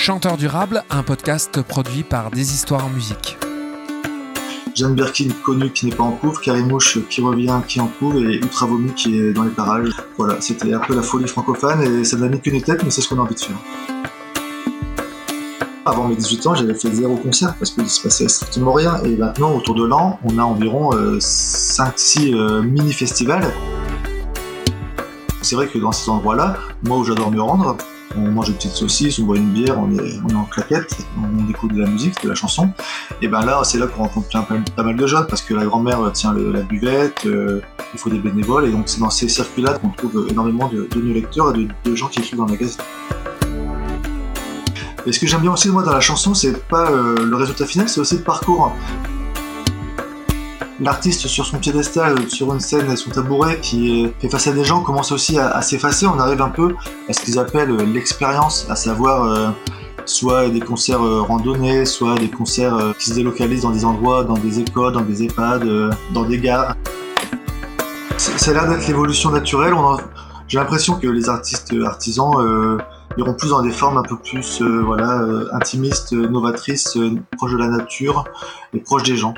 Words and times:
Chanteur 0.00 0.38
durable, 0.38 0.82
un 0.88 1.02
podcast 1.02 1.60
produit 1.60 2.04
par 2.04 2.30
Des 2.30 2.54
Histoires 2.54 2.86
en 2.86 2.88
musique. 2.88 3.36
Jeanne 4.74 4.94
Birkin, 4.94 5.28
connue 5.44 5.70
qui 5.72 5.84
n'est 5.84 5.94
pas 5.94 6.04
en 6.04 6.12
couvre, 6.12 6.40
Karimouche 6.40 7.06
qui 7.10 7.20
revient 7.20 7.60
qui 7.68 7.80
est 7.80 7.82
en 7.82 7.86
couvre 7.86 8.16
et 8.16 8.36
Ultra 8.36 8.64
Vomi 8.64 8.94
qui 8.94 9.18
est 9.18 9.34
dans 9.34 9.42
les 9.42 9.50
parages. 9.50 9.90
Voilà, 10.16 10.40
c'était 10.40 10.72
un 10.72 10.78
peu 10.78 10.96
la 10.96 11.02
folie 11.02 11.28
francophone 11.28 11.82
et 11.82 12.04
ça 12.04 12.16
n'a 12.16 12.28
mis 12.28 12.40
qu'une 12.40 12.62
tête, 12.62 12.82
mais 12.82 12.88
c'est 12.88 13.02
ce 13.02 13.10
qu'on 13.10 13.18
a 13.18 13.20
envie 13.20 13.34
de 13.34 13.40
faire. 13.40 13.56
Avant 15.84 16.08
mes 16.08 16.16
18 16.16 16.46
ans, 16.46 16.54
j'avais 16.54 16.74
fait 16.74 16.90
zéro 16.90 17.16
concert 17.16 17.54
parce 17.58 17.70
qu'il 17.70 17.86
se 17.86 18.00
passait 18.00 18.28
strictement 18.28 18.72
rien. 18.72 19.02
Et 19.04 19.14
maintenant, 19.16 19.54
autour 19.54 19.74
de 19.74 19.84
l'an, 19.84 20.18
on 20.24 20.38
a 20.38 20.42
environ 20.42 20.92
5-6 20.92 22.32
euh, 22.32 22.38
euh, 22.38 22.62
mini-festivals. 22.62 23.52
C'est 25.42 25.56
vrai 25.56 25.68
que 25.68 25.78
dans 25.78 25.92
cet 25.92 26.08
endroit-là, 26.08 26.56
moi 26.84 26.96
où 26.96 27.04
j'adore 27.04 27.30
me 27.30 27.42
rendre, 27.42 27.76
on 28.16 28.30
mange 28.30 28.48
une 28.48 28.56
petite 28.56 28.72
saucisse, 28.72 29.18
on 29.18 29.24
boit 29.24 29.36
une 29.36 29.50
bière, 29.50 29.78
on 29.78 29.90
est, 29.92 30.34
en 30.34 30.44
claquette, 30.44 30.96
on 31.16 31.48
écoute 31.48 31.72
de 31.72 31.80
la 31.80 31.88
musique, 31.88 32.22
de 32.22 32.28
la 32.28 32.34
chanson. 32.34 32.70
Et 33.22 33.28
ben 33.28 33.44
là, 33.44 33.60
c'est 33.64 33.78
là 33.78 33.86
qu'on 33.86 34.02
rencontre 34.02 34.28
pas 34.28 34.82
mal 34.82 34.96
de 34.96 35.06
jeunes 35.06 35.26
parce 35.28 35.42
que 35.42 35.54
la 35.54 35.64
grand-mère 35.64 36.10
tient 36.12 36.32
la 36.32 36.62
buvette, 36.62 37.26
euh, 37.26 37.60
il 37.94 38.00
faut 38.00 38.10
des 38.10 38.18
bénévoles, 38.18 38.66
et 38.66 38.70
donc 38.70 38.88
c'est 38.88 39.00
dans 39.00 39.10
ces 39.10 39.28
circuits-là 39.28 39.74
qu'on 39.74 39.90
trouve 39.90 40.26
énormément 40.30 40.68
de, 40.68 40.88
de 40.94 41.00
lecteurs 41.12 41.54
et 41.56 41.68
de, 41.84 41.94
gens 41.94 42.08
qui 42.08 42.20
écrivent 42.20 42.38
dans 42.38 42.46
le 42.46 42.52
magazine. 42.52 42.80
Et 45.06 45.12
ce 45.12 45.18
que 45.18 45.26
j'aime 45.26 45.40
bien 45.40 45.52
aussi 45.52 45.68
moi 45.70 45.82
dans 45.82 45.92
la 45.92 46.00
chanson, 46.00 46.34
c'est 46.34 46.66
pas 46.66 46.90
euh, 46.90 47.24
le 47.24 47.36
résultat 47.36 47.66
final, 47.66 47.88
c'est 47.88 48.00
aussi 48.00 48.16
le 48.16 48.22
parcours 48.22 48.72
l'artiste 50.80 51.26
sur 51.26 51.44
son 51.44 51.58
piédestal, 51.58 52.28
sur 52.28 52.52
une 52.52 52.60
scène 52.60 52.90
et 52.90 52.96
son 52.96 53.10
tabouret 53.10 53.60
qui 53.60 54.10
fait 54.18 54.28
face 54.28 54.46
à 54.46 54.52
des 54.52 54.64
gens 54.64 54.80
commence 54.80 55.12
aussi 55.12 55.38
à, 55.38 55.60
s'effacer. 55.62 56.06
On 56.06 56.18
arrive 56.18 56.40
un 56.40 56.48
peu 56.48 56.74
à 57.08 57.12
ce 57.12 57.20
qu'ils 57.20 57.38
appellent 57.38 57.76
l'expérience, 57.92 58.66
à 58.70 58.76
savoir 58.76 59.24
euh, 59.24 59.50
soit 60.06 60.48
des 60.48 60.60
concerts 60.60 61.04
euh, 61.04 61.20
randonnés, 61.20 61.84
soit 61.84 62.14
des 62.14 62.30
concerts 62.30 62.74
euh, 62.74 62.92
qui 62.98 63.10
se 63.10 63.14
délocalisent 63.14 63.62
dans 63.62 63.70
des 63.70 63.84
endroits, 63.84 64.24
dans 64.24 64.38
des 64.38 64.60
écoles, 64.60 64.92
dans 64.92 65.02
des 65.02 65.24
EHPAD, 65.24 65.94
dans 66.12 66.24
des 66.24 66.38
gares. 66.38 66.74
Ça 68.16 68.50
a 68.50 68.54
l'air 68.54 68.68
d'être 68.68 68.86
l'évolution 68.86 69.30
naturelle. 69.30 69.74
J'ai 70.48 70.58
l'impression 70.58 70.94
que 70.94 71.06
les 71.06 71.28
artistes 71.28 71.74
artisans 71.84 72.32
iront 73.16 73.34
plus 73.34 73.50
dans 73.50 73.62
des 73.62 73.70
formes 73.70 73.98
un 73.98 74.02
peu 74.02 74.16
plus 74.16 74.60
voilà, 74.62 75.24
intimistes, 75.52 76.12
novatrices, 76.12 76.98
proches 77.36 77.52
de 77.52 77.58
la 77.58 77.68
nature 77.68 78.24
et 78.74 78.80
proches 78.80 79.04
des 79.04 79.16
gens. 79.16 79.34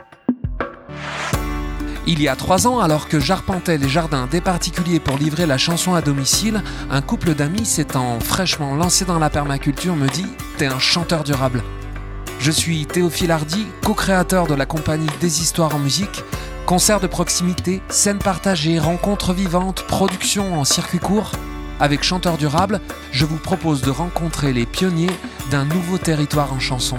Il 2.05 2.21
y 2.21 2.27
a 2.27 2.35
trois 2.35 2.67
ans, 2.67 2.81
alors 2.81 3.07
que 3.07 3.21
j'arpentais 3.21 3.79
les 3.79 3.89
jardins 3.89 4.27
des 4.27 4.41
particuliers 4.41 4.99
pour 4.99 5.19
livrer 5.19 5.47
la 5.47 5.57
chanson 5.57 5.95
à 5.95 6.01
domicile, 6.01 6.61
un 6.91 7.01
couple 7.01 7.35
d'amis 7.35 7.65
s'étant 7.65 8.19
fraîchement 8.19 8.75
lancé 8.75 9.05
dans 9.05 9.21
la 9.21 9.31
permaculture 9.31 9.95
me 9.95 10.09
dit 10.09 10.27
T'es 10.59 10.67
un 10.67 10.81
chanteur 10.81 11.23
durable. 11.23 11.63
Je 12.41 12.51
suis 12.51 12.87
Théophile 12.87 13.31
Hardy, 13.31 13.67
co-créateur 13.85 14.49
de 14.49 14.55
la 14.55 14.67
compagnie 14.67 15.07
Des 15.21 15.43
Histoires 15.43 15.77
en 15.77 15.79
musique. 15.79 16.25
Concerts 16.67 16.99
de 16.99 17.07
proximité, 17.07 17.81
scènes 17.89 18.19
partagées, 18.19 18.81
rencontres 18.81 19.33
vivantes, 19.33 19.85
production 19.87 20.59
en 20.59 20.65
circuit 20.65 20.99
court. 20.99 21.31
Avec 21.79 22.03
Chanteur 22.03 22.37
Durable, 22.37 22.81
je 23.13 23.25
vous 23.25 23.39
propose 23.39 23.81
de 23.83 23.91
rencontrer 23.91 24.53
les 24.53 24.67
pionniers 24.67 25.11
d'un 25.53 25.65
nouveau 25.65 25.99
territoire 25.99 26.53
en 26.53 26.59
chanson. 26.59 26.99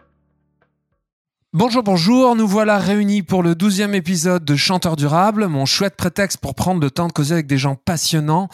Bonjour, 1.53 1.83
bonjour, 1.83 2.33
nous 2.37 2.47
voilà 2.47 2.77
réunis 2.77 3.23
pour 3.23 3.43
le 3.43 3.55
douzième 3.55 3.93
épisode 3.93 4.45
de 4.45 4.55
Chanteur 4.55 4.95
durable, 4.95 5.47
mon 5.47 5.65
chouette 5.65 5.97
prétexte 5.97 6.37
pour 6.37 6.55
prendre 6.55 6.79
le 6.79 6.89
temps 6.89 7.07
de 7.07 7.11
causer 7.11 7.33
avec 7.33 7.45
des 7.45 7.57
gens 7.57 7.75
passionnants. 7.75 8.47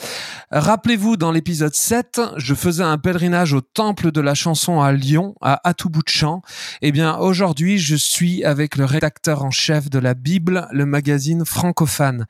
Rappelez-vous, 0.49 1.15
dans 1.15 1.31
l'épisode 1.31 1.75
7, 1.75 2.19
je 2.37 2.55
faisais 2.55 2.81
un 2.81 2.97
pèlerinage 2.97 3.53
au 3.53 3.61
temple 3.61 4.11
de 4.11 4.19
la 4.19 4.33
chanson 4.33 4.81
à 4.81 4.93
Lyon, 4.93 5.35
à, 5.41 5.61
à 5.63 5.73
de 5.73 6.01
champ. 6.07 6.41
Eh 6.81 6.91
bien, 6.91 7.15
aujourd'hui, 7.19 7.77
je 7.77 7.95
suis 7.95 8.43
avec 8.43 8.75
le 8.77 8.85
rédacteur 8.85 9.43
en 9.43 9.51
chef 9.51 9.91
de 9.91 9.99
la 9.99 10.15
Bible, 10.15 10.67
le 10.71 10.87
magazine 10.87 11.45
francophone. 11.45 12.25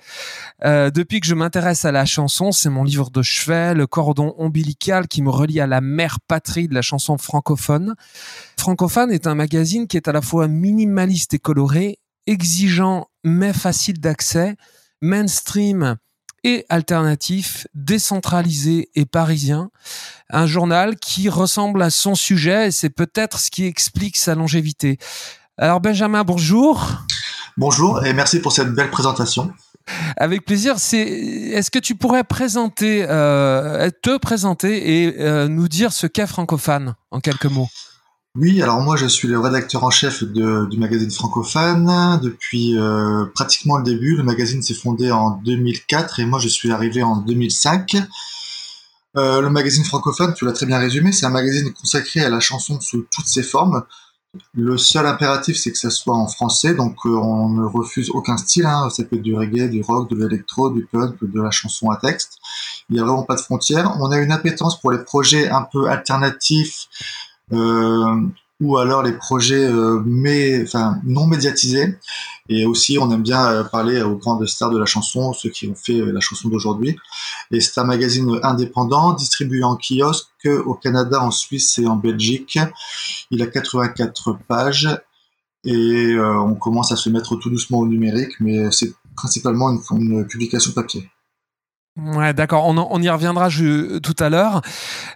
Euh, 0.66 0.92
depuis 0.92 1.22
que 1.22 1.28
je 1.28 1.36
m'intéresse 1.36 1.86
à 1.86 1.94
la 1.94 2.04
chanson, 2.04 2.52
c'est 2.52 2.70
mon 2.70 2.84
livre 2.84 3.10
de 3.10 3.22
chevet, 3.22 3.74
le 3.74 3.88
cordon 3.88 4.36
ombilical 4.38 5.08
qui 5.08 5.22
me 5.22 5.30
relie 5.30 5.62
à 5.62 5.68
la 5.68 5.80
mère 5.80 6.20
patrie 6.28 6.68
de 6.68 6.74
la 6.74 6.82
chanson 6.82 7.18
francophone. 7.18 7.96
Francophone 8.60 9.12
est 9.12 9.28
un 9.28 9.36
magazine 9.36 9.88
qui 9.88 9.98
est 9.98 10.08
à 10.08 10.12
la 10.12 10.22
fois 10.22 10.48
minimaliste 10.48 11.34
et 11.34 11.40
coloré, 11.40 12.00
exigeant 12.26 13.08
mais 13.24 13.54
facile 13.54 14.00
d'accès, 14.00 14.56
mainstream 15.02 15.96
et 16.44 16.66
alternatif, 16.70 17.68
décentralisé 17.74 18.90
et 18.96 19.06
parisien. 19.06 19.70
Un 20.30 20.46
journal 20.46 20.98
qui 20.98 21.30
ressemble 21.30 21.82
à 21.82 21.90
son 21.90 22.16
sujet 22.16 22.68
et 22.68 22.72
c'est 22.72 22.90
peut-être 22.90 23.40
ce 23.40 23.52
qui 23.52 23.66
explique 23.66 24.18
sa 24.18 24.36
longévité. 24.36 24.98
Alors 25.58 25.82
Benjamin, 25.82 26.24
bonjour. 26.24 26.90
Bonjour 27.58 28.06
et 28.06 28.14
merci 28.14 28.40
pour 28.40 28.52
cette 28.52 28.74
belle 28.74 28.92
présentation. 28.92 29.52
Avec 30.18 30.46
plaisir. 30.46 30.76
C'est, 30.78 31.00
est-ce 31.00 31.72
que 31.72 31.80
tu 31.80 31.96
pourrais 31.96 32.24
présenter, 32.24 33.06
euh, 33.08 33.90
te 34.04 34.18
présenter 34.18 35.04
et 35.04 35.16
euh, 35.20 35.48
nous 35.48 35.68
dire 35.68 35.94
ce 35.94 36.08
qu'est 36.08 36.28
francophone 36.28 36.96
en 37.12 37.20
quelques 37.20 37.46
mots? 37.46 37.70
Oui, 38.40 38.62
alors 38.62 38.82
moi 38.82 38.96
je 38.96 39.08
suis 39.08 39.28
le 39.28 39.40
rédacteur 39.40 39.84
en 39.84 39.90
chef 39.90 40.24
du 40.24 40.78
magazine 40.78 41.10
francophone 41.10 42.20
depuis 42.22 42.78
euh, 42.78 43.26
pratiquement 43.34 43.78
le 43.78 43.84
début. 43.84 44.16
Le 44.16 44.24
magazine 44.24 44.62
s'est 44.62 44.76
fondé 44.76 45.12
en 45.12 45.32
2004 45.44 46.20
et 46.20 46.26
moi 46.26 46.38
je 46.38 46.48
suis 46.48 46.72
arrivé 46.72 47.02
en 47.02 47.18
2005. 47.18 47.98
Euh, 49.18 49.42
le 49.42 49.50
magazine 49.50 49.84
francophone, 49.84 50.36
tu 50.36 50.46
l'as 50.46 50.52
très 50.52 50.68
bien 50.68 50.78
résumé, 50.78 51.12
c'est 51.12 51.26
un 51.26 51.32
magazine 51.32 51.74
consacré 51.74 52.20
à 52.22 52.30
la 52.30 52.40
chanson 52.40 52.80
sous 52.80 53.08
toutes 53.12 53.26
ses 53.26 53.42
formes. 53.42 53.84
Le 54.54 54.78
seul 54.78 55.08
impératif, 55.08 55.58
c'est 55.58 55.72
que 55.72 55.78
ça 55.78 55.90
soit 55.90 56.16
en 56.16 56.28
français, 56.28 56.76
donc 56.76 56.96
euh, 57.08 57.10
on 57.10 57.50
ne 57.50 57.66
refuse 57.66 58.12
aucun 58.12 58.38
style. 58.38 58.68
Hein. 58.68 58.90
Ça 58.92 59.04
peut 59.04 59.16
être 59.16 59.24
du 59.24 59.36
reggae, 59.36 59.68
du 59.68 59.82
rock, 59.82 60.12
de 60.12 60.16
l'électro, 60.16 60.70
du 60.70 60.86
punk, 60.86 61.16
de 61.24 61.42
la 61.42 61.50
chanson 61.50 61.90
à 61.90 61.98
texte. 61.98 62.38
Il 62.90 62.96
n'y 62.96 63.00
a 63.00 63.04
vraiment 63.04 63.24
pas 63.24 63.36
de 63.36 63.42
frontières. 63.42 63.98
On 64.00 64.12
a 64.12 64.18
une 64.20 64.32
appétence 64.32 64.80
pour 64.80 64.92
les 64.92 65.00
projets 65.00 65.50
un 65.50 65.64
peu 65.64 65.90
alternatifs, 65.90 66.88
ou 68.60 68.78
alors 68.78 69.04
les 69.04 69.14
projets 69.14 69.66
euh, 69.66 70.02
mais, 70.06 70.64
enfin, 70.64 71.00
non 71.04 71.28
médiatisés. 71.28 71.98
Et 72.50 72.66
aussi, 72.66 72.98
on 72.98 73.12
aime 73.12 73.22
bien 73.22 73.46
euh, 73.46 73.64
parler 73.64 74.02
aux 74.02 74.16
grandes 74.16 74.46
stars 74.48 74.72
de 74.72 74.80
la 74.80 74.86
chanson, 74.86 75.34
ceux 75.34 75.50
qui 75.50 75.68
ont 75.68 75.76
fait 75.76 76.00
la 76.00 76.20
chanson 76.22 76.50
d'aujourd'hui. 76.50 76.98
Et 77.52 77.60
c'est 77.60 77.80
un 77.80 77.84
magazine 77.84 78.40
indépendant, 78.44 79.14
distribué 79.14 79.64
en 79.64 79.78
kiosque 79.78 80.48
au 80.66 80.74
Canada, 80.74 81.22
en 81.22 81.32
Suisse 81.32 81.78
et 81.78 81.88
en 81.88 81.98
Belgique. 81.98 82.58
Il 83.32 83.42
a 83.42 83.48
84 83.48 84.40
pages 84.48 84.90
et 85.64 86.16
on 86.20 86.56
commence 86.56 86.92
à 86.92 86.96
se 86.96 87.10
mettre 87.10 87.36
tout 87.36 87.50
doucement 87.50 87.80
au 87.80 87.88
numérique, 87.88 88.40
mais 88.40 88.72
c'est 88.72 88.94
principalement 89.16 89.78
une 89.92 90.26
publication 90.26 90.72
papier. 90.72 91.10
Ouais, 91.98 92.34
d'accord. 92.34 92.66
On, 92.68 93.02
y 93.02 93.10
reviendra 93.10 93.50
tout 93.50 94.16
à 94.20 94.30
l'heure. 94.30 94.62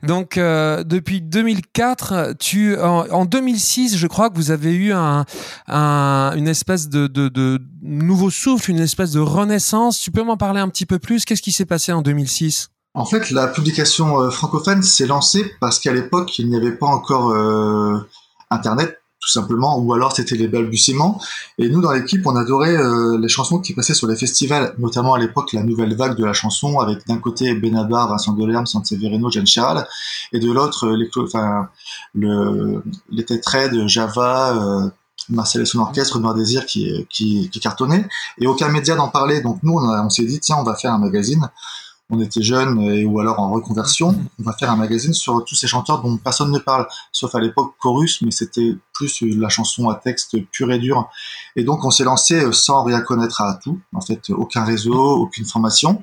Donc, 0.01 0.37
euh, 0.37 0.83
depuis 0.83 1.21
2004, 1.21 2.33
tu, 2.39 2.75
en, 2.79 3.25
2006, 3.25 3.97
je 3.97 4.07
crois 4.07 4.31
que 4.31 4.35
vous 4.35 4.49
avez 4.49 4.73
eu 4.73 4.91
un, 4.91 5.25
un 5.67 6.33
une 6.35 6.47
espèce 6.47 6.89
de, 6.89 7.59
nouveau 7.83 8.31
souffle, 8.31 8.71
une 8.71 8.79
espèce 8.79 9.11
de 9.11 9.19
renaissance. 9.19 9.99
Tu 9.99 10.09
peux 10.09 10.23
m'en 10.23 10.37
parler 10.37 10.59
un 10.59 10.69
petit 10.69 10.87
peu 10.87 10.97
plus? 10.97 11.23
Qu'est-ce 11.23 11.43
qui 11.43 11.51
s'est 11.51 11.65
passé 11.65 11.91
en 11.91 12.01
2006 12.01 12.69
En 12.95 13.05
fait, 13.05 13.29
la 13.29 13.47
publication 13.47 14.19
euh, 14.19 14.31
francophone 14.31 14.81
s'est 14.81 15.05
lancée 15.05 15.51
parce 15.59 15.79
qu'à 15.79 15.93
l'époque, 15.93 16.39
il 16.39 16.49
n'y 16.49 16.55
avait 16.55 16.75
pas 16.75 16.87
encore 16.87 17.29
euh, 17.29 17.99
Internet 18.49 19.00
tout 19.21 19.29
simplement, 19.29 19.77
ou 19.77 19.93
alors 19.93 20.13
c'était 20.13 20.35
les 20.35 20.47
balbutiements. 20.47 21.21
Et 21.59 21.69
nous, 21.69 21.79
dans 21.79 21.91
l'équipe, 21.91 22.25
on 22.25 22.35
adorait 22.35 22.75
euh, 22.75 23.19
les 23.19 23.29
chansons 23.29 23.59
qui 23.59 23.73
passaient 23.73 23.93
sur 23.93 24.07
les 24.07 24.15
festivals, 24.15 24.73
notamment 24.79 25.13
à 25.13 25.19
l'époque 25.19 25.53
la 25.53 25.61
nouvelle 25.61 25.95
vague 25.95 26.17
de 26.17 26.25
la 26.25 26.33
chanson, 26.33 26.79
avec 26.79 27.05
d'un 27.07 27.19
côté 27.19 27.53
Benabar, 27.53 28.09
Vincent 28.09 28.33
Delerme, 28.33 28.65
Sanseverino, 28.65 29.29
Jeanne 29.29 29.45
Chiral, 29.45 29.87
et 30.33 30.39
de 30.39 30.51
l'autre 30.51 30.89
les, 30.89 31.07
enfin, 31.17 31.69
le, 32.15 32.83
les 33.11 33.23
de 33.23 33.87
Java, 33.87 34.55
euh, 34.55 34.89
Marcel 35.29 35.61
et 35.61 35.65
son 35.65 35.79
orchestre, 35.79 36.17
Noir 36.17 36.33
Désir 36.33 36.65
qui, 36.65 37.05
qui, 37.07 37.47
qui 37.51 37.59
cartonnait, 37.59 38.07
et 38.39 38.47
aucun 38.47 38.69
média 38.69 38.95
n'en 38.95 39.09
parlait. 39.09 39.41
Donc 39.41 39.59
nous, 39.61 39.73
on 39.77 40.09
s'est 40.09 40.25
dit, 40.25 40.39
tiens, 40.39 40.57
on 40.59 40.63
va 40.63 40.73
faire 40.73 40.93
un 40.93 40.99
magazine 40.99 41.47
on 42.11 42.19
était 42.19 42.41
jeune 42.41 42.77
ou 43.05 43.19
alors 43.19 43.39
en 43.39 43.49
reconversion, 43.51 44.15
on 44.39 44.43
va 44.43 44.53
faire 44.53 44.69
un 44.69 44.75
magazine 44.75 45.13
sur 45.13 45.43
tous 45.45 45.55
ces 45.55 45.67
chanteurs 45.67 46.01
dont 46.01 46.17
personne 46.17 46.51
ne 46.51 46.59
parle, 46.59 46.87
sauf 47.11 47.33
à 47.35 47.39
l'époque 47.39 47.73
Chorus, 47.79 48.21
mais 48.21 48.31
c'était 48.31 48.75
plus 48.93 49.21
la 49.21 49.49
chanson 49.49 49.89
à 49.89 49.95
texte 49.95 50.37
pur 50.51 50.71
et 50.71 50.77
dur. 50.77 51.09
Et 51.55 51.63
donc 51.63 51.85
on 51.85 51.89
s'est 51.89 52.03
lancé 52.03 52.51
sans 52.51 52.83
rien 52.83 53.01
connaître 53.01 53.41
à 53.41 53.55
tout, 53.63 53.79
en 53.93 54.01
fait 54.01 54.29
aucun 54.29 54.63
réseau, 54.63 54.93
aucune 54.93 55.45
formation. 55.45 56.01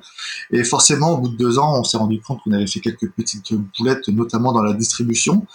Et 0.51 0.63
forcément, 0.63 1.11
au 1.11 1.17
bout 1.19 1.29
de 1.29 1.37
deux 1.37 1.59
ans, 1.59 1.79
on 1.79 1.83
s'est 1.83 1.97
rendu 1.97 2.19
compte 2.19 2.41
qu'on 2.43 2.51
avait 2.51 2.67
fait 2.67 2.79
quelques 2.79 3.09
petites 3.11 3.53
boulettes, 3.77 4.07
notamment 4.09 4.51
dans 4.51 4.63
la 4.63 4.73
distribution. 4.73 5.45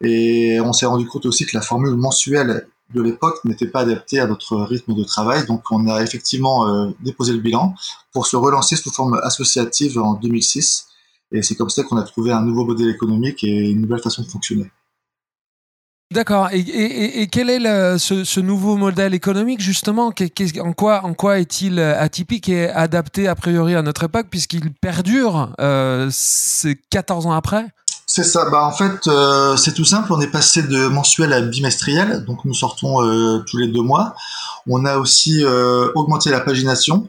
Et 0.00 0.60
on 0.60 0.72
s'est 0.72 0.86
rendu 0.86 1.06
compte 1.06 1.24
aussi 1.24 1.46
que 1.46 1.56
la 1.56 1.62
formule 1.62 1.94
mensuelle 1.94 2.66
de 2.94 3.02
l'époque 3.02 3.44
n'était 3.44 3.66
pas 3.66 3.80
adaptée 3.80 4.20
à 4.20 4.26
notre 4.26 4.56
rythme 4.56 4.94
de 4.94 5.04
travail. 5.04 5.46
Donc 5.46 5.62
on 5.70 5.88
a 5.88 6.02
effectivement 6.02 6.68
euh, 6.68 6.90
déposé 7.00 7.32
le 7.32 7.40
bilan 7.40 7.74
pour 8.12 8.26
se 8.26 8.36
relancer 8.36 8.76
sous 8.76 8.90
forme 8.90 9.20
associative 9.22 9.98
en 9.98 10.14
2006. 10.14 10.86
Et 11.32 11.42
c'est 11.42 11.56
comme 11.56 11.70
ça 11.70 11.82
qu'on 11.82 11.96
a 11.96 12.04
trouvé 12.04 12.32
un 12.32 12.42
nouveau 12.42 12.64
modèle 12.64 12.88
économique 12.88 13.42
et 13.44 13.70
une 13.70 13.82
nouvelle 13.82 14.00
façon 14.00 14.22
de 14.22 14.28
fonctionner. 14.28 14.70
D'accord. 16.12 16.48
Et, 16.52 17.26
quel 17.32 17.50
est 17.50 17.98
ce, 17.98 18.40
nouveau 18.40 18.76
modèle 18.76 19.14
économique 19.14 19.60
justement? 19.60 20.12
En 20.60 20.72
quoi, 20.72 21.04
en 21.04 21.12
quoi 21.12 21.40
est-il 21.40 21.80
atypique 21.80 22.48
et 22.48 22.68
adapté 22.68 23.26
a 23.26 23.34
priori 23.34 23.74
à 23.74 23.82
notre 23.82 24.04
époque 24.04 24.28
puisqu'il 24.30 24.72
perdure 24.74 25.52
euh, 25.60 26.08
14 26.90 27.26
ans 27.26 27.32
après? 27.32 27.66
C'est 28.14 28.22
ça. 28.22 28.48
Bah 28.48 28.64
en 28.64 28.70
fait, 28.70 29.08
euh, 29.08 29.56
c'est 29.56 29.74
tout 29.74 29.84
simple. 29.84 30.12
On 30.12 30.20
est 30.20 30.30
passé 30.30 30.62
de 30.62 30.86
mensuel 30.86 31.32
à 31.32 31.40
bimestriel, 31.40 32.24
donc 32.24 32.44
nous 32.44 32.54
sortons 32.54 33.02
euh, 33.02 33.40
tous 33.40 33.56
les 33.56 33.66
deux 33.66 33.82
mois. 33.82 34.14
On 34.68 34.84
a 34.84 34.98
aussi 34.98 35.44
euh, 35.44 35.90
augmenté 35.96 36.30
la 36.30 36.38
pagination. 36.38 37.08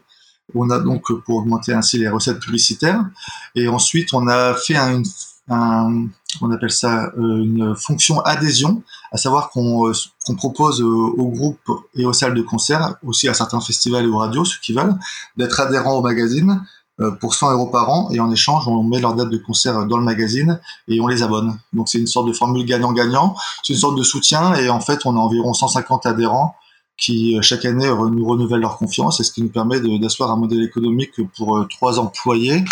On 0.56 0.72
a 0.72 0.80
donc 0.80 1.14
pour 1.26 1.36
augmenter 1.36 1.74
ainsi 1.74 2.00
les 2.00 2.10
recettes 2.10 2.40
publicitaires. 2.40 3.06
Et 3.54 3.68
ensuite, 3.68 4.16
on 4.16 4.28
a 4.28 4.56
fait 4.56 4.78
un, 4.78 5.04
un 5.48 6.08
on 6.42 6.50
appelle 6.50 6.72
ça 6.72 7.12
une 7.18 7.76
fonction 7.76 8.20
adhésion, 8.22 8.82
à 9.12 9.18
savoir 9.18 9.52
qu'on 9.52 9.94
propose 10.38 10.82
aux 10.82 11.30
groupes 11.30 11.72
et 11.94 12.06
aux 12.08 12.14
salles 12.14 12.34
de 12.34 12.42
concert, 12.42 12.96
aussi 13.04 13.30
à 13.30 13.36
certains 13.36 13.62
festivals 13.62 14.06
et 14.06 14.08
aux 14.08 14.18
radios, 14.18 14.44
ceux 14.44 14.58
qui 14.60 14.74
veulent, 14.74 14.96
d'être 15.38 15.60
adhérents 15.60 15.98
au 15.98 16.02
magazine 16.02 16.62
euh, 16.62 16.85
pour 17.20 17.34
100 17.34 17.52
euros 17.54 17.68
par 17.68 17.90
an 17.90 18.10
et 18.12 18.20
en 18.20 18.32
échange 18.32 18.68
on 18.68 18.84
met 18.84 19.00
leur 19.00 19.16
date 19.16 19.30
de 19.30 19.38
concert 19.38 19.86
dans 19.86 19.98
le 19.98 20.04
magazine 20.04 20.60
et 20.88 21.02
on 21.02 21.08
les 21.08 21.24
abonne. 21.24 21.58
Donc 21.74 21.90
c'est 21.90 21.98
une 21.98 22.08
sorte 22.08 22.28
de 22.28 22.34
formule 22.34 22.66
gagnant-gagnant, 22.66 23.36
c'est 23.64 23.74
une 23.74 23.80
sorte 23.80 23.98
de 23.98 24.04
soutien 24.04 24.56
et 24.56 24.70
en 24.70 24.80
fait 24.80 25.06
on 25.06 25.16
a 25.16 25.20
environ 25.20 25.54
150 25.54 26.06
adhérents 26.06 26.56
qui 26.98 27.38
euh, 27.38 27.42
chaque 27.42 27.66
année 27.66 27.88
nous 27.88 28.26
renouvellent 28.26 28.62
leur 28.62 28.78
confiance 28.78 29.20
et 29.20 29.24
ce 29.24 29.34
qui 29.34 29.42
nous 29.42 29.50
permet 29.50 29.82
d'asseoir 30.00 30.32
un 30.32 30.38
modèle 30.38 30.64
économique 30.64 31.20
pour 31.38 31.58
euh, 31.58 31.68
trois 31.70 32.00
employés 32.00 32.64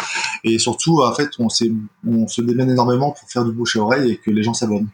et 0.44 0.58
surtout 0.60 1.02
en 1.04 1.14
fait 1.14 1.30
on, 1.40 1.48
on 2.08 2.28
se 2.28 2.42
démène 2.42 2.70
énormément 2.70 3.12
pour 3.12 3.30
faire 3.30 3.44
du 3.44 3.52
bouche 3.52 3.76
à 3.76 3.82
oreille 3.82 4.12
et 4.12 4.18
que 4.18 4.32
les 4.32 4.44
gens 4.44 4.54
s'abonnent. 4.54 4.90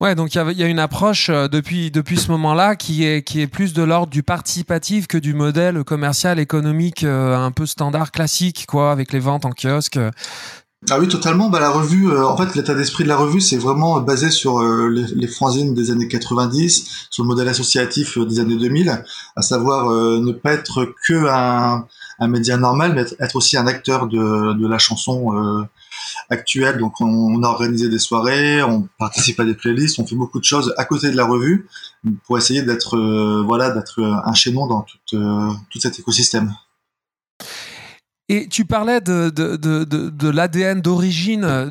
Ouais, 0.00 0.14
donc 0.14 0.34
il 0.34 0.58
y, 0.58 0.62
a 0.62 0.66
une 0.66 0.78
approche 0.78 1.28
euh, 1.28 1.46
depuis, 1.46 1.90
depuis 1.90 2.16
ce 2.16 2.30
moment-là 2.30 2.74
qui 2.74 3.04
est, 3.04 3.22
qui 3.22 3.42
est 3.42 3.46
plus 3.46 3.74
de 3.74 3.82
l'ordre 3.82 4.10
du 4.10 4.22
participatif 4.22 5.06
que 5.06 5.18
du 5.18 5.34
modèle 5.34 5.84
commercial, 5.84 6.38
économique, 6.38 7.04
euh, 7.04 7.36
un 7.36 7.50
peu 7.50 7.66
standard, 7.66 8.10
classique, 8.10 8.64
quoi, 8.66 8.92
avec 8.92 9.12
les 9.12 9.18
ventes 9.18 9.44
en 9.44 9.50
kiosque. 9.50 9.98
Ah 10.88 10.98
oui, 10.98 11.06
totalement. 11.06 11.50
Bah, 11.50 11.60
la 11.60 11.68
revue, 11.68 12.10
euh, 12.10 12.26
en 12.26 12.34
fait, 12.34 12.54
l'état 12.54 12.72
d'esprit 12.74 13.04
de 13.04 13.10
la 13.10 13.16
revue, 13.18 13.42
c'est 13.42 13.58
vraiment 13.58 14.00
basé 14.00 14.30
sur 14.30 14.62
les, 14.62 15.04
les 15.14 15.28
fanzines 15.28 15.74
des 15.74 15.90
années 15.90 16.08
90, 16.08 17.08
sur 17.10 17.22
le 17.22 17.28
modèle 17.28 17.48
associatif 17.48 18.16
des 18.16 18.40
années 18.40 18.56
2000, 18.56 19.04
à 19.36 19.42
savoir 19.42 19.90
ne 19.90 20.32
pas 20.32 20.54
être 20.54 20.94
que 21.06 21.28
un, 21.28 21.84
un 22.20 22.28
média 22.28 22.56
normal, 22.56 22.94
mais 22.94 23.04
être, 23.22 23.36
aussi 23.36 23.58
un 23.58 23.66
acteur 23.66 24.06
de, 24.06 24.54
de 24.54 24.66
la 24.66 24.78
chanson 24.78 25.66
actuelle. 26.28 26.78
Donc 26.78 27.00
on, 27.00 27.42
a 27.42 27.48
organisé 27.48 27.88
des 27.88 27.98
soirées, 27.98 28.62
on 28.62 28.88
participe 28.98 29.40
à 29.40 29.44
des 29.44 29.54
playlists, 29.54 29.98
on 29.98 30.06
fait 30.06 30.16
beaucoup 30.16 30.38
de 30.38 30.44
choses 30.44 30.74
à 30.76 30.84
côté 30.84 31.10
de 31.10 31.16
la 31.16 31.24
revue 31.24 31.68
pour 32.26 32.38
essayer 32.38 32.62
d'être 32.62 32.96
euh, 32.96 33.42
voilà 33.46 33.70
d'être 33.70 34.02
un 34.02 34.34
chaînon 34.34 34.66
dans 34.66 34.82
tout, 34.82 35.16
euh, 35.16 35.50
tout 35.70 35.80
cet 35.80 35.98
écosystème. 35.98 36.54
Et 38.28 38.46
tu 38.46 38.64
parlais 38.64 39.00
de, 39.00 39.28
de, 39.30 39.56
de, 39.56 39.82
de, 39.84 40.28
l'ADN 40.28 40.80
d'origine 40.80 41.68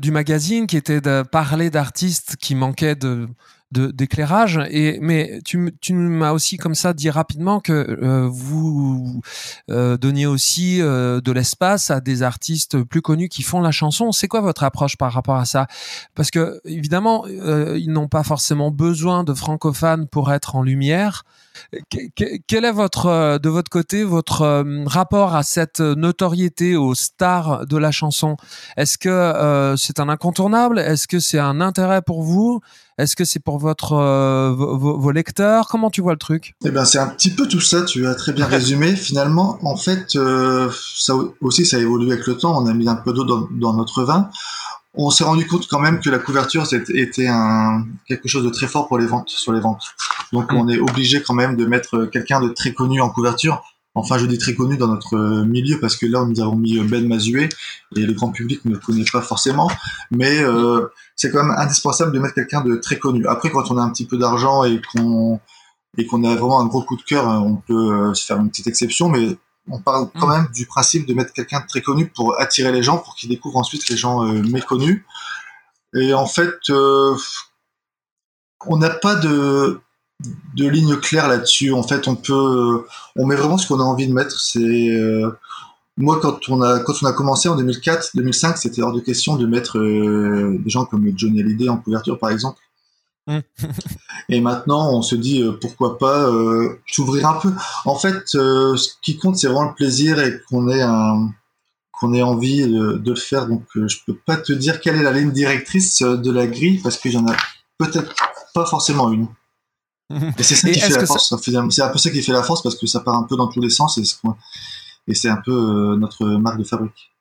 du 0.00 0.10
magazine 0.12 0.68
qui 0.68 0.76
était 0.76 1.00
de 1.00 1.22
parler 1.22 1.68
d'artistes 1.68 2.36
qui 2.36 2.54
manquaient 2.54 2.94
de, 2.94 3.26
d'éclairage. 3.70 4.60
Et 4.70 4.98
mais 5.00 5.40
tu, 5.44 5.72
tu 5.80 5.92
m'as 5.94 6.32
aussi 6.32 6.56
comme 6.56 6.74
ça 6.74 6.92
dit 6.92 7.10
rapidement 7.10 7.60
que 7.60 7.72
euh, 7.72 8.28
vous 8.28 9.20
euh, 9.70 9.96
donniez 9.96 10.26
aussi 10.26 10.82
euh, 10.82 11.20
de 11.20 11.30
l'espace 11.30 11.90
à 11.90 12.00
des 12.00 12.22
artistes 12.22 12.82
plus 12.82 13.00
connus 13.00 13.28
qui 13.28 13.42
font 13.42 13.60
la 13.60 13.70
chanson. 13.70 14.10
C'est 14.10 14.28
quoi 14.28 14.40
votre 14.40 14.64
approche 14.64 14.96
par 14.96 15.12
rapport 15.12 15.36
à 15.36 15.44
ça? 15.44 15.66
Parce 16.14 16.30
que 16.30 16.60
évidemment 16.64 17.26
ils 17.26 17.90
n'ont 17.90 18.08
pas 18.08 18.24
forcément 18.24 18.70
besoin 18.70 19.22
de 19.24 19.34
francophones 19.34 20.08
pour 20.08 20.32
être 20.32 20.56
en 20.56 20.62
lumière. 20.62 21.24
Quel 22.46 22.64
est 22.64 22.72
votre, 22.72 23.38
de 23.38 23.48
votre 23.48 23.70
côté, 23.70 24.02
votre 24.02 24.64
rapport 24.86 25.34
à 25.34 25.42
cette 25.42 25.80
notoriété 25.80 26.76
aux 26.76 26.94
stars 26.94 27.66
de 27.66 27.76
la 27.76 27.90
chanson? 27.90 28.36
Est-ce 28.76 28.98
que 28.98 29.74
c'est 29.76 30.00
un 30.00 30.08
incontournable? 30.08 30.78
Est-ce 30.78 31.06
que 31.06 31.20
c'est 31.20 31.38
un 31.38 31.60
intérêt 31.60 32.02
pour 32.02 32.22
vous? 32.22 32.60
Est-ce 33.00 33.16
que 33.16 33.24
c'est 33.24 33.40
pour 33.40 33.58
votre 33.58 33.94
euh, 33.94 34.52
vos, 34.52 35.10
lecteurs? 35.10 35.68
Comment 35.68 35.90
tu 35.90 36.00
vois 36.00 36.12
le 36.12 36.18
truc? 36.18 36.54
Eh 36.64 36.70
ben, 36.70 36.84
c'est 36.84 36.98
un 36.98 37.08
petit 37.08 37.30
peu 37.30 37.48
tout 37.48 37.60
ça. 37.60 37.82
Tu 37.82 38.06
as 38.06 38.14
très 38.14 38.32
bien 38.32 38.46
résumé. 38.56 38.94
Finalement, 38.94 39.58
en 39.62 39.76
fait, 39.76 40.16
euh, 40.16 40.70
ça 40.96 41.14
aussi, 41.40 41.64
ça 41.64 41.78
a 41.78 41.80
évolué 41.80 42.12
avec 42.12 42.26
le 42.26 42.36
temps. 42.36 42.60
On 42.60 42.66
a 42.66 42.74
mis 42.74 42.88
un 42.88 42.96
peu 42.96 43.12
d'eau 43.12 43.24
dans, 43.24 43.74
notre 43.74 44.04
vin. 44.04 44.30
On 44.94 45.10
s'est 45.10 45.24
rendu 45.24 45.46
compte 45.46 45.66
quand 45.68 45.78
même 45.78 46.00
que 46.00 46.10
la 46.10 46.18
couverture 46.18 46.66
était 46.94 47.28
un, 47.28 47.86
quelque 48.06 48.28
chose 48.28 48.44
de 48.44 48.50
très 48.50 48.66
fort 48.66 48.88
pour 48.88 48.98
les 48.98 49.06
ventes, 49.06 49.30
sur 49.30 49.52
les 49.52 49.60
ventes. 49.60 49.82
Donc, 50.32 50.52
mm. 50.52 50.56
on 50.56 50.68
est 50.68 50.78
obligé 50.78 51.22
quand 51.22 51.34
même 51.34 51.56
de 51.56 51.64
mettre 51.64 52.06
quelqu'un 52.06 52.40
de 52.40 52.48
très 52.48 52.72
connu 52.74 53.00
en 53.00 53.08
couverture 53.08 53.62
Enfin, 53.94 54.18
je 54.18 54.26
dis 54.26 54.38
très 54.38 54.54
connu 54.54 54.76
dans 54.76 54.86
notre 54.86 55.42
milieu 55.42 55.80
parce 55.80 55.96
que 55.96 56.06
là, 56.06 56.24
nous 56.24 56.40
avons 56.40 56.54
mis 56.54 56.78
Ben 56.80 57.08
Mazué 57.08 57.48
et 57.96 58.06
le 58.06 58.12
grand 58.12 58.30
public 58.30 58.64
ne 58.64 58.72
le 58.72 58.78
connaît 58.78 59.04
pas 59.12 59.20
forcément, 59.20 59.68
mais 60.12 60.40
euh, 60.42 60.86
c'est 61.16 61.32
quand 61.32 61.42
même 61.42 61.56
indispensable 61.58 62.12
de 62.12 62.20
mettre 62.20 62.34
quelqu'un 62.34 62.60
de 62.60 62.76
très 62.76 62.98
connu. 62.98 63.26
Après, 63.26 63.50
quand 63.50 63.68
on 63.72 63.78
a 63.78 63.82
un 63.82 63.90
petit 63.90 64.06
peu 64.06 64.16
d'argent 64.16 64.64
et 64.64 64.80
qu'on 64.92 65.40
et 65.98 66.06
qu'on 66.06 66.22
a 66.22 66.36
vraiment 66.36 66.60
un 66.60 66.66
gros 66.66 66.82
coup 66.82 66.96
de 66.96 67.02
cœur, 67.02 67.26
on 67.26 67.56
peut 67.56 67.92
euh, 67.92 68.14
se 68.14 68.24
faire 68.24 68.38
une 68.38 68.48
petite 68.48 68.68
exception, 68.68 69.08
mais 69.08 69.36
on 69.68 69.80
parle 69.80 70.08
quand 70.20 70.28
mm. 70.28 70.30
même 70.30 70.48
du 70.54 70.66
principe 70.66 71.04
de 71.06 71.14
mettre 71.14 71.32
quelqu'un 71.32 71.58
de 71.58 71.66
très 71.66 71.82
connu 71.82 72.06
pour 72.06 72.40
attirer 72.40 72.70
les 72.70 72.84
gens, 72.84 72.98
pour 72.98 73.16
qu'ils 73.16 73.28
découvrent 73.28 73.58
ensuite 73.58 73.88
les 73.88 73.96
gens 73.96 74.24
euh, 74.24 74.40
méconnus. 74.44 75.04
Et 75.96 76.14
en 76.14 76.26
fait, 76.26 76.70
on 76.70 77.16
n'a 78.76 78.90
pas 78.90 79.16
de 79.16 79.80
de 80.54 80.68
lignes 80.68 80.96
claires 80.96 81.28
là-dessus. 81.28 81.72
En 81.72 81.82
fait, 81.82 82.08
on 82.08 82.16
peut, 82.16 82.84
on 83.16 83.26
met 83.26 83.36
vraiment 83.36 83.58
ce 83.58 83.66
qu'on 83.66 83.80
a 83.80 83.84
envie 83.84 84.06
de 84.06 84.12
mettre. 84.12 84.38
C'est 84.40 84.90
euh, 84.90 85.30
moi 85.96 86.18
quand 86.20 86.48
on 86.48 86.62
a 86.62 86.80
quand 86.80 86.94
on 87.02 87.06
a 87.06 87.12
commencé 87.12 87.48
en 87.48 87.56
2004, 87.56 88.10
2005, 88.14 88.58
c'était 88.58 88.82
hors 88.82 88.92
de 88.92 89.00
question 89.00 89.36
de 89.36 89.46
mettre 89.46 89.78
euh, 89.78 90.58
des 90.62 90.70
gens 90.70 90.84
comme 90.84 91.10
Johnny 91.16 91.40
Hallyday 91.40 91.68
en 91.68 91.78
couverture, 91.78 92.18
par 92.18 92.30
exemple. 92.30 92.58
Mm. 93.26 93.38
Et 94.30 94.40
maintenant, 94.40 94.92
on 94.92 95.02
se 95.02 95.14
dit 95.14 95.42
euh, 95.42 95.52
pourquoi 95.52 95.98
pas 95.98 96.30
s'ouvrir 96.86 97.28
un 97.28 97.34
peu. 97.34 97.52
En 97.84 97.96
fait, 97.96 98.22
ce 98.26 98.88
qui 99.02 99.16
compte, 99.16 99.36
c'est 99.36 99.46
vraiment 99.46 99.68
le 99.68 99.74
plaisir 99.74 100.18
et 100.20 100.40
qu'on 100.48 100.68
ait 100.68 100.82
un 100.82 101.30
qu'on 101.92 102.14
ait 102.14 102.22
envie 102.22 102.62
de, 102.62 102.92
de, 102.94 103.10
le 103.10 103.16
faire. 103.16 103.46
Donc, 103.46 103.64
je 103.74 103.98
peux 104.06 104.14
pas 104.14 104.38
te 104.38 104.54
dire 104.54 104.80
quelle 104.80 104.96
est 104.96 105.02
la 105.02 105.12
ligne 105.12 105.32
directrice 105.32 106.00
de 106.00 106.30
la 106.30 106.46
grille 106.46 106.78
parce 106.78 106.96
qu'il 106.96 107.12
y 107.12 107.16
en 107.18 107.26
a 107.26 107.36
peut-être 107.76 108.14
pas 108.54 108.64
forcément 108.64 109.12
une. 109.12 109.28
Et 110.38 110.42
c'est 110.42 110.56
ça 110.56 110.68
qui 110.68 110.80
fait 110.80 110.88
la 110.88 111.06
force. 111.06 111.34
C'est 111.40 111.56
un 111.56 111.88
peu 111.88 111.98
ça 111.98 112.10
qui 112.10 112.22
fait 112.22 112.32
la 112.32 112.42
force 112.42 112.62
parce 112.62 112.76
que 112.76 112.86
ça 112.86 113.00
part 113.00 113.16
un 113.16 113.24
peu 113.24 113.36
dans 113.36 113.48
tous 113.48 113.60
les 113.60 113.70
sens 113.70 113.98
et 113.98 115.14
c'est 115.14 115.28
un 115.28 115.40
peu 115.44 115.52
euh, 115.52 115.96
notre 115.96 116.26
marque 116.26 116.58
de 116.58 116.64
fabrique. 116.64 117.12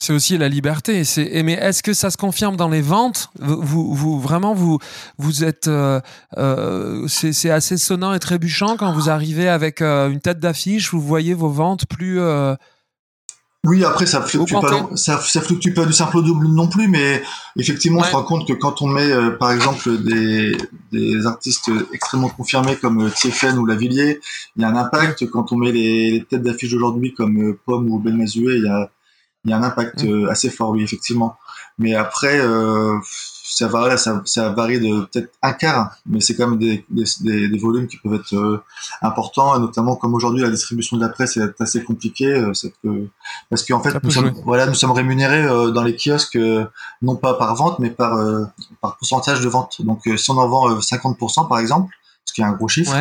C'est 0.00 0.12
aussi 0.12 0.38
la 0.38 0.48
liberté. 0.48 1.02
Mais 1.42 1.54
est-ce 1.54 1.82
que 1.82 1.92
ça 1.92 2.10
se 2.10 2.16
confirme 2.16 2.56
dans 2.56 2.68
les 2.68 2.82
ventes? 2.82 3.30
Vous, 3.40 3.92
vous, 3.92 4.20
vraiment, 4.20 4.54
vous, 4.54 4.78
vous 5.18 5.42
êtes. 5.42 5.66
Euh, 5.66 6.00
euh, 6.36 7.08
c'est 7.08 7.50
assez 7.50 7.76
sonnant 7.76 8.14
et 8.14 8.20
trébuchant 8.20 8.76
quand 8.76 8.92
vous 8.92 9.10
arrivez 9.10 9.48
avec 9.48 9.82
une 9.82 10.20
tête 10.20 10.38
d'affiche, 10.38 10.92
vous 10.92 11.00
voyez 11.00 11.34
vos 11.34 11.50
ventes 11.50 11.86
plus. 11.86 12.20
Oui, 13.64 13.84
après, 13.84 14.06
ça 14.06 14.22
fluctue, 14.22 14.54
pas, 14.54 14.88
ça, 14.94 15.18
ça, 15.18 15.40
fluctue 15.40 15.72
pas 15.74 15.84
du 15.84 15.92
simple 15.92 16.18
au 16.18 16.22
double 16.22 16.46
non 16.46 16.68
plus, 16.68 16.86
mais 16.86 17.22
effectivement, 17.56 18.00
on 18.00 18.04
se 18.04 18.12
rend 18.12 18.22
compte 18.22 18.46
que 18.46 18.52
quand 18.52 18.82
on 18.82 18.86
met, 18.86 19.10
euh, 19.10 19.30
par 19.30 19.50
exemple, 19.50 19.98
des, 19.98 20.56
des 20.92 21.26
artistes 21.26 21.68
extrêmement 21.92 22.28
confirmés 22.28 22.76
comme 22.76 23.06
euh, 23.06 23.10
Tiefen 23.10 23.58
ou 23.58 23.66
Lavillier, 23.66 24.20
il 24.56 24.62
y 24.62 24.64
a 24.64 24.68
un 24.68 24.76
impact. 24.76 25.28
Quand 25.30 25.50
on 25.50 25.56
met 25.56 25.72
les, 25.72 26.12
les 26.12 26.24
têtes 26.24 26.42
d'affiche 26.42 26.70
d'aujourd'hui 26.70 27.14
comme 27.14 27.36
euh, 27.42 27.58
Pomme 27.66 27.90
ou 27.90 27.98
Ben 27.98 28.16
Mazué, 28.16 28.58
il 28.58 28.64
y 28.64 28.68
a, 28.68 28.90
il 29.44 29.50
y 29.50 29.52
a 29.52 29.56
un 29.56 29.62
impact 29.64 30.06
assez 30.30 30.50
fort, 30.50 30.70
oui, 30.70 30.84
effectivement. 30.84 31.36
Mais 31.78 31.94
après, 31.94 32.40
ça 33.50 33.66
varie, 33.66 33.98
ça, 33.98 34.22
ça 34.26 34.50
varie 34.50 34.78
de 34.78 35.04
peut-être 35.06 35.32
un 35.42 35.52
quart, 35.52 35.96
mais 36.06 36.20
c'est 36.20 36.34
quand 36.34 36.48
même 36.48 36.58
des, 36.58 36.84
des, 36.90 37.48
des, 37.48 37.58
volumes 37.58 37.86
qui 37.86 37.96
peuvent 37.96 38.14
être 38.14 38.34
euh, 38.34 38.62
importants, 39.00 39.56
et 39.56 39.58
notamment 39.58 39.96
comme 39.96 40.14
aujourd'hui 40.14 40.42
la 40.42 40.50
distribution 40.50 40.96
de 40.96 41.02
la 41.02 41.08
presse 41.08 41.36
est 41.38 41.60
assez 41.60 41.82
compliquée, 41.82 42.32
euh, 42.32 42.52
que, 42.82 43.08
parce 43.48 43.64
qu'en 43.64 43.80
fait 43.80 44.02
nous 44.02 44.10
sommes, 44.10 44.32
voilà, 44.44 44.66
nous 44.66 44.74
sommes 44.74 44.92
rémunérés 44.92 45.44
euh, 45.44 45.70
dans 45.70 45.82
les 45.82 45.96
kiosques 45.96 46.38
non 47.02 47.16
pas 47.16 47.34
par 47.34 47.54
vente, 47.54 47.78
mais 47.78 47.90
par 47.90 48.18
par 48.80 48.96
pourcentage 48.98 49.40
de 49.40 49.48
vente. 49.48 49.80
Donc 49.82 50.02
si 50.16 50.30
on 50.30 50.36
en 50.36 50.48
vend 50.48 50.78
50% 50.78 51.48
par 51.48 51.58
exemple, 51.58 51.94
ce 52.24 52.34
qui 52.34 52.42
est 52.42 52.44
un 52.44 52.52
gros 52.52 52.68
chiffre, 52.68 52.94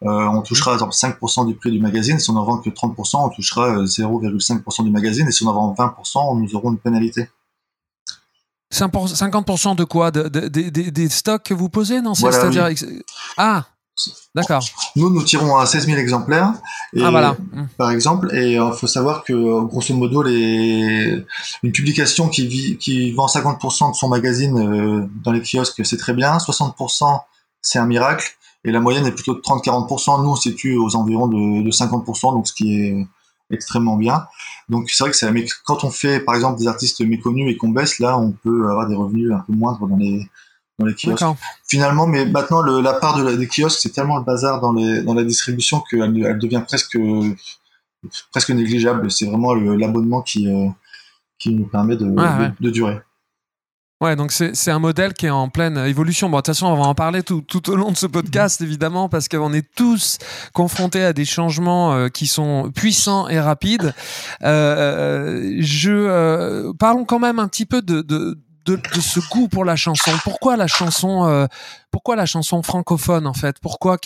on 0.00 0.42
touchera 0.42 0.76
5% 0.76 1.46
du 1.46 1.54
prix 1.54 1.70
du 1.70 1.80
magazine. 1.80 2.18
Si 2.18 2.30
on 2.30 2.36
en 2.36 2.44
vend 2.44 2.58
que 2.58 2.70
30%, 2.70 3.24
on 3.24 3.28
touchera 3.28 3.84
0,5% 3.84 4.84
du 4.84 4.90
magazine, 4.90 5.28
et 5.28 5.32
si 5.32 5.44
on 5.44 5.48
en 5.48 5.72
vend 5.72 5.74
20%, 5.78 6.40
nous 6.40 6.56
aurons 6.56 6.72
une 6.72 6.78
pénalité. 6.78 7.28
50% 8.72 9.76
de 9.76 9.84
quoi? 9.84 10.10
Des 10.10 11.08
stocks 11.08 11.42
que 11.44 11.54
vous 11.54 11.68
posez 11.68 12.00
Non, 12.00 12.14
c'est-à-dire. 12.14 12.68
Ah 13.36 13.66
D'accord. 14.34 14.64
Nous, 14.96 15.10
nous 15.10 15.22
tirons 15.22 15.56
à 15.56 15.66
16 15.66 15.86
000 15.86 15.98
exemplaires. 15.98 16.54
ah, 16.98 17.10
voilà. 17.10 17.36
Par 17.76 17.90
exemple, 17.90 18.34
et 18.34 18.52
il 18.52 18.58
euh, 18.58 18.72
faut 18.72 18.86
savoir 18.86 19.22
que, 19.24 19.64
grosso 19.66 19.94
modo, 19.94 20.22
les... 20.22 21.22
une 21.62 21.72
publication 21.72 22.28
qui, 22.28 22.46
vit, 22.46 22.78
qui 22.78 23.12
vend 23.12 23.26
50% 23.26 23.90
de 23.90 23.94
son 23.94 24.08
magazine 24.08 24.58
euh, 24.58 25.06
dans 25.22 25.32
les 25.32 25.42
kiosques, 25.42 25.84
c'est 25.84 25.98
très 25.98 26.14
bien. 26.14 26.38
60%, 26.38 27.20
c'est 27.60 27.78
un 27.78 27.86
miracle. 27.86 28.34
Et 28.64 28.70
la 28.70 28.80
moyenne 28.80 29.06
est 29.06 29.12
plutôt 29.12 29.34
de 29.34 29.40
30-40%. 29.40 30.22
Nous, 30.22 30.30
on 30.30 30.36
se 30.36 30.50
situe 30.50 30.76
aux 30.76 30.96
environs 30.96 31.28
de, 31.28 31.62
de 31.62 31.70
50%, 31.70 32.32
donc 32.32 32.46
ce 32.46 32.54
qui 32.54 32.80
est 32.80 33.06
extrêmement 33.50 33.96
bien. 33.96 34.26
Donc 34.68 34.90
c'est 34.90 35.04
vrai 35.04 35.12
que 35.12 35.62
quand 35.64 35.84
on 35.84 35.90
fait 35.90 36.20
par 36.20 36.34
exemple 36.34 36.58
des 36.58 36.68
artistes 36.68 37.00
méconnus 37.00 37.52
et 37.52 37.56
qu'on 37.56 37.68
baisse, 37.70 37.98
là, 37.98 38.18
on 38.18 38.32
peut 38.32 38.68
avoir 38.70 38.88
des 38.88 38.94
revenus 38.94 39.32
un 39.32 39.40
peu 39.40 39.52
moindres 39.52 39.86
dans 39.86 39.96
les 39.96 40.28
dans 40.78 40.86
les 40.86 40.94
kiosques. 40.94 41.24
Finalement, 41.68 42.06
mais 42.06 42.24
maintenant 42.24 42.62
le, 42.62 42.80
la 42.80 42.94
part 42.94 43.18
de 43.22 43.36
des 43.36 43.46
kiosques, 43.46 43.80
c'est 43.80 43.90
tellement 43.90 44.18
le 44.18 44.24
bazar 44.24 44.60
dans 44.60 44.72
les 44.72 45.02
dans 45.02 45.14
la 45.14 45.24
distribution 45.24 45.80
qu'elle 45.80 46.16
elle 46.24 46.38
devient 46.38 46.62
presque 46.66 46.98
presque 48.30 48.50
négligeable. 48.50 49.10
C'est 49.10 49.26
vraiment 49.26 49.54
l'abonnement 49.54 50.22
qui 50.22 50.48
euh, 50.48 50.68
qui 51.38 51.54
nous 51.54 51.66
permet 51.66 51.96
de, 51.96 52.06
de 52.60 52.70
durer. 52.70 53.00
Ouais, 54.02 54.16
donc 54.16 54.32
c'est 54.32 54.70
un 54.72 54.80
modèle 54.80 55.14
qui 55.14 55.26
est 55.26 55.30
en 55.30 55.48
pleine 55.48 55.78
évolution. 55.78 56.28
Bon, 56.28 56.38
de 56.38 56.40
toute 56.40 56.48
façon, 56.48 56.66
on 56.66 56.74
va 56.74 56.88
en 56.88 56.94
parler 56.96 57.22
tout, 57.22 57.40
tout 57.40 57.70
au 57.70 57.76
long 57.76 57.92
de 57.92 57.96
ce 57.96 58.06
podcast, 58.06 58.60
mhm. 58.60 58.66
évidemment, 58.66 59.08
parce 59.08 59.28
qu'on 59.28 59.52
est 59.52 59.64
tous 59.76 60.18
confrontés 60.52 61.04
à 61.04 61.12
des 61.12 61.24
changements 61.24 61.94
euh, 61.94 62.08
qui 62.08 62.26
sont 62.26 62.72
puissants 62.74 63.28
et 63.28 63.38
rapides. 63.38 63.94
Euh, 64.42 65.52
euh 65.52 65.56
je 65.60 65.92
euh, 65.92 66.72
parlons 66.76 67.04
quand 67.04 67.20
même 67.20 67.38
un 67.38 67.46
petit 67.46 67.64
peu 67.64 67.80
de, 67.80 68.02
de 68.02 68.40
de, 68.64 68.76
de, 68.76 69.00
ce 69.00 69.20
goût 69.30 69.48
pour 69.48 69.64
la 69.64 69.76
chanson. 69.76 70.12
Pourquoi 70.22 70.56
la 70.56 70.66
chanson 70.66 71.26
euh, 71.26 71.46
Pourquoi 71.90 72.16
la 72.16 72.26
chanson 72.26 72.62
francophone 72.62 73.26
en 73.26 73.34
fait? 73.34 73.58
Pourquoi 73.60 73.98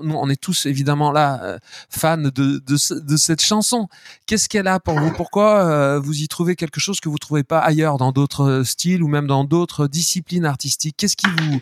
nous, 0.00 0.14
on 0.14 0.28
est 0.28 0.40
tous 0.40 0.66
évidemment 0.66 1.10
là 1.10 1.40
euh, 1.42 1.58
fans 1.88 2.16
de, 2.16 2.30
de, 2.30 2.60
de, 3.00 3.16
cette 3.16 3.42
chanson. 3.42 3.88
Qu'est-ce 4.26 4.48
qu'elle 4.48 4.68
a 4.68 4.80
pour 4.80 4.98
vous? 4.98 5.12
Pourquoi 5.12 5.64
euh, 5.64 6.00
vous 6.00 6.22
y 6.22 6.28
trouvez 6.28 6.56
quelque 6.56 6.80
chose 6.80 7.00
que 7.00 7.08
vous 7.08 7.18
trouvez 7.18 7.44
pas 7.44 7.58
ailleurs 7.58 7.98
dans 7.98 8.12
d'autres 8.12 8.62
styles 8.64 9.02
ou 9.02 9.08
même 9.08 9.26
dans 9.26 9.44
d'autres 9.44 9.88
disciplines 9.88 10.44
artistiques? 10.44 10.96
Qu'est-ce 10.96 11.16
qui 11.16 11.26
vous 11.26 11.60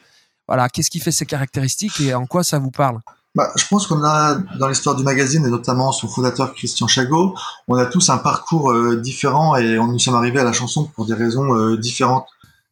voilà 0.48 0.68
Qu'est-ce 0.68 0.90
qui 0.90 1.00
fait 1.00 1.12
ses 1.12 1.26
caractéristiques 1.26 2.00
et 2.00 2.14
en 2.14 2.26
quoi 2.26 2.44
ça 2.44 2.58
vous 2.58 2.70
parle? 2.70 3.00
Bah, 3.36 3.52
je 3.54 3.66
pense 3.68 3.86
qu'on 3.86 4.02
a, 4.02 4.36
dans 4.58 4.66
l'histoire 4.66 4.96
du 4.96 5.04
magazine, 5.04 5.44
et 5.44 5.50
notamment 5.50 5.92
son 5.92 6.08
fondateur 6.08 6.54
Christian 6.54 6.86
Chagot, 6.86 7.34
on 7.68 7.76
a 7.76 7.84
tous 7.84 8.08
un 8.08 8.16
parcours 8.16 8.72
euh, 8.72 8.96
différent 8.96 9.56
et 9.56 9.78
on 9.78 9.88
nous 9.88 9.98
sommes 9.98 10.14
arrivés 10.14 10.40
à 10.40 10.44
la 10.44 10.54
chanson 10.54 10.90
pour 10.94 11.04
des 11.04 11.12
raisons 11.12 11.54
euh, 11.54 11.76
différentes. 11.76 12.26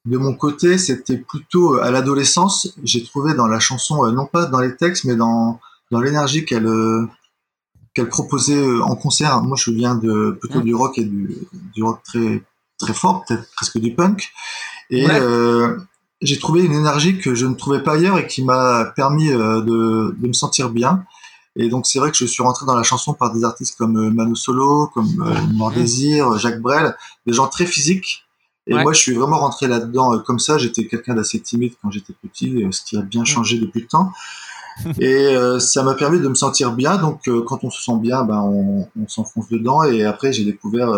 De 0.06 0.16
mon 0.16 0.34
côté, 0.34 0.78
c'était 0.78 1.18
plutôt 1.18 1.76
euh, 1.76 1.82
à 1.82 1.90
l'adolescence. 1.90 2.72
J'ai 2.82 3.04
trouvé 3.04 3.34
dans 3.34 3.46
la 3.46 3.60
chanson, 3.60 4.10
non 4.10 4.24
pas 4.24 4.46
dans 4.46 4.60
les 4.60 4.74
textes, 4.74 5.04
mais 5.04 5.16
dans, 5.16 5.60
dans 5.90 6.00
l'énergie 6.00 6.46
qu'elle 6.46 6.70
qu'elle 7.92 8.08
proposait 8.08 8.66
en 8.80 8.96
concert. 8.96 9.42
Moi, 9.42 9.58
je 9.60 9.70
viens 9.70 9.94
de 9.94 10.36
plutôt 10.40 10.62
du 10.62 10.74
rock 10.74 10.96
et 10.98 11.04
du, 11.04 11.36
du 11.74 11.82
rock 11.84 12.00
très 12.02 12.42
très 12.78 12.94
fort, 12.94 13.22
peut-être 13.28 13.44
presque 13.54 13.78
du 13.78 13.94
punk. 13.94 14.32
Et 14.88 15.06
j'ai 16.22 16.38
trouvé 16.38 16.62
une 16.62 16.72
énergie 16.72 17.18
que 17.18 17.34
je 17.34 17.46
ne 17.46 17.54
trouvais 17.54 17.82
pas 17.82 17.94
ailleurs 17.94 18.18
et 18.18 18.26
qui 18.26 18.42
m'a 18.42 18.86
permis 18.96 19.30
euh, 19.30 19.60
de, 19.60 20.14
de, 20.18 20.28
me 20.28 20.32
sentir 20.32 20.70
bien. 20.70 21.04
Et 21.56 21.68
donc 21.68 21.86
c'est 21.86 21.98
vrai 21.98 22.10
que 22.10 22.16
je 22.16 22.24
suis 22.24 22.42
rentré 22.42 22.66
dans 22.66 22.74
la 22.74 22.82
chanson 22.82 23.14
par 23.14 23.32
des 23.32 23.44
artistes 23.44 23.76
comme 23.76 23.96
euh, 23.96 24.10
Mano 24.10 24.34
Solo, 24.34 24.88
comme 24.92 25.22
euh, 25.22 25.52
Noir 25.52 25.70
mmh. 25.70 25.74
Désir, 25.74 26.38
Jacques 26.38 26.60
Brel, 26.60 26.96
des 27.26 27.32
gens 27.32 27.46
très 27.46 27.66
physiques. 27.66 28.24
Et 28.66 28.72
moi 28.72 28.94
je 28.94 28.98
suis 28.98 29.12
vraiment 29.12 29.38
rentré 29.38 29.68
là-dedans 29.68 30.18
comme 30.20 30.38
ça. 30.38 30.56
J'étais 30.56 30.86
quelqu'un 30.86 31.14
d'assez 31.14 31.38
timide 31.38 31.74
quand 31.82 31.90
j'étais 31.90 32.14
petit, 32.14 32.64
ce 32.70 32.82
qui 32.82 32.96
a 32.96 33.02
bien 33.02 33.20
mmh. 33.20 33.26
changé 33.26 33.58
depuis 33.58 33.82
le 33.82 33.86
temps. 33.86 34.10
et 34.98 35.36
ça 35.60 35.82
m'a 35.82 35.92
permis 35.92 36.18
de 36.18 36.26
me 36.28 36.34
sentir 36.34 36.72
bien. 36.72 36.96
Donc 36.96 37.28
quand 37.44 37.62
on 37.62 37.70
se 37.70 37.82
sent 37.82 37.98
bien, 38.00 38.24
ben 38.24 38.40
on, 38.40 38.88
on 38.98 39.06
s'enfonce 39.06 39.50
dedans. 39.50 39.82
Et 39.82 40.04
après 40.04 40.32
j'ai 40.32 40.46
découvert 40.46 40.94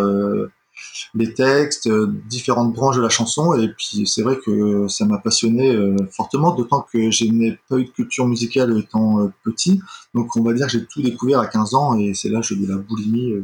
les 1.15 1.35
textes, 1.35 1.87
euh, 1.87 2.07
différentes 2.29 2.73
branches 2.73 2.97
de 2.97 3.03
la 3.03 3.09
chanson. 3.09 3.55
Et 3.55 3.69
puis 3.69 4.07
c'est 4.07 4.23
vrai 4.23 4.39
que 4.39 4.89
ça 4.89 5.05
m'a 5.05 5.19
passionné 5.19 5.75
euh, 5.75 5.97
fortement, 6.11 6.55
d'autant 6.55 6.87
que 6.93 7.11
je 7.11 7.25
n'ai 7.25 7.59
pas 7.69 7.79
eu 7.79 7.85
de 7.85 7.91
culture 7.91 8.27
musicale 8.27 8.77
étant 8.79 9.21
euh, 9.21 9.33
petit. 9.45 9.81
Donc 10.15 10.37
on 10.37 10.43
va 10.43 10.53
dire 10.53 10.67
que 10.67 10.73
j'ai 10.73 10.85
tout 10.87 11.03
découvert 11.03 11.41
à 11.41 11.47
15 11.47 11.75
ans 11.75 11.99
et 11.99 12.15
c'est 12.15 12.29
là 12.29 12.41
que 12.41 12.47
j'ai 12.47 12.57
de 12.57 12.67
la 12.67 12.77
boulimie. 12.77 13.35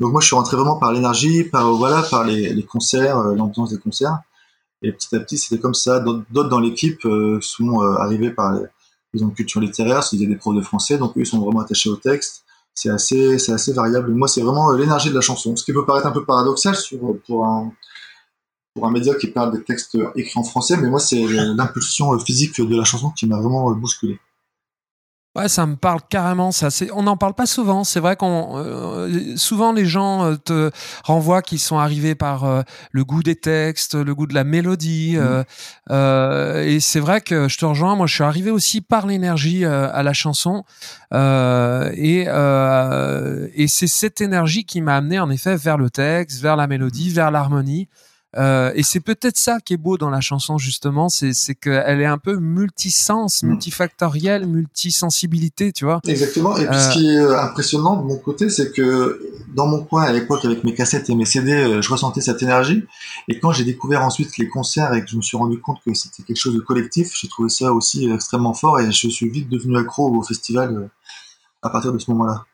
Donc 0.00 0.12
moi 0.12 0.20
je 0.20 0.26
suis 0.26 0.36
rentré 0.36 0.56
vraiment 0.56 0.76
par 0.76 0.92
l'énergie, 0.92 1.44
par 1.44 1.72
voilà, 1.72 2.02
par 2.02 2.24
les, 2.24 2.62
concerts, 2.64 3.18
l'ambiance 3.18 3.70
des 3.70 3.78
concerts. 3.78 4.18
Et 4.82 4.92
petit 4.92 5.14
à 5.16 5.20
petit 5.20 5.38
c'était 5.38 5.60
comme 5.60 5.74
ça. 5.74 6.00
D'autres 6.00 6.48
dans 6.50 6.60
l'équipe 6.60 7.06
sont 7.40 7.80
arrivés 7.80 8.30
par 8.30 8.52
les, 9.14 9.22
ont 9.22 9.28
une 9.28 9.34
culture 9.34 9.62
littéraire, 9.62 10.02
c'était 10.02 10.26
des 10.26 10.36
profs 10.36 10.54
de 10.54 10.60
français, 10.60 10.98
donc 10.98 11.16
eux 11.16 11.20
ils 11.20 11.26
sont 11.26 11.40
vraiment 11.40 11.60
attachés 11.60 11.88
au 11.88 11.96
texte 11.96 12.45
c'est 12.76 12.90
assez, 12.90 13.38
c'est 13.38 13.52
assez 13.52 13.72
variable. 13.72 14.12
Moi, 14.12 14.28
c'est 14.28 14.42
vraiment 14.42 14.70
euh, 14.70 14.76
l'énergie 14.76 15.08
de 15.08 15.14
la 15.14 15.22
chanson. 15.22 15.56
Ce 15.56 15.64
qui 15.64 15.72
peut 15.72 15.84
paraître 15.84 16.06
un 16.06 16.12
peu 16.12 16.24
paradoxal 16.24 16.76
sur, 16.76 17.18
pour 17.26 17.44
un, 17.44 17.72
pour 18.74 18.86
un 18.86 18.90
média 18.90 19.14
qui 19.14 19.28
parle 19.28 19.52
des 19.52 19.64
textes 19.64 19.96
écrits 20.14 20.38
en 20.38 20.44
français, 20.44 20.76
mais 20.76 20.88
moi, 20.88 21.00
c'est 21.00 21.26
l'impulsion 21.26 22.16
physique 22.20 22.60
de 22.60 22.76
la 22.76 22.84
chanson 22.84 23.10
qui 23.10 23.26
m'a 23.26 23.40
vraiment 23.40 23.72
bousculé. 23.72 24.20
Ouais, 25.36 25.48
ça 25.50 25.66
me 25.66 25.76
parle 25.76 26.00
carrément. 26.08 26.50
Ça, 26.50 26.70
c'est, 26.70 26.90
on 26.92 27.02
n'en 27.02 27.18
parle 27.18 27.34
pas 27.34 27.44
souvent. 27.44 27.84
C'est 27.84 28.00
vrai 28.00 28.16
qu'on 28.16 28.54
euh, 28.56 29.36
souvent 29.36 29.72
les 29.72 29.84
gens 29.84 30.24
euh, 30.24 30.36
te 30.36 30.70
renvoient 31.04 31.42
qu'ils 31.42 31.58
sont 31.58 31.76
arrivés 31.76 32.14
par 32.14 32.44
euh, 32.44 32.62
le 32.90 33.04
goût 33.04 33.22
des 33.22 33.36
textes, 33.36 33.94
le 33.96 34.14
goût 34.14 34.26
de 34.26 34.32
la 34.32 34.44
mélodie. 34.44 35.18
Mmh. 35.18 35.44
et 36.64 36.80
c'est 36.80 37.00
vrai 37.00 37.20
que 37.20 37.48
je 37.48 37.58
te 37.58 37.66
rejoins. 37.66 37.96
Moi, 37.96 38.06
je 38.06 38.14
suis 38.14 38.24
arrivé 38.24 38.50
aussi 38.50 38.80
par 38.80 39.06
l'énergie 39.06 39.64
à 39.66 40.02
la 40.02 40.12
chanson. 40.14 40.64
et 41.12 42.26
et 43.56 43.68
c'est 43.68 43.86
cette 43.86 44.20
énergie 44.20 44.64
qui 44.64 44.80
m'a 44.80 44.96
amené 44.96 45.18
en 45.18 45.28
effet 45.30 45.56
vers 45.56 45.76
le 45.76 45.90
texte, 45.90 46.40
vers 46.40 46.56
la 46.56 46.66
mélodie, 46.66 47.10
vers 47.10 47.30
l'harmonie. 47.30 47.88
Euh, 48.36 48.70
et 48.74 48.82
c'est 48.82 49.00
peut-être 49.00 49.38
ça 49.38 49.60
qui 49.60 49.74
est 49.74 49.78
beau 49.78 49.96
dans 49.96 50.10
la 50.10 50.20
chanson 50.20 50.58
justement, 50.58 51.08
c'est 51.08 51.54
qu'elle 51.54 52.00
est 52.00 52.06
un 52.06 52.18
peu 52.18 52.36
multisens, 52.36 53.42
mm. 53.42 53.46
multifactorielle, 53.46 54.46
multisensibilité, 54.46 55.72
tu 55.72 55.84
vois. 55.84 56.00
Exactement. 56.06 56.56
Et 56.56 56.66
puis 56.66 56.78
ce 56.78 56.88
euh, 56.88 56.92
qui 56.92 57.08
est 57.08 57.18
euh, 57.18 57.40
impressionnant 57.40 57.96
de 57.96 58.06
mon 58.06 58.16
côté, 58.16 58.50
c'est 58.50 58.72
que 58.72 59.20
dans 59.54 59.66
mon 59.66 59.82
coin 59.82 60.02
à 60.02 60.12
l'époque 60.12 60.44
avec 60.44 60.64
mes 60.64 60.74
cassettes 60.74 61.08
et 61.08 61.14
mes 61.14 61.24
CD, 61.24 61.80
je 61.80 61.90
ressentais 61.90 62.20
cette 62.20 62.42
énergie. 62.42 62.84
Et 63.28 63.40
quand 63.40 63.52
j'ai 63.52 63.64
découvert 63.64 64.02
ensuite 64.04 64.36
les 64.38 64.48
concerts 64.48 64.92
et 64.94 65.02
que 65.02 65.10
je 65.10 65.16
me 65.16 65.22
suis 65.22 65.36
rendu 65.36 65.58
compte 65.60 65.78
que 65.84 65.94
c'était 65.94 66.22
quelque 66.22 66.36
chose 66.36 66.54
de 66.54 66.60
collectif, 66.60 67.12
j'ai 67.18 67.28
trouvé 67.28 67.48
ça 67.48 67.72
aussi 67.72 68.10
extrêmement 68.10 68.54
fort 68.54 68.80
et 68.80 68.92
je 68.92 69.08
suis 69.08 69.28
vite 69.30 69.48
devenu 69.48 69.78
accro 69.78 70.14
au 70.14 70.22
festival 70.22 70.90
à 71.62 71.70
partir 71.70 71.92
de 71.92 71.98
ce 71.98 72.10
moment-là. 72.10 72.44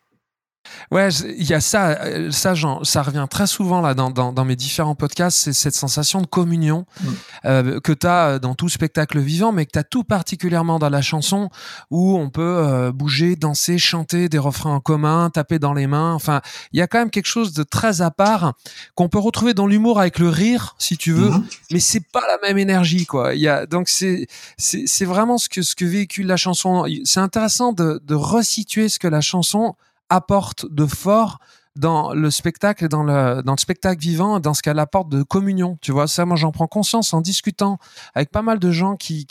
Ouais, 0.90 1.08
il 1.10 1.44
y 1.44 1.54
a 1.54 1.60
ça, 1.60 2.02
euh, 2.02 2.30
ça, 2.30 2.54
ça 2.82 3.02
revient 3.02 3.26
très 3.28 3.46
souvent 3.46 3.80
là 3.80 3.94
dans, 3.94 4.10
dans, 4.10 4.32
dans 4.32 4.44
mes 4.44 4.56
différents 4.56 4.94
podcasts, 4.94 5.38
c'est 5.38 5.52
cette 5.52 5.74
sensation 5.74 6.20
de 6.20 6.26
communion 6.26 6.86
mm. 7.00 7.08
euh, 7.46 7.80
que 7.80 7.92
tu 7.92 8.06
as 8.06 8.26
euh, 8.28 8.38
dans 8.38 8.54
tout 8.54 8.68
spectacle 8.68 9.18
vivant, 9.18 9.52
mais 9.52 9.66
que 9.66 9.72
tu 9.72 9.78
as 9.78 9.84
tout 9.84 10.04
particulièrement 10.04 10.78
dans 10.78 10.88
la 10.88 11.02
chanson 11.02 11.50
où 11.90 12.16
on 12.16 12.30
peut 12.30 12.42
euh, 12.42 12.92
bouger, 12.92 13.36
danser, 13.36 13.78
chanter 13.78 14.28
des 14.28 14.38
refrains 14.38 14.74
en 14.74 14.80
commun, 14.80 15.30
taper 15.30 15.58
dans 15.58 15.72
les 15.72 15.86
mains. 15.86 16.14
Enfin, 16.14 16.40
il 16.72 16.78
y 16.78 16.82
a 16.82 16.86
quand 16.86 16.98
même 16.98 17.10
quelque 17.10 17.26
chose 17.26 17.52
de 17.52 17.62
très 17.62 18.00
à 18.00 18.10
part 18.10 18.54
qu'on 18.94 19.08
peut 19.08 19.18
retrouver 19.18 19.54
dans 19.54 19.66
l'humour 19.66 19.98
avec 19.98 20.18
le 20.18 20.28
rire, 20.28 20.74
si 20.78 20.96
tu 20.96 21.12
veux, 21.12 21.30
mm-hmm. 21.30 21.44
mais 21.72 21.80
c'est 21.80 22.06
pas 22.12 22.24
la 22.28 22.38
même 22.46 22.58
énergie, 22.58 23.06
quoi. 23.06 23.34
Il 23.34 23.40
y 23.40 23.48
a 23.48 23.66
donc 23.66 23.88
c'est 23.88 24.26
c'est 24.58 25.04
vraiment 25.04 25.38
ce 25.38 25.48
que 25.48 25.62
ce 25.62 25.74
que 25.74 25.84
véhicule 25.84 26.26
la 26.26 26.36
chanson. 26.36 26.84
C'est 27.04 27.20
intéressant 27.20 27.72
de, 27.72 28.00
de 28.04 28.14
resituer 28.14 28.88
ce 28.88 28.98
que 28.98 29.08
la 29.08 29.20
chanson 29.20 29.74
apporte 30.12 30.66
de 30.70 30.86
fort 30.86 31.38
dans 31.76 32.12
le 32.12 32.30
spectacle 32.30 32.86
dans 32.88 33.02
le, 33.02 33.42
spectacle 33.56 34.00
vivant, 34.00 34.40
dans 34.40 34.54
ce 34.54 34.62
qu'elle 34.62 34.78
apporte 34.78 35.08
de 35.08 35.22
communion. 35.22 35.78
Tu 35.80 35.90
vois, 35.90 36.06
ça, 36.06 36.26
moi, 36.26 36.36
j'en 36.36 36.52
prends 36.52 36.66
conscience 36.66 37.14
en 37.14 37.20
discutant 37.20 37.78
avec 38.14 38.30
pas 38.30 38.42
mal 38.42 38.58
de 38.58 38.70
gens 38.70 38.96
qui, 38.96 39.26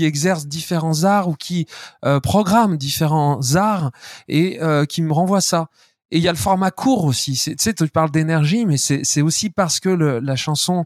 exercent 0.00 0.46
différents 0.46 1.04
arts 1.04 1.28
ou 1.28 1.34
qui 1.34 1.66
euh, 2.04 2.20
programment 2.20 2.76
différents 2.76 3.40
arts 3.54 3.90
et 4.28 4.62
euh, 4.62 4.84
qui 4.84 5.00
me 5.00 5.12
renvoient 5.12 5.40
ça. 5.40 5.68
et 6.10 6.18
il 6.18 6.22
y 6.22 6.28
a 6.28 6.32
le 6.32 6.38
format 6.38 6.70
court 6.70 7.04
aussi. 7.04 7.32
Tu 7.32 7.54
sais, 7.58 7.72
tu 7.72 7.88
parles 7.88 8.10
d'énergie, 8.10 8.66
mais 8.66 8.76
c'est 8.76 9.22
aussi 9.22 9.48
parce 9.48 9.80
que 9.80 9.88
la 9.88 10.36
chanson 10.36 10.84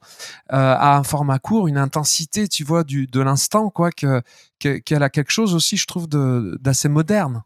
euh, 0.53 0.77
a 0.79 0.97
un 0.97 1.03
format 1.03 1.41
court, 1.41 1.67
une 1.67 1.79
intensité, 1.79 2.47
tu 2.47 2.63
vois, 2.63 2.85
de 2.85 3.21
l'instant, 3.21 3.71
quoi, 3.71 3.91
que 3.91 4.23
qu'elle 4.61 5.03
a 5.03 5.11
quelque 5.11 5.33
chose 5.33 5.55
aussi, 5.55 5.77
je 5.77 5.87
trouve, 5.87 6.09
d'assez 6.09 6.89
moderne. 6.89 7.43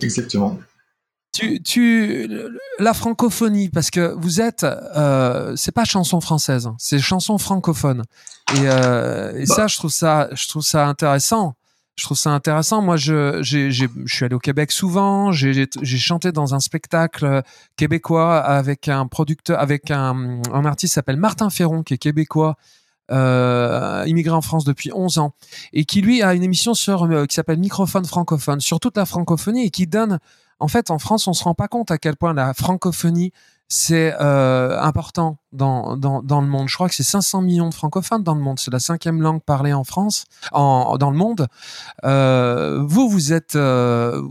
Exactement. 0.00 0.58
Tu, 1.32 1.60
tu, 1.62 2.28
la 2.78 2.94
francophonie, 2.94 3.68
parce 3.68 3.90
que 3.90 4.14
vous 4.18 4.40
êtes, 4.40 4.62
euh, 4.62 5.56
c'est 5.56 5.72
pas 5.72 5.84
chanson 5.84 6.20
française, 6.20 6.66
hein, 6.66 6.76
c'est 6.78 7.00
chanson 7.00 7.38
francophone. 7.38 8.04
Et, 8.54 8.68
euh, 8.68 9.32
et 9.36 9.46
bah. 9.46 9.54
ça, 9.54 9.66
je 9.66 9.76
trouve 9.76 9.90
ça, 9.90 10.28
je 10.32 10.46
trouve 10.46 10.62
ça 10.62 10.86
intéressant 10.86 11.56
je 11.96 12.04
trouve 12.04 12.16
ça 12.16 12.30
intéressant. 12.30 12.82
Moi, 12.82 12.96
je, 12.96 13.38
j'ai, 13.42 13.70
je 13.70 13.86
suis 14.06 14.24
allé 14.24 14.34
au 14.34 14.40
Québec 14.40 14.72
souvent. 14.72 15.32
J'ai, 15.32 15.52
j'ai 15.80 15.98
chanté 15.98 16.32
dans 16.32 16.54
un 16.54 16.60
spectacle 16.60 17.42
québécois 17.76 18.38
avec 18.38 18.88
un 18.88 19.06
producteur, 19.06 19.60
avec 19.60 19.90
un, 19.90 20.40
un 20.52 20.64
artiste 20.64 20.92
qui 20.92 20.94
s'appelle 20.94 21.16
Martin 21.16 21.50
Ferron, 21.50 21.82
qui 21.82 21.94
est 21.94 21.98
québécois, 21.98 22.56
euh, 23.10 24.04
immigré 24.06 24.34
en 24.34 24.40
France 24.40 24.64
depuis 24.64 24.90
11 24.92 25.18
ans, 25.18 25.32
et 25.72 25.84
qui 25.84 26.00
lui 26.00 26.22
a 26.22 26.34
une 26.34 26.42
émission 26.42 26.74
sur 26.74 27.04
euh, 27.04 27.26
qui 27.26 27.34
s'appelle 27.34 27.58
Microphone 27.58 28.04
francophone 28.04 28.60
sur 28.60 28.80
toute 28.80 28.96
la 28.96 29.06
francophonie 29.06 29.66
et 29.66 29.70
qui 29.70 29.86
donne. 29.86 30.18
En 30.60 30.68
fait, 30.68 30.90
en 30.90 30.98
France, 30.98 31.26
on 31.26 31.32
se 31.32 31.44
rend 31.44 31.54
pas 31.54 31.68
compte 31.68 31.90
à 31.90 31.98
quel 31.98 32.16
point 32.16 32.32
la 32.32 32.54
francophonie 32.54 33.32
c'est 33.68 34.14
euh, 34.20 34.78
important 34.80 35.38
dans, 35.52 35.96
dans, 35.96 36.22
dans, 36.22 36.40
le 36.40 36.46
monde. 36.46 36.68
Je 36.68 36.74
crois 36.74 36.88
que 36.88 36.94
c'est 36.94 37.02
500 37.02 37.42
millions 37.42 37.68
de 37.68 37.74
francophones 37.74 38.22
dans 38.22 38.34
le 38.34 38.40
monde. 38.40 38.58
C'est 38.58 38.70
la 38.70 38.78
cinquième 38.78 39.22
langue 39.22 39.42
parlée 39.42 39.72
en 39.72 39.84
France, 39.84 40.26
en, 40.52 40.96
dans 40.98 41.10
le 41.10 41.16
monde. 41.16 41.48
Euh, 42.04 42.82
vous, 42.84 43.08
vous 43.08 43.32
êtes 43.32 43.56
euh, 43.56 44.22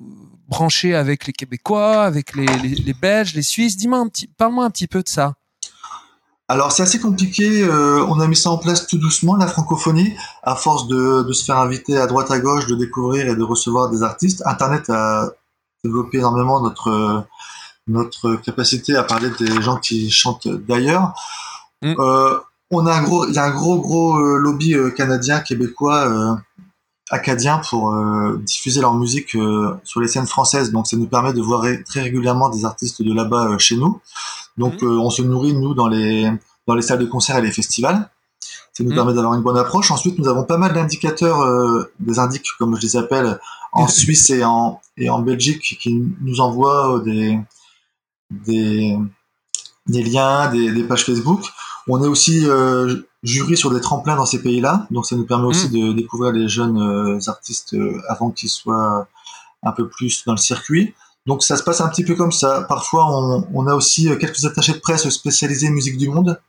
branché 0.48 0.96
avec 0.96 1.26
les 1.26 1.34
Québécois, 1.34 2.04
avec 2.04 2.36
les, 2.36 2.46
les, 2.46 2.76
les 2.76 2.94
Belges, 2.94 3.34
les 3.34 3.42
Suisses. 3.42 3.76
Dis-moi 3.76 3.98
un 3.98 4.08
petit, 4.08 4.28
parle-moi 4.28 4.66
un 4.66 4.70
petit 4.70 4.88
peu 4.88 5.02
de 5.02 5.10
ça. 5.10 5.34
Alors 6.48 6.72
c'est 6.72 6.84
assez 6.84 7.00
compliqué. 7.00 7.64
Euh, 7.64 8.06
on 8.08 8.20
a 8.20 8.28
mis 8.28 8.36
ça 8.36 8.50
en 8.50 8.58
place 8.58 8.86
tout 8.88 8.98
doucement 8.98 9.36
la 9.36 9.48
francophonie, 9.48 10.14
à 10.44 10.56
force 10.56 10.88
de, 10.88 11.24
de 11.24 11.34
se 11.34 11.46
faire 11.46 11.58
inviter 11.58 11.98
à 11.98 12.08
droite 12.08 12.32
à 12.32 12.40
gauche, 12.40 12.68
de 12.68 12.76
découvrir 12.76 13.28
et 13.28 13.36
de 13.36 13.44
recevoir 13.44 13.90
des 13.90 14.04
artistes. 14.04 14.44
Internet 14.46 14.90
a 14.90 15.30
développé 15.84 16.18
énormément 16.18 16.62
notre 16.62 17.26
notre 17.88 18.36
capacité 18.36 18.96
à 18.96 19.04
parler 19.04 19.30
des 19.40 19.62
gens 19.62 19.78
qui 19.78 20.10
chantent 20.10 20.48
d'ailleurs. 20.48 21.14
Mm. 21.82 21.96
Euh, 22.00 22.40
on 22.72 22.86
a 22.86 22.94
un 22.94 23.04
gros, 23.04 23.28
il 23.28 23.34
y 23.34 23.38
a 23.38 23.44
un 23.44 23.52
gros 23.52 23.80
gros 23.80 24.18
euh, 24.18 24.38
lobby 24.38 24.74
euh, 24.74 24.90
canadien, 24.90 25.42
québécois, 25.42 26.40
euh, 27.14 27.16
acadien 27.16 27.62
pour 27.70 27.94
diffuser 28.40 28.82
leur 28.82 28.94
musique 28.96 29.38
sur 29.84 30.02
les 30.02 30.08
scènes 30.08 30.28
françaises. 30.28 30.72
Donc 30.72 30.88
ça 30.88 30.98
nous 30.98 31.08
permet 31.08 31.34
de 31.34 31.42
voir 31.42 31.66
très 31.86 32.02
régulièrement 32.02 32.50
des 32.50 32.66
artistes 32.66 33.02
de 33.02 33.14
là-bas 33.14 33.58
chez 33.58 33.76
nous. 33.76 34.00
Donc 34.58 34.82
mm. 34.82 35.00
on 35.00 35.10
se 35.10 35.22
nourrit 35.22 35.54
nous 35.54 35.74
dans 35.74 35.88
les 35.88 36.32
dans 36.68 36.76
les 36.76 36.82
salles 36.82 37.00
de 37.00 37.06
concert 37.06 37.38
et 37.38 37.42
les 37.42 37.52
festivals. 37.52 38.10
Ça 38.74 38.84
nous 38.84 38.92
mm. 38.92 38.96
permet 38.96 39.14
d'avoir 39.14 39.34
une 39.36 39.42
bonne 39.42 39.58
approche. 39.58 39.92
Ensuite, 39.92 40.18
nous 40.18 40.28
avons 40.28 40.44
pas 40.44 40.58
mal 40.58 40.74
d'indicateurs, 40.74 41.88
des 42.00 42.20
indiques 42.20 42.48
comme 42.58 42.76
je 42.76 42.82
les 42.82 42.98
appelle, 42.98 43.40
en 43.72 43.88
Suisse 44.00 44.30
et 44.30 44.44
en 44.44 44.82
et 44.98 45.10
en 45.10 45.20
Belgique 45.20 45.78
qui 45.80 46.04
nous 46.22 46.40
envoient 46.40 47.02
des 47.06 47.40
des, 48.32 48.98
des 49.88 50.04
liens, 50.04 50.50
des, 50.52 50.72
des, 50.72 50.84
pages 50.84 51.06
Facebook. 51.06 51.42
On 51.88 52.04
est 52.04 52.08
aussi 52.08 52.44
euh, 52.46 52.96
jury 53.24 53.58
sur 53.58 53.72
des 53.72 53.82
tremplins 53.82 54.16
dans 54.16 54.26
ces 54.26 54.42
pays-là, 54.42 54.88
donc 54.92 55.06
ça 55.06 55.16
nous 55.16 55.26
permet 55.26 55.46
aussi 55.46 55.68
mm. 55.68 55.72
de 55.72 55.94
découvrir 55.94 56.32
les 56.32 56.48
jeunes 56.48 56.82
euh, 56.82 57.20
artistes 57.28 57.74
euh, 57.74 58.00
avant 58.08 58.32
qu'ils 58.32 58.50
soient 58.50 59.08
un 59.64 59.72
peu 59.72 59.88
plus 59.88 60.24
dans 60.26 60.34
le 60.34 60.38
circuit. 60.38 60.94
Donc 61.26 61.44
ça 61.44 61.56
se 61.56 61.64
passe 61.64 61.82
un 61.82 61.88
petit 61.88 62.04
peu 62.04 62.16
comme 62.16 62.32
ça. 62.32 62.66
Parfois, 62.68 63.06
on, 63.10 63.48
on 63.54 63.68
a 63.68 63.76
aussi 63.76 64.10
quelques 64.20 64.44
attachés 64.46 64.74
de 64.74 64.80
presse 64.80 65.08
spécialisés 65.10 65.70
musique 65.70 65.98
du 65.98 66.10
monde 66.10 66.40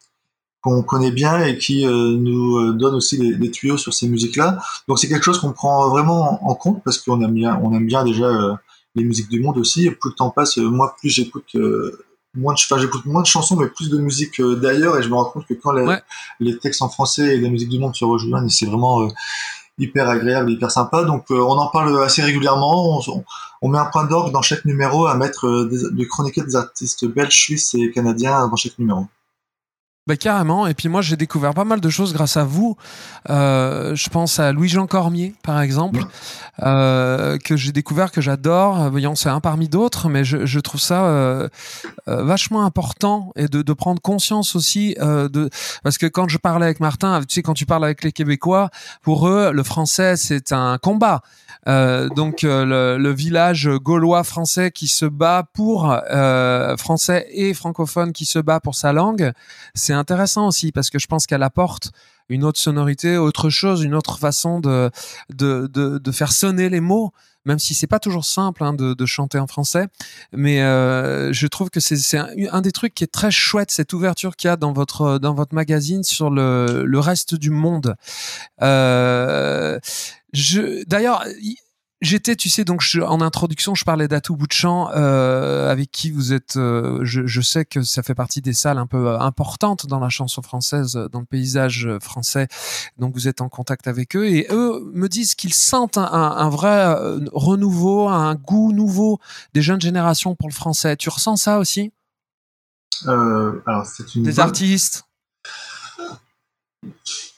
qu'on 0.62 0.82
connaît 0.82 1.12
bien 1.12 1.44
et 1.44 1.58
qui 1.58 1.84
nous 1.86 2.72
donnent 2.72 2.94
aussi 2.94 3.18
des, 3.18 3.34
des, 3.34 3.50
tuyaux 3.50 3.76
sur 3.76 3.92
ces 3.92 4.08
musiques-là. 4.08 4.58
Donc 4.88 4.98
c'est 4.98 5.08
quelque 5.08 5.22
chose 5.22 5.38
qu'on 5.38 5.52
prend 5.52 5.90
vraiment 5.90 6.42
en 6.48 6.54
compte 6.54 6.82
parce 6.82 6.98
qu'on 6.98 7.20
aime 7.20 7.34
bien, 7.34 7.60
on 7.62 7.72
aime 7.72 7.86
bien 7.86 8.02
déjà 8.02 8.58
les 8.94 9.04
musiques 9.04 9.28
du 9.28 9.40
monde 9.40 9.58
aussi. 9.58 9.90
plus 9.90 10.10
le 10.10 10.14
temps 10.14 10.30
passe, 10.30 10.58
euh, 10.58 10.68
moi 10.68 10.94
plus 10.98 11.10
j'écoute 11.10 11.54
euh, 11.56 12.04
moins 12.34 12.54
de, 12.54 12.58
enfin, 12.58 12.80
j'écoute 12.80 13.04
moins 13.06 13.22
de 13.22 13.26
chansons, 13.26 13.56
mais 13.56 13.68
plus 13.68 13.90
de 13.90 13.98
musique 13.98 14.40
euh, 14.40 14.56
d'ailleurs, 14.56 14.96
et 14.98 15.02
je 15.02 15.08
me 15.08 15.14
rends 15.14 15.24
compte 15.26 15.46
que 15.46 15.54
quand 15.54 15.72
les, 16.40 16.58
textes 16.58 16.82
en 16.82 16.88
français 16.88 17.36
et 17.36 17.40
la 17.40 17.48
musique 17.48 17.68
du 17.68 17.78
monde 17.78 17.94
se 17.94 18.04
rejoignent, 18.04 18.48
c'est 18.48 18.66
vraiment 18.66 19.08
hyper 19.78 20.08
agréable, 20.08 20.50
hyper 20.50 20.70
sympa. 20.70 21.04
Donc 21.04 21.26
on 21.30 21.58
en 21.58 21.68
parle 21.68 22.02
assez 22.02 22.22
régulièrement. 22.22 23.00
On, 23.62 23.68
met 23.68 23.78
un 23.78 23.86
point 23.86 24.04
d'orgue 24.04 24.32
dans 24.32 24.42
chaque 24.42 24.64
numéro 24.64 25.06
à 25.06 25.14
mettre 25.16 25.64
des, 25.64 25.90
de 25.90 26.04
chroniquer 26.04 26.42
des 26.42 26.54
artistes 26.54 27.06
belges, 27.06 27.34
suisses 27.34 27.74
et 27.74 27.90
canadiens 27.90 28.46
dans 28.48 28.56
chaque 28.56 28.78
numéro. 28.78 29.06
Bah 30.06 30.18
carrément. 30.18 30.66
Et 30.66 30.74
puis 30.74 30.90
moi, 30.90 31.00
j'ai 31.00 31.16
découvert 31.16 31.54
pas 31.54 31.64
mal 31.64 31.80
de 31.80 31.88
choses 31.88 32.12
grâce 32.12 32.36
à 32.36 32.44
vous. 32.44 32.76
Euh, 33.30 33.94
je 33.94 34.10
pense 34.10 34.38
à 34.38 34.52
Louis-Jean 34.52 34.86
Cormier, 34.86 35.34
par 35.42 35.62
exemple, 35.62 36.04
euh, 36.62 37.38
que 37.38 37.56
j'ai 37.56 37.72
découvert, 37.72 38.12
que 38.12 38.20
j'adore. 38.20 38.90
Voyons, 38.90 39.14
c'est 39.14 39.30
un 39.30 39.40
parmi 39.40 39.66
d'autres, 39.70 40.10
mais 40.10 40.22
je, 40.22 40.44
je, 40.44 40.60
trouve 40.60 40.80
ça 40.80 41.06
euh, 41.06 41.48
euh 42.06 42.22
vachement 42.22 42.66
important 42.66 43.32
et 43.34 43.48
de, 43.48 43.62
de 43.62 43.72
prendre 43.72 44.02
conscience 44.02 44.54
aussi 44.56 44.94
euh, 45.00 45.30
de 45.30 45.48
parce 45.82 45.96
que 45.96 46.06
quand 46.06 46.28
je 46.28 46.36
parlais 46.36 46.66
avec 46.66 46.80
Martin, 46.80 47.20
tu 47.20 47.36
sais, 47.36 47.42
quand 47.42 47.54
tu 47.54 47.64
parles 47.64 47.84
avec 47.84 48.04
les 48.04 48.12
Québécois, 48.12 48.68
pour 49.00 49.26
eux, 49.26 49.52
le 49.54 49.62
français 49.62 50.16
c'est 50.18 50.52
un 50.52 50.76
combat. 50.76 51.22
Euh, 51.66 52.08
donc 52.10 52.44
euh, 52.44 52.64
le, 52.64 53.02
le, 53.02 53.10
village 53.10 53.68
gaulois 53.68 54.22
français 54.22 54.70
qui 54.70 54.86
se 54.86 55.06
bat 55.06 55.48
pour 55.54 55.90
euh, 55.90 56.76
français 56.76 57.26
et 57.30 57.54
francophone 57.54 58.12
qui 58.12 58.26
se 58.26 58.38
bat 58.38 58.60
pour 58.60 58.74
sa 58.74 58.92
langue, 58.92 59.32
c'est 59.74 59.94
intéressant 59.94 60.48
aussi 60.48 60.72
parce 60.72 60.90
que 60.90 60.98
je 60.98 61.06
pense 61.06 61.26
qu'elle 61.26 61.42
apporte 61.42 61.92
une 62.28 62.44
autre 62.44 62.60
sonorité, 62.60 63.16
autre 63.16 63.48
chose, 63.48 63.82
une 63.82 63.94
autre 63.94 64.18
façon 64.18 64.60
de 64.60 64.90
de, 65.30 65.66
de, 65.72 65.98
de 65.98 66.12
faire 66.12 66.32
sonner 66.32 66.68
les 66.68 66.80
mots 66.80 67.12
même 67.44 67.58
si 67.58 67.74
c'est 67.74 67.86
pas 67.86 67.98
toujours 67.98 68.24
simple 68.24 68.64
hein, 68.64 68.72
de, 68.72 68.94
de, 68.94 69.06
chanter 69.06 69.38
en 69.38 69.46
français. 69.46 69.86
Mais 70.32 70.62
euh, 70.62 71.32
je 71.32 71.46
trouve 71.46 71.70
que 71.70 71.80
c'est 71.80 72.16
un, 72.16 72.28
un, 72.50 72.60
des 72.60 72.72
trucs 72.72 72.94
qui 72.94 73.04
est 73.04 73.12
très 73.12 73.30
chouette, 73.30 73.70
cette 73.70 73.92
ouverture 73.92 74.36
qu'il 74.36 74.48
y 74.48 74.50
a 74.50 74.56
dans 74.56 74.72
votre 74.72 75.18
dans 75.18 75.34
votre 75.34 75.54
magazine 75.54 76.02
sur 76.02 76.30
le, 76.30 76.84
le 76.84 76.98
reste 76.98 77.34
du 77.34 77.50
monde. 77.50 77.96
Euh, 78.62 79.78
D'ailleurs, 80.86 81.24
J'étais, 82.04 82.36
tu 82.36 82.50
sais, 82.50 82.64
donc 82.64 82.82
je, 82.82 83.00
en 83.00 83.22
introduction, 83.22 83.74
je 83.74 83.82
parlais 83.86 84.08
d'Atou 84.08 84.36
Boutchamp, 84.36 84.90
euh, 84.94 85.70
avec 85.72 85.90
qui 85.90 86.10
vous 86.10 86.34
êtes. 86.34 86.58
Euh, 86.58 87.00
je, 87.02 87.26
je, 87.26 87.40
sais 87.40 87.64
que 87.64 87.82
ça 87.82 88.02
fait 88.02 88.14
partie 88.14 88.42
des 88.42 88.52
salles 88.52 88.76
un 88.76 88.86
peu 88.86 89.08
euh, 89.08 89.18
importantes 89.18 89.86
dans 89.86 89.98
la 89.98 90.10
chanson 90.10 90.42
française, 90.42 91.00
dans 91.10 91.20
le 91.20 91.24
paysage 91.24 91.88
français. 92.02 92.48
Donc 92.98 93.14
vous 93.14 93.26
êtes 93.26 93.40
en 93.40 93.48
contact 93.48 93.88
avec 93.88 94.16
eux 94.16 94.28
et 94.28 94.46
eux 94.50 94.82
me 94.92 95.08
disent 95.08 95.34
qu'ils 95.34 95.54
sentent 95.54 95.96
un, 95.96 96.04
un, 96.04 96.50
vrai 96.50 96.68
euh, 96.68 97.20
renouveau, 97.32 98.10
un 98.10 98.34
goût 98.34 98.72
nouveau 98.72 99.18
des 99.54 99.62
jeunes 99.62 99.80
générations 99.80 100.34
pour 100.34 100.50
le 100.50 100.54
français. 100.54 100.96
Tu 100.96 101.08
ressens 101.08 101.36
ça 101.36 101.58
aussi? 101.58 101.90
Alors 103.06 103.86
c'est 103.86 104.14
une 104.14 104.24
des 104.24 104.40
artistes? 104.40 105.06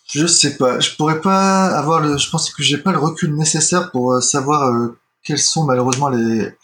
Je 0.08 0.26
sais 0.26 0.56
pas. 0.56 0.78
Je 0.78 0.94
pourrais 0.94 1.20
pas 1.20 1.66
avoir 1.66 2.00
le. 2.00 2.16
Je 2.16 2.30
pense 2.30 2.50
que 2.50 2.62
j'ai 2.62 2.78
pas 2.78 2.92
le 2.92 2.98
recul 2.98 3.34
nécessaire 3.34 3.90
pour 3.90 4.12
euh, 4.12 4.20
savoir 4.20 4.68
euh, 4.68 4.96
quelles 5.24 5.38
sont 5.38 5.64
malheureusement 5.64 6.08
les, 6.08 6.54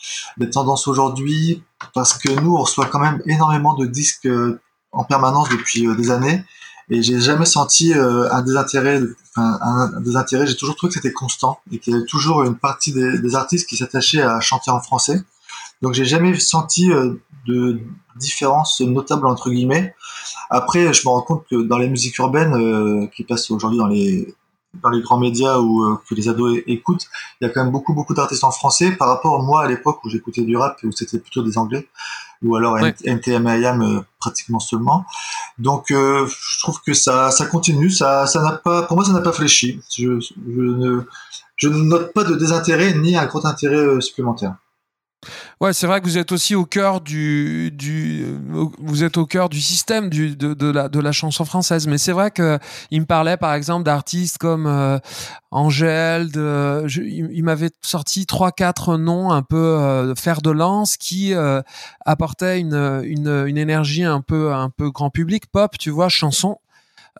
tendances 0.52 0.86
aujourd'hui, 0.86 1.62
parce 1.94 2.16
que 2.16 2.28
nous 2.40 2.54
on 2.54 2.60
reçoit 2.60 2.86
quand 2.86 3.00
même 3.00 3.20
énormément 3.26 3.74
de 3.74 3.86
disques 3.86 4.26
euh, 4.26 4.60
en 4.92 5.02
permanence 5.02 5.48
depuis 5.48 5.88
des 5.96 6.10
années, 6.12 6.44
et 6.88 7.02
j'ai 7.02 7.20
jamais 7.20 7.46
senti 7.46 7.92
un 7.94 8.42
désintérêt. 8.42 9.00
Un, 9.36 10.00
désintérêt. 10.00 10.46
J'ai 10.46 10.56
toujours 10.56 10.76
trouvé 10.76 10.90
que 10.90 11.00
c'était 11.00 11.12
constant 11.12 11.58
et 11.72 11.78
qu'il 11.78 11.94
y 11.94 11.96
avait 11.96 12.04
toujours 12.04 12.44
une 12.44 12.56
partie 12.56 12.92
des 12.92 13.34
artistes 13.34 13.66
qui 13.66 13.78
s'attachaient 13.78 14.20
à 14.20 14.40
chanter 14.40 14.70
en 14.70 14.80
français. 14.80 15.22
Donc 15.82 15.94
j'ai 15.94 16.04
jamais 16.04 16.38
senti 16.38 16.90
de 17.46 17.80
différence 18.16 18.80
notable 18.80 19.26
entre 19.26 19.50
guillemets. 19.50 19.94
Après, 20.50 20.92
je 20.92 21.02
me 21.06 21.10
rends 21.10 21.22
compte 21.22 21.44
que 21.50 21.56
dans 21.62 21.78
les 21.78 21.88
musiques 21.88 22.18
urbaines 22.18 22.54
euh, 22.54 23.06
qui 23.14 23.24
passent 23.24 23.50
aujourd'hui 23.50 23.78
dans 23.78 23.88
les 23.88 24.34
dans 24.82 24.88
les 24.88 25.02
grands 25.02 25.18
médias 25.18 25.58
ou 25.58 25.84
euh, 25.84 25.98
que 26.08 26.14
les 26.14 26.30
ados 26.30 26.60
écoutent, 26.66 27.06
il 27.40 27.46
y 27.46 27.46
a 27.46 27.50
quand 27.50 27.62
même 27.62 27.72
beaucoup 27.72 27.92
beaucoup 27.92 28.14
d'artistes 28.14 28.44
en 28.44 28.50
français 28.50 28.92
par 28.92 29.08
rapport 29.08 29.38
à 29.38 29.42
moi 29.42 29.62
à 29.64 29.68
l'époque 29.68 30.02
où 30.02 30.08
j'écoutais 30.08 30.42
du 30.42 30.56
rap 30.56 30.78
où 30.82 30.92
c'était 30.92 31.18
plutôt 31.18 31.42
des 31.42 31.58
anglais 31.58 31.88
ou 32.42 32.56
alors 32.56 32.74
ouais. 32.74 32.94
NTM 33.04 33.46
IAM 33.46 33.82
euh, 33.82 34.00
pratiquement 34.18 34.60
seulement. 34.60 35.04
Donc 35.58 35.86
je 35.90 36.58
trouve 36.60 36.80
que 36.80 36.94
ça 36.94 37.30
ça 37.30 37.44
continue, 37.44 37.90
ça 37.90 38.26
ça 38.26 38.40
n'a 38.40 38.52
pas 38.52 38.82
pour 38.82 38.96
moi 38.96 39.04
ça 39.04 39.12
n'a 39.12 39.20
pas 39.20 39.32
fléchi. 39.32 39.80
Je, 39.94 40.18
je 40.20 40.32
ne 40.46 41.02
je 41.56 41.68
ne 41.68 41.76
note 41.76 42.14
pas 42.14 42.24
de 42.24 42.34
désintérêt 42.34 42.94
ni 42.94 43.14
un 43.14 43.26
gros 43.26 43.46
intérêt 43.46 44.00
supplémentaire. 44.00 44.54
Ouais, 45.60 45.72
c'est 45.72 45.86
vrai 45.86 46.00
que 46.00 46.06
vous 46.06 46.18
êtes 46.18 46.32
aussi 46.32 46.54
au 46.54 46.64
cœur 46.64 47.00
du, 47.00 47.70
du 47.70 48.26
vous 48.78 49.04
êtes 49.04 49.16
au 49.16 49.26
cœur 49.26 49.48
du 49.48 49.60
système 49.60 50.10
du, 50.10 50.34
de, 50.36 50.54
de, 50.54 50.70
la, 50.70 50.88
de 50.88 50.98
la 50.98 51.12
chanson 51.12 51.44
française. 51.44 51.86
Mais 51.86 51.98
c'est 51.98 52.12
vrai 52.12 52.30
que 52.30 52.58
il 52.90 53.00
me 53.00 53.06
parlait 53.06 53.36
par 53.36 53.54
exemple 53.54 53.84
d'artistes 53.84 54.38
comme 54.38 54.66
euh, 54.66 54.98
Angèle. 55.52 56.32
De, 56.32 56.84
il, 56.88 57.44
m'avait 57.44 57.70
sorti 57.82 58.26
trois 58.26 58.50
quatre 58.50 58.96
noms 58.96 59.30
un 59.30 59.42
peu 59.42 59.56
euh, 59.56 60.14
fer 60.16 60.42
de 60.42 60.50
lance 60.50 60.96
qui 60.96 61.34
euh, 61.34 61.62
apportaient 62.04 62.58
une, 62.58 63.02
une, 63.04 63.44
une 63.46 63.58
énergie 63.58 64.04
un 64.04 64.20
peu 64.20 64.52
un 64.52 64.70
peu 64.70 64.90
grand 64.90 65.10
public, 65.10 65.46
pop, 65.46 65.78
tu 65.78 65.90
vois, 65.90 66.08
chanson. 66.08 66.58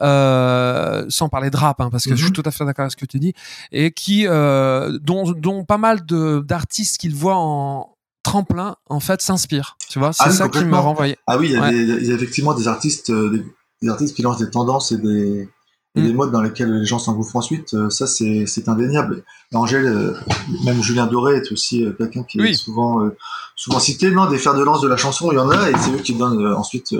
Euh, 0.01 1.05
sans 1.11 1.29
parler 1.29 1.51
de 1.51 1.57
rap, 1.57 1.81
hein, 1.81 1.91
parce 1.91 2.05
que 2.05 2.17
je 2.17 2.23
suis 2.23 2.31
mhm. 2.31 2.33
tout 2.33 2.43
à 2.47 2.51
fait 2.51 2.65
d'accord 2.65 2.85
avec 2.85 2.93
ce 2.93 2.97
que 2.97 3.05
tu 3.05 3.19
dis, 3.19 3.35
et 3.73 3.93
qui, 3.93 4.27
euh, 4.27 4.99
dont, 5.03 5.31
dont 5.33 5.65
pas 5.65 5.77
mal 5.77 6.07
de 6.07 6.43
d'artistes 6.45 6.99
qu'ils 6.99 7.15
voient 7.15 7.37
en 7.37 7.92
tremplin, 8.23 8.77
en 8.89 9.01
fait, 9.01 9.21
s'inspirent. 9.23 9.77
Tu 9.89 9.99
vois, 9.99 10.13
c'est 10.13 10.25
ah 10.27 10.31
ça 10.31 10.49
qui 10.49 10.65
me 10.65 10.77
renvoyait. 10.77 11.19
Ah 11.27 11.39
oui, 11.39 11.49
il 11.49 11.53
y, 11.53 11.57
a 11.57 11.73
il 11.73 12.07
y, 12.07 12.13
a 12.13 12.15
effectivement 12.15 12.55
des 12.55 12.69
artistes, 12.69 13.11
euh, 13.11 13.45
des, 13.81 13.89
artistes 13.89 14.15
qui 14.15 14.23
lancent 14.23 14.39
des 14.39 14.51
tendances 14.51 14.93
et 14.93 14.99
des, 14.99 15.49
mm. 15.95 16.03
des 16.03 16.13
modes 16.13 16.31
dans 16.31 16.43
lesquels 16.43 16.73
les 16.73 16.85
gens 16.85 16.99
s'engouffrent 16.99 17.37
ensuite. 17.37 17.75
Euh, 17.75 17.91
ça, 17.91 18.07
c'est 18.07 18.69
indéniable. 18.69 19.25
Angèle, 19.53 20.17
même 20.65 20.83
Julien 20.83 21.07
Doré 21.07 21.37
est 21.37 21.53
aussi 21.53 21.85
quelqu'un 21.99 22.23
qui 22.23 22.41
est 22.41 22.55
souvent, 22.55 23.11
souvent 23.57 23.79
cité. 23.79 24.11
Non, 24.11 24.27
des 24.27 24.39
fers 24.39 24.55
de 24.55 24.63
lance 24.63 24.81
de 24.81 24.89
la 24.89 24.97
chanson, 24.97 25.31
il 25.33 25.37
y 25.37 25.39
en 25.39 25.51
a, 25.51 25.71
et 25.71 25.75
c'est 25.79 25.93
eux 25.93 25.99
qui 25.99 26.15
donnent 26.15 26.47
ensuite 26.55 26.95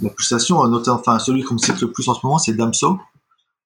la 0.00 0.10
pulsation, 0.10 0.66
notamment, 0.68 0.98
enfin, 1.00 1.18
celui 1.18 1.42
qu'on 1.42 1.58
cite 1.58 1.80
le 1.80 1.90
plus 1.90 2.08
en 2.08 2.14
ce 2.14 2.20
moment, 2.24 2.38
c'est 2.38 2.54
Damso. 2.54 2.98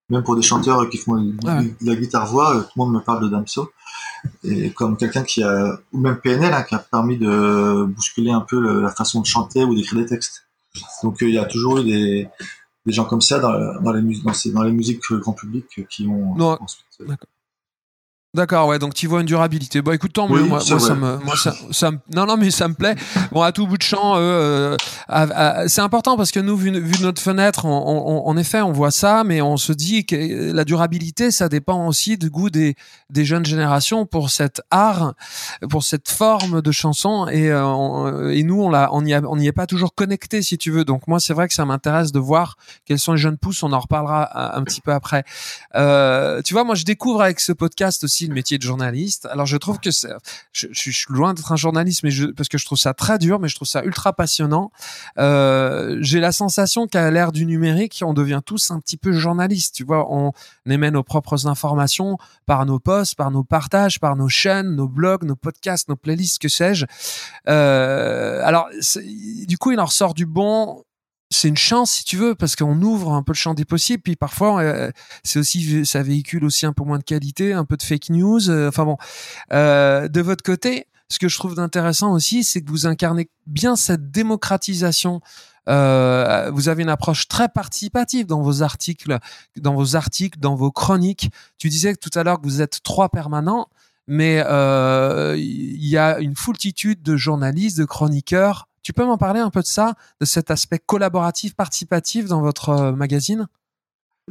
Même 0.09 0.23
pour 0.23 0.35
des 0.35 0.41
chanteurs 0.41 0.89
qui 0.89 0.97
font 0.97 1.15
de 1.15 1.35
la 1.81 1.95
guitare-voix, 1.95 2.55
euh, 2.55 2.61
tout 2.61 2.69
le 2.75 2.83
monde 2.83 2.93
me 2.93 2.99
parle 2.99 3.23
de 3.23 3.29
Damso. 3.29 3.71
Et 4.43 4.71
comme 4.71 4.97
quelqu'un 4.97 5.23
qui 5.23 5.43
a, 5.43 5.79
ou 5.91 5.99
même 5.99 6.17
PNL, 6.17 6.53
hein, 6.53 6.63
qui 6.63 6.75
a 6.75 6.79
permis 6.79 7.17
de 7.17 7.85
bousculer 7.85 8.31
un 8.31 8.41
peu 8.41 8.81
la 8.81 8.89
façon 8.89 9.21
de 9.21 9.25
chanter 9.25 9.63
ou 9.63 9.75
d'écrire 9.75 9.99
des 9.99 10.05
textes. 10.05 10.45
Donc 11.03 11.21
euh, 11.21 11.29
il 11.29 11.35
y 11.35 11.37
a 11.37 11.45
toujours 11.45 11.77
eu 11.79 11.83
des, 11.83 12.29
des 12.85 12.93
gens 12.93 13.05
comme 13.05 13.21
ça 13.21 13.39
dans, 13.39 13.81
dans, 13.81 13.93
les, 13.93 14.01
dans, 14.21 14.33
dans 14.53 14.63
les 14.63 14.71
musiques 14.71 15.01
grand 15.11 15.33
public 15.33 15.87
qui 15.89 16.07
ont 16.07 16.35
non, 16.35 16.57
ensuite. 16.59 16.85
Euh, 18.35 18.37
D'accord, 18.37 18.67
ouais, 18.67 18.79
donc 18.79 18.93
tu 18.95 19.07
vois 19.07 19.21
une 19.21 19.27
durabilité. 19.27 19.81
Bon, 19.81 19.91
écoute, 19.91 20.13
tant 20.13 20.27
mieux. 20.27 20.43
moi, 20.43 20.59
moi 20.67 20.79
ça 20.79 20.95
me, 20.95 21.17
moi, 21.17 21.35
ça, 21.35 21.53
ça 21.71 21.91
me, 21.91 21.99
non, 22.13 22.25
non, 22.25 22.35
mais 22.35 22.49
ça 22.49 22.67
me 22.67 22.73
plaît. 22.73 22.95
Bon, 23.31 23.41
à 23.41 23.51
tout 23.51 23.67
bout 23.67 23.77
de 23.77 23.83
champ, 23.83 24.15
euh, 24.15 24.75
c'est 25.67 25.81
important 25.81 26.17
parce 26.17 26.31
que 26.31 26.39
nous, 26.39 26.57
vu, 26.57 26.71
vu 26.79 27.03
notre 27.03 27.21
fenêtre, 27.21 27.65
en 27.65 28.37
effet, 28.37 28.61
on 28.61 28.71
voit 28.71 28.91
ça, 28.91 29.23
mais 29.23 29.41
on 29.41 29.57
se 29.57 29.71
dit 29.71 30.05
que 30.05 30.51
la 30.51 30.65
durabilité, 30.65 31.29
ça 31.29 31.47
dépend 31.47 31.87
aussi 31.87 32.17
du 32.17 32.29
goût 32.29 32.49
des, 32.49 32.75
des 33.09 33.23
jeunes 33.23 33.45
générations 33.45 34.05
pour 34.05 34.29
cet 34.29 34.61
art, 34.71 35.13
pour 35.69 35.83
cette 35.83 36.09
forme 36.09 36.61
de 36.61 36.71
chanson. 36.71 37.27
Et, 37.27 37.51
euh, 37.51 38.31
et 38.31 38.43
nous, 38.43 38.61
on 38.61 38.69
l'a, 38.69 38.89
on 38.93 39.03
on 39.03 39.39
y 39.39 39.47
est 39.47 39.51
pas 39.51 39.67
toujours 39.67 39.93
connecté, 39.93 40.41
si 40.41 40.57
tu 40.57 40.71
veux. 40.71 40.85
Donc 40.85 41.07
moi, 41.07 41.19
c'est 41.19 41.33
vrai 41.33 41.47
que 41.47 41.53
ça 41.53 41.65
m'intéresse 41.65 42.11
de 42.11 42.19
voir 42.19 42.57
quels 42.85 42.99
sont 42.99 43.13
les 43.13 43.19
jeunes 43.19 43.37
pousses. 43.37 43.61
On 43.61 43.73
en 43.73 43.79
reparlera 43.79 44.57
un, 44.57 44.63
petit 44.63 44.81
peu 44.81 44.91
après. 44.91 45.23
Euh, 45.75 46.41
tu 46.41 46.53
vois, 46.53 46.63
moi, 46.63 46.75
je 46.75 46.83
découvre 46.83 47.21
avec 47.21 47.39
ce 47.39 47.51
podcast 47.51 48.03
aussi 48.03 48.22
le 48.27 48.33
métier 48.33 48.57
de 48.57 48.63
journaliste. 48.63 49.27
Alors 49.27 49.45
je 49.45 49.57
trouve 49.57 49.79
que 49.79 49.89
je, 49.91 50.67
suis 50.73 51.05
loin 51.09 51.33
d'être 51.33 51.51
un 51.51 51.55
journaliste, 51.55 52.03
mais 52.03 52.11
parce 52.35 52.49
que 52.49 52.57
je 52.57 52.65
trouve 52.65 52.77
ça 52.77 52.93
très 52.93 53.17
dur, 53.17 53.39
mais 53.39 53.47
je 53.47 53.55
trouve 53.55 53.67
ça 53.67 53.83
ultra 53.83 54.13
passionnant. 54.13 54.71
Euh, 55.17 55.97
j'ai 56.01 56.19
la 56.19 56.31
sensation 56.31 56.87
qu'à 56.87 57.09
l'ère 57.11 57.31
du 57.31 57.45
numérique, 57.45 58.01
on 58.05 58.13
devient 58.13 58.41
tous 58.45 58.71
un 58.71 58.79
petit 58.79 58.97
peu 58.97 59.11
journalistes. 59.13 59.75
Tu 59.75 59.83
vois, 59.83 60.11
on 60.11 60.31
émet 60.69 60.91
nos 60.91 61.03
propres 61.03 61.47
informations 61.47 62.17
par 62.45 62.65
nos 62.65 62.79
posts, 62.79 63.15
par 63.15 63.31
nos 63.31 63.43
partages, 63.43 63.99
par 63.99 64.15
nos 64.15 64.29
chaînes, 64.29 64.75
nos 64.75 64.87
blogs, 64.87 65.23
nos 65.23 65.35
podcasts, 65.35 65.89
nos 65.89 65.95
playlists, 65.95 66.39
que 66.39 66.49
sais-je. 66.49 66.85
Euh, 67.47 68.41
alors, 68.43 68.69
du 69.47 69.57
coup, 69.57 69.71
il 69.71 69.79
en 69.79 69.85
ressort 69.85 70.13
du 70.13 70.25
bon 70.25 70.83
c'est 71.33 71.47
une 71.47 71.57
chance 71.57 71.91
si 71.91 72.03
tu 72.05 72.17
veux 72.17 72.35
parce 72.35 72.55
qu'on 72.55 72.81
ouvre 72.81 73.11
un 73.11 73.23
peu 73.23 73.33
le 73.33 73.37
champ 73.37 73.53
des 73.53 73.65
possibles 73.65 74.03
puis 74.03 74.15
parfois 74.15 74.61
euh, 74.61 74.91
c'est 75.23 75.39
aussi 75.39 75.85
ça 75.85 76.03
véhicule 76.03 76.45
aussi 76.45 76.65
un 76.65 76.73
peu 76.73 76.83
moins 76.83 76.99
de 76.99 77.03
qualité 77.03 77.53
un 77.53 77.65
peu 77.65 77.75
de 77.75 77.83
fake 77.83 78.09
news 78.09 78.49
euh, 78.49 78.69
enfin 78.69 78.85
bon. 78.85 78.97
Euh, 79.51 80.07
de 80.07 80.21
votre 80.21 80.43
côté 80.43 80.87
ce 81.09 81.19
que 81.19 81.27
je 81.27 81.37
trouve 81.37 81.55
d'intéressant 81.55 82.13
aussi 82.13 82.43
c'est 82.43 82.61
que 82.61 82.69
vous 82.69 82.87
incarnez 82.87 83.29
bien 83.45 83.75
cette 83.75 84.11
démocratisation. 84.11 85.21
Euh, 85.69 86.51
vous 86.53 86.67
avez 86.67 86.83
une 86.83 86.89
approche 86.89 87.29
très 87.29 87.47
participative 87.47 88.25
dans 88.25 88.41
vos 88.41 88.63
articles 88.63 89.17
dans 89.55 89.73
vos 89.75 89.95
articles 89.95 90.37
dans 90.39 90.55
vos 90.55 90.71
chroniques. 90.71 91.31
Tu 91.57 91.69
disais 91.69 91.95
tout 91.95 92.09
à 92.15 92.23
l'heure 92.23 92.41
que 92.41 92.45
vous 92.45 92.61
êtes 92.61 92.83
trois 92.83 93.09
permanents 93.09 93.69
mais 94.05 94.39
il 95.37 95.85
y 95.85 95.97
a 95.97 96.19
une 96.19 96.35
foultitude 96.35 97.01
de 97.01 97.15
journalistes 97.15 97.77
de 97.77 97.85
chroniqueurs 97.85 98.67
tu 98.83 98.93
peux 98.93 99.05
m'en 99.05 99.17
parler 99.17 99.39
un 99.39 99.49
peu 99.49 99.61
de 99.61 99.65
ça, 99.65 99.95
de 100.19 100.25
cet 100.25 100.51
aspect 100.51 100.79
collaboratif, 100.79 101.55
participatif 101.55 102.25
dans 102.25 102.41
votre 102.41 102.69
euh, 102.69 102.91
magazine? 102.91 103.47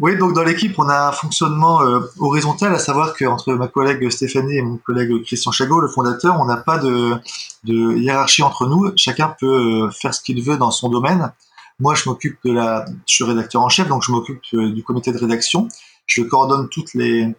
Oui, 0.00 0.16
donc 0.16 0.34
dans 0.34 0.44
l'équipe, 0.44 0.78
on 0.78 0.88
a 0.88 1.08
un 1.08 1.12
fonctionnement 1.12 1.82
euh, 1.82 2.00
horizontal, 2.18 2.74
à 2.74 2.78
savoir 2.78 3.14
qu'entre 3.14 3.52
ma 3.54 3.68
collègue 3.68 4.08
Stéphanie 4.08 4.56
et 4.56 4.62
mon 4.62 4.76
collègue 4.78 5.22
Christian 5.24 5.52
Chagot, 5.52 5.80
le 5.80 5.88
fondateur, 5.88 6.38
on 6.40 6.46
n'a 6.46 6.56
pas 6.56 6.78
de, 6.78 7.20
hiérarchie 7.64 8.42
entre 8.42 8.66
nous. 8.66 8.90
Chacun 8.96 9.34
peut 9.38 9.86
euh, 9.86 9.90
faire 9.90 10.14
ce 10.14 10.22
qu'il 10.22 10.42
veut 10.42 10.56
dans 10.56 10.70
son 10.70 10.88
domaine. 10.88 11.32
Moi, 11.78 11.94
je 11.94 12.08
m'occupe 12.08 12.38
de 12.44 12.52
la, 12.52 12.86
je 13.06 13.14
suis 13.14 13.24
rédacteur 13.24 13.62
en 13.62 13.68
chef, 13.68 13.88
donc 13.88 14.02
je 14.02 14.12
m'occupe 14.12 14.40
du 14.52 14.82
comité 14.82 15.12
de 15.12 15.18
rédaction. 15.18 15.68
Je 16.06 16.22
coordonne 16.22 16.68
toutes 16.68 16.94
les, 16.94 17.34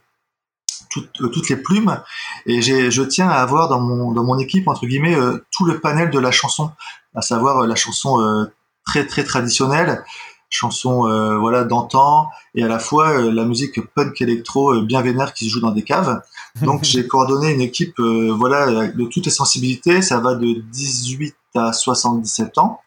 euh, 0.98 1.28
toutes, 1.28 1.50
les 1.50 1.56
plumes. 1.56 2.00
Et 2.46 2.62
je 2.62 3.02
tiens 3.04 3.30
à 3.30 3.36
avoir 3.36 3.70
dans 3.70 3.80
mon, 3.80 4.12
dans 4.12 4.24
mon 4.24 4.38
équipe 4.38 4.68
entre 4.68 4.86
guillemets 4.86 5.16
euh, 5.16 5.46
tout 5.52 5.66
le 5.66 5.80
panel 5.80 6.10
de 6.10 6.20
la 6.20 6.32
chanson, 6.32 6.72
à 7.16 7.22
savoir 7.22 7.60
euh, 7.60 7.68
la 7.68 7.76
chanson 7.76 8.48
très 8.86 9.06
très 9.06 9.24
traditionnelle, 9.24 10.04
chanson 10.50 11.04
voilà 11.40 11.64
d'antan. 11.64 12.28
Et 12.56 12.64
à 12.64 12.68
la 12.68 12.80
fois 12.80 13.22
la 13.22 13.46
musique 13.46 13.82
punk 13.94 14.22
électro 14.22 14.82
bien 14.82 15.02
vénère 15.02 15.34
qui 15.34 15.46
se 15.46 15.50
joue 15.52 15.62
dans 15.62 15.72
des 15.72 15.84
caves. 15.84 16.22
Donc 16.62 16.84
j'ai 16.84 17.08
coordonné 17.08 17.52
une 17.52 17.62
équipe 17.62 18.00
voilà 18.00 18.88
de 18.88 19.06
toutes 19.06 19.26
les 19.26 19.32
sensibilités, 19.32 20.02
ça 20.02 20.20
va 20.20 20.36
de 20.36 20.62
18 20.72 21.36
à 21.56 21.74
77 21.74 22.58
ans 22.58 22.82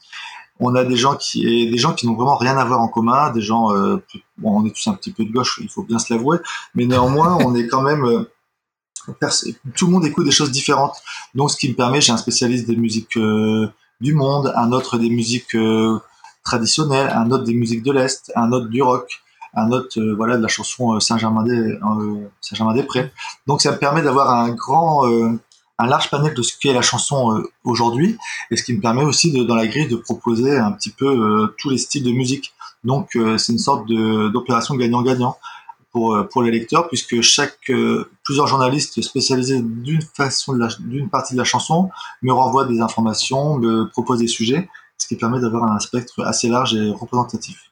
on 0.60 0.74
a 0.74 0.84
des 0.84 0.96
gens 0.96 1.16
qui 1.16 1.70
des 1.70 1.78
gens 1.78 1.92
qui 1.92 2.06
n'ont 2.06 2.14
vraiment 2.14 2.36
rien 2.36 2.56
à 2.56 2.64
voir 2.64 2.80
en 2.80 2.88
commun, 2.88 3.30
des 3.30 3.42
gens 3.42 3.74
euh, 3.74 4.02
bon, 4.38 4.60
on 4.60 4.66
est 4.66 4.70
tous 4.70 4.86
un 4.88 4.94
petit 4.94 5.12
peu 5.12 5.24
de 5.24 5.32
gauche, 5.32 5.60
il 5.62 5.68
faut 5.68 5.82
bien 5.82 5.98
se 5.98 6.12
l'avouer, 6.12 6.38
mais 6.74 6.86
néanmoins 6.86 7.36
on 7.44 7.54
est 7.54 7.66
quand 7.66 7.82
même 7.82 8.04
euh, 8.04 8.30
tout 9.74 9.86
le 9.86 9.92
monde 9.92 10.04
écoute 10.04 10.24
des 10.24 10.32
choses 10.32 10.50
différentes. 10.50 10.96
Donc 11.34 11.50
ce 11.50 11.56
qui 11.56 11.68
me 11.68 11.74
permet, 11.74 12.00
j'ai 12.00 12.12
un 12.12 12.16
spécialiste 12.16 12.66
des 12.66 12.76
musiques 12.76 13.16
euh, 13.16 13.68
du 14.00 14.14
monde, 14.14 14.52
un 14.56 14.72
autre 14.72 14.98
des 14.98 15.10
musiques 15.10 15.56
traditionnelles, 16.44 17.10
un 17.14 17.30
autre 17.30 17.44
des 17.44 17.54
musiques 17.54 17.82
de 17.82 17.92
l'est, 17.92 18.32
un 18.34 18.52
autre 18.52 18.66
du 18.66 18.82
rock, 18.82 19.22
un 19.54 19.70
autre 19.70 20.00
voilà 20.16 20.36
de 20.36 20.42
la 20.42 20.48
chanson 20.48 20.98
Saint-Germain-des 21.00 21.78
Saint-Germain-des-Prés. 22.40 23.12
Donc 23.46 23.62
ça 23.62 23.72
me 23.72 23.78
permet 23.78 24.02
d'avoir 24.02 24.30
un 24.30 24.50
grand 24.50 25.06
un 25.78 25.86
large 25.86 26.10
panel 26.10 26.34
de 26.34 26.42
ce 26.42 26.56
qu'est 26.58 26.72
la 26.72 26.82
chanson 26.82 27.36
euh, 27.36 27.50
aujourd'hui, 27.64 28.16
et 28.50 28.56
ce 28.56 28.62
qui 28.62 28.72
me 28.72 28.80
permet 28.80 29.02
aussi 29.04 29.32
de, 29.32 29.44
dans 29.44 29.54
la 29.54 29.66
grille 29.66 29.88
de 29.88 29.96
proposer 29.96 30.56
un 30.56 30.72
petit 30.72 30.90
peu 30.90 31.06
euh, 31.06 31.54
tous 31.58 31.70
les 31.70 31.78
styles 31.78 32.04
de 32.04 32.12
musique. 32.12 32.54
Donc 32.84 33.16
euh, 33.16 33.36
c'est 33.38 33.52
une 33.52 33.58
sorte 33.58 33.86
d'opération 33.88 34.74
gagnant-gagnant 34.74 35.36
pour, 35.92 36.16
pour 36.30 36.42
les 36.42 36.50
lecteurs, 36.50 36.88
puisque 36.88 37.22
chaque 37.22 37.72
plusieurs 38.22 38.46
journalistes 38.46 39.00
spécialisés 39.00 39.62
d'une 39.62 40.02
façon 40.02 40.58
d'une 40.80 41.08
partie 41.08 41.32
de 41.32 41.38
la 41.38 41.44
chanson 41.44 41.88
me 42.20 42.32
renvoient 42.32 42.66
des 42.66 42.80
informations, 42.80 43.56
me 43.56 43.88
proposent 43.88 44.18
des 44.18 44.26
sujets, 44.26 44.68
ce 44.98 45.06
qui 45.06 45.16
permet 45.16 45.40
d'avoir 45.40 45.72
un 45.72 45.78
spectre 45.78 46.22
assez 46.22 46.48
large 46.48 46.74
et 46.74 46.90
représentatif. 46.90 47.70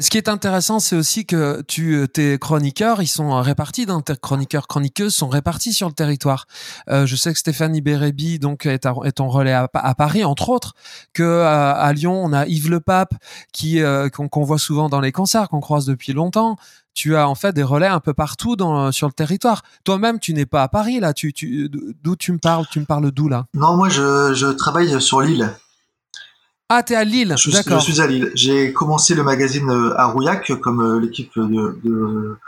Ce 0.00 0.08
qui 0.08 0.16
est 0.16 0.30
intéressant, 0.30 0.80
c'est 0.80 0.96
aussi 0.96 1.26
que 1.26 1.60
tu, 1.68 1.94
euh, 1.94 2.06
tes 2.06 2.38
chroniqueurs, 2.38 3.02
ils 3.02 3.06
sont 3.06 3.38
répartis 3.42 3.84
dans 3.84 4.00
tes 4.00 4.16
chroniqueurs, 4.16 4.66
chroniqueuses 4.66 5.14
sont 5.14 5.28
répartis 5.28 5.74
sur 5.74 5.88
le 5.88 5.92
territoire. 5.92 6.46
Euh, 6.88 7.04
je 7.04 7.16
sais 7.16 7.34
que 7.34 7.38
Stéphanie 7.38 7.82
Bérébi 7.82 8.38
donc 8.38 8.64
est, 8.64 8.86
est 8.86 9.20
en 9.20 9.28
relais 9.28 9.52
à, 9.52 9.94
Paris, 9.94 10.24
entre 10.24 10.48
autres, 10.48 10.72
que 11.12 11.42
à, 11.42 11.92
Lyon, 11.92 12.18
on 12.24 12.32
a 12.32 12.46
Yves 12.46 12.70
Le 12.70 12.80
Pape 12.80 13.12
qui 13.52 13.82
euh, 13.82 14.08
qu'on 14.08 14.42
voit 14.42 14.58
souvent 14.58 14.88
dans 14.88 15.00
les 15.00 15.12
concerts, 15.12 15.50
qu'on 15.50 15.60
croise 15.60 15.84
depuis 15.84 16.14
longtemps. 16.14 16.56
Tu 16.94 17.14
as 17.14 17.28
en 17.28 17.34
fait 17.34 17.52
des 17.52 17.62
relais 17.62 17.86
un 17.86 18.00
peu 18.00 18.14
partout 18.14 18.56
dans, 18.56 18.92
sur 18.92 19.06
le 19.06 19.12
territoire. 19.12 19.62
Toi-même, 19.84 20.18
tu 20.18 20.32
n'es 20.32 20.46
pas 20.46 20.62
à 20.62 20.68
Paris 20.68 20.98
là. 21.00 21.12
Tu, 21.12 21.34
tu 21.34 21.70
d'où 22.02 22.16
tu 22.16 22.32
me 22.32 22.38
parles? 22.38 22.64
Tu 22.70 22.80
me 22.80 22.86
parles 22.86 23.10
d'où 23.10 23.28
là? 23.28 23.44
Non, 23.52 23.76
moi 23.76 23.90
je, 23.90 24.32
je 24.32 24.46
travaille 24.46 24.98
sur 25.02 25.20
l'île. 25.20 25.54
Ah, 26.72 26.84
t'es 26.84 26.94
à 26.94 27.02
Lille, 27.02 27.34
d'accord. 27.52 27.80
Je 27.80 27.90
suis 27.90 28.00
à 28.00 28.06
Lille. 28.06 28.30
J'ai 28.36 28.72
commencé 28.72 29.16
le 29.16 29.24
magazine 29.24 29.68
euh, 29.68 29.92
à 29.98 30.06
Rouillac, 30.06 30.52
comme 30.60 30.80
euh, 30.80 31.00
l'équipe 31.00 31.32
de, 31.36 32.38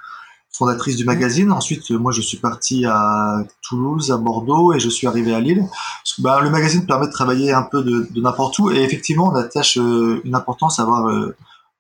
fondatrice 0.53 0.97
du 0.97 1.05
magazine. 1.05 1.51
Ensuite, 1.51 1.91
euh, 1.91 1.99
moi, 1.99 2.13
je 2.13 2.21
suis 2.21 2.37
parti 2.37 2.85
à 2.87 3.45
Toulouse, 3.63 4.13
à 4.13 4.19
Bordeaux, 4.19 4.75
et 4.75 4.79
je 4.79 4.89
suis 4.89 5.09
arrivé 5.09 5.35
à 5.35 5.41
Lille. 5.41 5.67
bah, 6.21 6.41
le 6.41 6.51
magazine 6.51 6.87
permet 6.87 7.09
de 7.09 7.13
travailler 7.13 7.53
un 7.53 7.65
peu 7.65 7.83
de, 7.83 8.07
n'importe 8.15 8.61
où, 8.61 8.71
et 8.71 8.85
effectivement, 8.85 9.33
on 9.33 9.35
attache 9.35 9.75
une 9.75 10.37
importance 10.37 10.79
à 10.79 10.83
avoir 10.83 11.11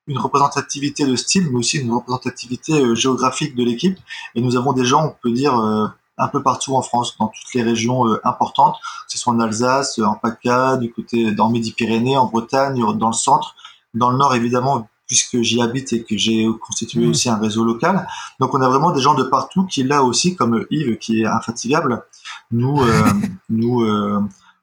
une 0.09 0.18
représentativité 0.18 1.07
de 1.07 1.14
style, 1.14 1.46
mais 1.48 1.59
aussi 1.59 1.78
une 1.78 1.92
représentativité 1.92 2.96
géographique 2.96 3.55
de 3.55 3.62
l'équipe. 3.62 3.96
Et 4.35 4.40
nous 4.40 4.57
avons 4.57 4.72
des 4.72 4.85
gens, 4.85 5.07
on 5.07 5.14
peut 5.22 5.31
dire, 5.31 5.94
un 6.18 6.29
peu 6.29 6.42
partout 6.42 6.75
en 6.75 6.83
France, 6.83 7.16
dans 7.18 7.29
toutes 7.29 7.55
les 7.55 7.62
régions 7.62 8.05
importantes, 8.25 8.77
que 9.07 9.12
ce 9.12 9.18
soit 9.18 9.33
en 9.33 9.40
Alsace, 9.40 9.98
en 9.98 10.14
PACA, 10.14 10.77
du 10.77 10.92
côté 10.92 11.33
dans 11.33 11.48
Midi-Pyrénées, 11.51 12.16
en 12.16 12.27
Bretagne, 12.27 12.83
dans 12.96 13.09
le 13.09 13.14
centre, 13.14 13.55
dans 13.94 14.11
le 14.11 14.18
nord 14.18 14.35
évidemment, 14.35 14.88
puisque 15.07 15.40
j'y 15.40 15.61
habite 15.61 15.92
et 15.92 16.05
que 16.05 16.16
j'ai 16.16 16.46
constitué 16.61 17.07
mmh. 17.07 17.11
aussi 17.11 17.29
un 17.29 17.37
réseau 17.37 17.64
local. 17.64 18.07
Donc 18.40 18.55
on 18.55 18.61
a 18.61 18.68
vraiment 18.68 18.92
des 18.92 19.01
gens 19.01 19.14
de 19.14 19.25
partout 19.25 19.64
qui 19.64 19.83
là 19.83 20.03
aussi, 20.03 20.37
comme 20.37 20.66
Yves 20.70 20.98
qui 20.98 21.22
est 21.22 21.27
infatigable, 21.27 22.05
nous 22.51 22.81
nous 23.48 23.85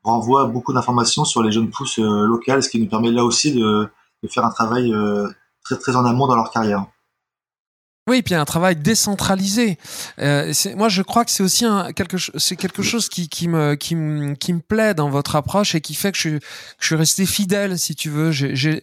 renvoie 0.03 0.45
beaucoup 0.45 0.73
d'informations 0.73 1.25
sur 1.25 1.43
les 1.43 1.51
jeunes 1.51 1.69
pousses 1.69 1.99
locales, 1.99 2.63
ce 2.63 2.69
qui 2.69 2.79
nous 2.79 2.88
permet 2.88 3.12
là 3.12 3.23
aussi 3.23 3.53
de, 3.53 3.89
de 4.23 4.27
faire 4.27 4.45
un 4.45 4.51
travail 4.51 4.93
très 5.63 5.77
très 5.77 5.95
en 5.95 6.05
amont 6.05 6.27
dans 6.27 6.35
leur 6.35 6.51
carrière. 6.51 6.85
Oui, 8.09 8.23
puis 8.23 8.33
un 8.33 8.43
travail 8.43 8.75
décentralisé. 8.75 9.77
Euh, 10.17 10.51
moi, 10.75 10.89
je 10.89 11.03
crois 11.03 11.25
que 11.25 11.29
c'est 11.29 11.43
aussi 11.43 11.63
un, 11.63 11.91
quelque, 11.91 12.17
c'est 12.17 12.55
quelque 12.55 12.81
chose 12.81 13.07
qui, 13.07 13.47
me, 13.47 13.75
qui, 13.75 13.93
me, 13.93 14.33
qui 14.33 14.51
me 14.51 14.61
plaît 14.61 14.95
dans 14.95 15.11
votre 15.11 15.35
approche 15.35 15.75
et 15.75 15.81
qui 15.81 15.93
fait 15.93 16.11
que 16.11 16.17
je, 16.17 16.39
suis 16.79 16.95
resté 16.95 17.27
fidèle, 17.27 17.77
si 17.77 17.93
tu 17.93 18.09
veux. 18.09 18.31
J'ai, 18.31 18.81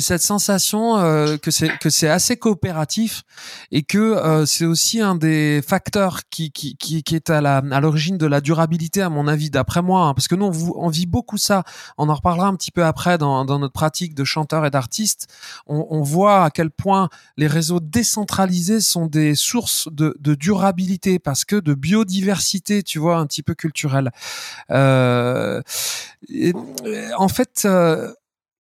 cette 0.00 0.22
sensation 0.22 0.96
euh, 0.96 1.36
que 1.36 1.50
c'est 1.50 2.08
assez 2.08 2.38
coopératif 2.38 3.24
et 3.70 3.82
que 3.82 3.98
euh, 3.98 4.46
c'est 4.46 4.64
aussi 4.64 5.02
un 5.02 5.14
des 5.14 5.60
facteurs 5.66 6.20
qui, 6.30 6.50
qui, 6.50 6.74
qui, 6.76 7.14
est 7.14 7.28
à 7.28 7.42
la 7.42 7.58
à 7.70 7.80
l'origine 7.80 8.16
de 8.16 8.26
la 8.26 8.40
durabilité, 8.40 9.02
à 9.02 9.10
mon 9.10 9.28
avis, 9.28 9.50
d'après 9.50 9.82
moi. 9.82 10.06
Hein. 10.06 10.14
parce 10.14 10.26
que 10.26 10.36
nous, 10.36 10.50
on, 10.74 10.88
vit 10.88 11.06
beaucoup 11.06 11.36
ça. 11.36 11.64
On 11.98 12.08
en 12.08 12.14
reparlera 12.14 12.48
un 12.48 12.56
petit 12.56 12.70
peu 12.70 12.86
après 12.86 13.18
dans, 13.18 13.44
dans 13.44 13.58
notre 13.58 13.74
pratique 13.74 14.14
de 14.14 14.24
chanteur 14.24 14.64
et 14.64 14.70
d'artiste. 14.70 15.28
On, 15.66 15.86
on 15.90 16.00
voit 16.00 16.44
à 16.44 16.50
quel 16.50 16.70
point 16.70 17.10
les 17.36 17.46
réseaux 17.46 17.80
décentralisés 17.80 18.53
sont 18.80 19.06
des 19.06 19.34
sources 19.34 19.88
de, 19.90 20.14
durabilité 20.34 21.18
parce 21.18 21.44
que 21.44 21.56
de 21.56 21.74
biodiversité, 21.74 22.82
tu 22.82 22.98
vois, 22.98 23.18
un 23.18 23.26
petit 23.26 23.42
peu 23.42 23.54
culturelle. 23.54 24.10
Euh, 24.70 25.62
en 27.16 27.28
fait. 27.28 27.62
Euh, 27.64 28.12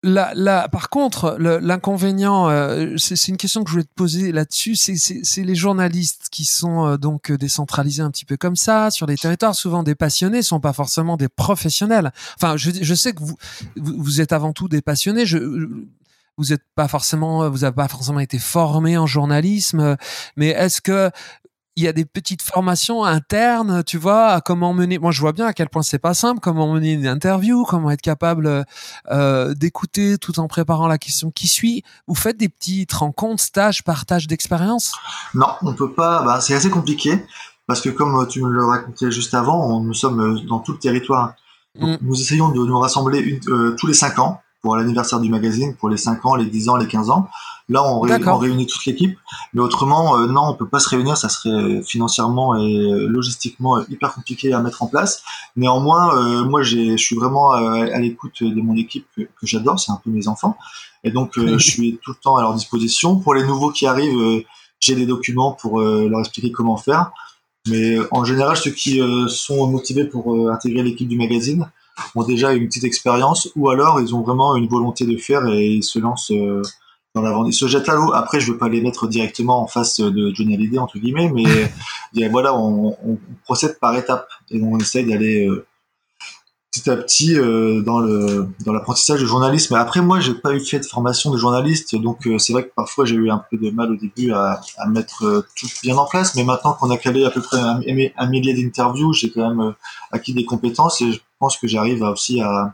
Là, 0.01 0.69
par 0.69 0.87
contre, 0.87 1.35
l'inconvénient, 1.37 2.49
euh, 2.49 2.95
c'est 2.95 3.27
une 3.27 3.35
question 3.35 3.65
que 3.65 3.69
je 3.69 3.73
voulais 3.73 3.83
te 3.83 3.93
poser 3.93 4.31
là-dessus, 4.31 4.77
c'est 4.77 5.43
les 5.43 5.55
journalistes 5.55 6.29
qui 6.31 6.45
sont 6.45 6.95
donc 6.95 7.33
décentralisés 7.33 8.01
un 8.01 8.09
petit 8.09 8.23
peu 8.23 8.37
comme 8.37 8.55
ça 8.55 8.91
sur 8.91 9.07
les 9.07 9.17
territoires. 9.17 9.53
Souvent 9.53 9.83
des 9.83 9.95
passionnés, 9.95 10.41
sont 10.41 10.61
pas 10.61 10.71
forcément 10.71 11.17
des 11.17 11.27
professionnels. 11.27 12.13
Enfin, 12.37 12.55
je, 12.55 12.93
sais 12.93 13.11
que 13.11 13.19
vous, 13.19 13.35
vous, 13.75 14.21
êtes 14.21 14.31
avant 14.31 14.53
tout 14.53 14.69
des 14.69 14.81
passionnés. 14.81 15.25
Vous 16.39 16.53
êtes 16.53 16.63
pas 16.73 16.87
forcément, 16.87 17.47
vous 17.49 17.59
n'avez 17.59 17.75
pas 17.75 17.87
forcément 17.87 18.19
été 18.19 18.39
formé 18.39 18.97
en 18.97 19.05
journalisme, 19.05 19.97
mais 20.37 20.47
est-ce 20.47 20.81
que 20.81 21.11
il 21.79 21.83
y 21.83 21.87
a 21.87 21.93
des 21.93 22.03
petites 22.03 22.41
formations 22.41 23.05
internes, 23.05 23.85
tu 23.85 23.97
vois, 23.97 24.31
à 24.31 24.41
comment 24.41 24.73
mener? 24.73 24.99
Moi, 24.99 25.11
je 25.11 25.21
vois 25.21 25.31
bien 25.31 25.45
à 25.45 25.53
quel 25.53 25.69
point 25.69 25.81
c'est 25.81 25.97
pas 25.97 26.13
simple, 26.13 26.41
comment 26.41 26.73
mener 26.73 26.91
une 26.91 27.07
interview, 27.07 27.63
comment 27.63 27.89
être 27.89 28.01
capable 28.01 28.65
euh, 29.11 29.53
d'écouter 29.53 30.17
tout 30.17 30.41
en 30.41 30.49
préparant 30.49 30.87
la 30.87 30.97
question 30.97 31.31
qui 31.31 31.47
suit. 31.47 31.83
Vous 32.05 32.15
faites 32.15 32.35
des 32.35 32.49
petites 32.49 32.91
rencontres, 32.91 33.41
stages, 33.41 33.85
partage 33.85 34.27
d'expérience 34.27 34.93
Non, 35.33 35.47
on 35.61 35.73
peut 35.73 35.93
pas. 35.93 36.21
Bah, 36.23 36.41
c'est 36.41 36.53
assez 36.53 36.69
compliqué 36.69 37.25
parce 37.65 37.79
que 37.79 37.89
comme 37.89 38.27
tu 38.27 38.41
me 38.41 38.49
le 38.49 38.65
racontais 38.65 39.09
juste 39.09 39.33
avant, 39.33 39.79
nous 39.79 39.93
sommes 39.93 40.45
dans 40.47 40.59
tout 40.59 40.73
le 40.73 40.79
territoire. 40.79 41.35
Mm. 41.79 41.95
Nous 42.01 42.19
essayons 42.19 42.49
de 42.49 42.59
nous 42.59 42.77
rassembler 42.77 43.39
euh, 43.47 43.73
tous 43.79 43.87
les 43.87 43.93
cinq 43.93 44.19
ans 44.19 44.41
pour 44.61 44.75
l'anniversaire 44.75 45.19
du 45.19 45.29
magazine, 45.29 45.75
pour 45.75 45.89
les 45.89 45.97
5 45.97 46.25
ans, 46.25 46.35
les 46.35 46.45
10 46.45 46.69
ans, 46.69 46.75
les 46.75 46.87
15 46.87 47.09
ans. 47.09 47.29
Là, 47.69 47.83
on, 47.83 47.99
réunit 47.99 48.65
toute 48.65 48.83
l'équipe. 48.85 49.17
Mais 49.53 49.61
autrement, 49.61 50.17
euh, 50.17 50.25
non, 50.25 50.41
on 50.47 50.53
peut 50.55 50.67
pas 50.67 50.79
se 50.79 50.89
réunir. 50.89 51.15
Ça 51.17 51.29
serait 51.29 51.83
financièrement 51.83 52.55
et 52.55 52.87
logistiquement 53.07 53.79
hyper 53.89 54.13
compliqué 54.13 54.53
à 54.53 54.61
mettre 54.61 54.81
en 54.81 54.87
place. 54.87 55.21
Néanmoins, 55.55 56.17
euh, 56.17 56.43
moi, 56.43 56.63
je 56.63 56.97
suis 56.97 57.15
vraiment 57.15 57.53
euh, 57.53 57.87
à, 57.93 57.99
l'écoute 57.99 58.41
de 58.41 58.59
mon 58.59 58.75
équipe 58.75 59.05
que, 59.15 59.23
j'adore. 59.43 59.79
C'est 59.79 59.91
un 59.91 60.01
peu 60.03 60.09
mes 60.09 60.27
enfants. 60.27 60.57
Et 61.03 61.11
donc, 61.11 61.33
je 61.37 61.57
suis 61.57 61.99
tout 62.03 62.11
le 62.11 62.17
temps 62.17 62.37
à 62.37 62.41
leur 62.41 62.55
disposition. 62.55 63.17
Pour 63.17 63.35
les 63.35 63.43
nouveaux 63.43 63.71
qui 63.71 63.85
arrivent, 63.85 64.43
j'ai 64.79 64.95
des 64.95 65.05
documents 65.05 65.53
pour 65.53 65.79
leur 65.79 66.19
expliquer 66.19 66.51
comment 66.51 66.75
faire. 66.75 67.11
Mais 67.67 67.97
en 68.11 68.25
général, 68.25 68.57
ceux 68.57 68.71
qui 68.71 68.99
sont 69.29 69.67
motivés 69.67 70.05
pour 70.05 70.51
intégrer 70.51 70.83
l'équipe 70.83 71.07
du 71.07 71.17
magazine, 71.17 71.69
ont 72.15 72.23
déjà 72.23 72.53
une 72.53 72.67
petite 72.67 72.83
expérience 72.83 73.49
ou 73.55 73.69
alors 73.69 73.99
ils 74.01 74.15
ont 74.15 74.21
vraiment 74.21 74.55
une 74.55 74.67
volonté 74.67 75.05
de 75.05 75.17
faire 75.17 75.47
et 75.47 75.67
ils 75.67 75.83
se 75.83 75.99
lancent 75.99 76.31
euh, 76.31 76.61
dans 77.15 77.21
la 77.21 77.31
vente. 77.31 77.47
Ils 77.47 77.53
se 77.53 77.67
jettent 77.67 77.89
à 77.89 77.95
l'eau. 77.95 78.13
Après, 78.13 78.39
je 78.39 78.51
veux 78.51 78.57
pas 78.57 78.69
les 78.69 78.81
mettre 78.81 79.07
directement 79.07 79.61
en 79.61 79.67
face 79.67 79.99
de 79.99 80.33
Johnny 80.33 80.53
Hallyday 80.53 80.77
entre 80.77 80.99
guillemets, 80.99 81.31
mais 81.33 82.29
voilà, 82.29 82.55
on, 82.55 82.97
procède 83.43 83.79
par 83.79 83.95
étapes 83.95 84.29
et 84.51 84.61
on 84.61 84.77
essaye 84.77 85.05
d'aller 85.05 85.47
euh, 85.47 85.65
petit 86.71 86.89
à 86.89 86.97
petit 86.97 87.37
euh, 87.37 87.81
dans 87.81 87.99
le 87.99 88.47
dans 88.65 88.73
l'apprentissage 88.73 89.19
du 89.19 89.25
journalisme. 89.25 89.75
Après, 89.75 90.01
moi, 90.01 90.19
j'ai 90.19 90.33
pas 90.33 90.53
eu 90.53 90.59
fait 90.59 90.79
de 90.79 90.85
formation 90.85 91.31
de 91.31 91.37
journaliste, 91.37 91.95
donc 91.95 92.27
euh, 92.27 92.37
c'est 92.37 92.53
vrai 92.53 92.63
que 92.63 92.73
parfois 92.75 93.05
j'ai 93.05 93.15
eu 93.15 93.29
un 93.31 93.43
peu 93.49 93.57
de 93.57 93.69
mal 93.71 93.91
au 93.91 93.95
début 93.95 94.31
à, 94.31 94.61
à 94.77 94.87
mettre 94.87 95.25
euh, 95.25 95.45
tout 95.55 95.67
bien 95.83 95.97
en 95.97 96.05
place. 96.05 96.35
Mais 96.35 96.43
maintenant 96.43 96.73
qu'on 96.73 96.89
a 96.91 96.97
calé 96.97 97.25
à 97.25 97.31
peu 97.31 97.41
près 97.41 97.57
un, 97.59 97.81
un 98.17 98.29
millier 98.29 98.53
d'interviews, 98.53 99.13
j'ai 99.13 99.31
quand 99.31 99.49
même 99.49 99.73
acquis 100.11 100.33
des 100.33 100.45
compétences 100.45 101.01
et 101.01 101.11
je 101.11 101.19
pense 101.39 101.57
que 101.57 101.67
j'arrive 101.67 102.03
aussi 102.03 102.41
à, 102.41 102.73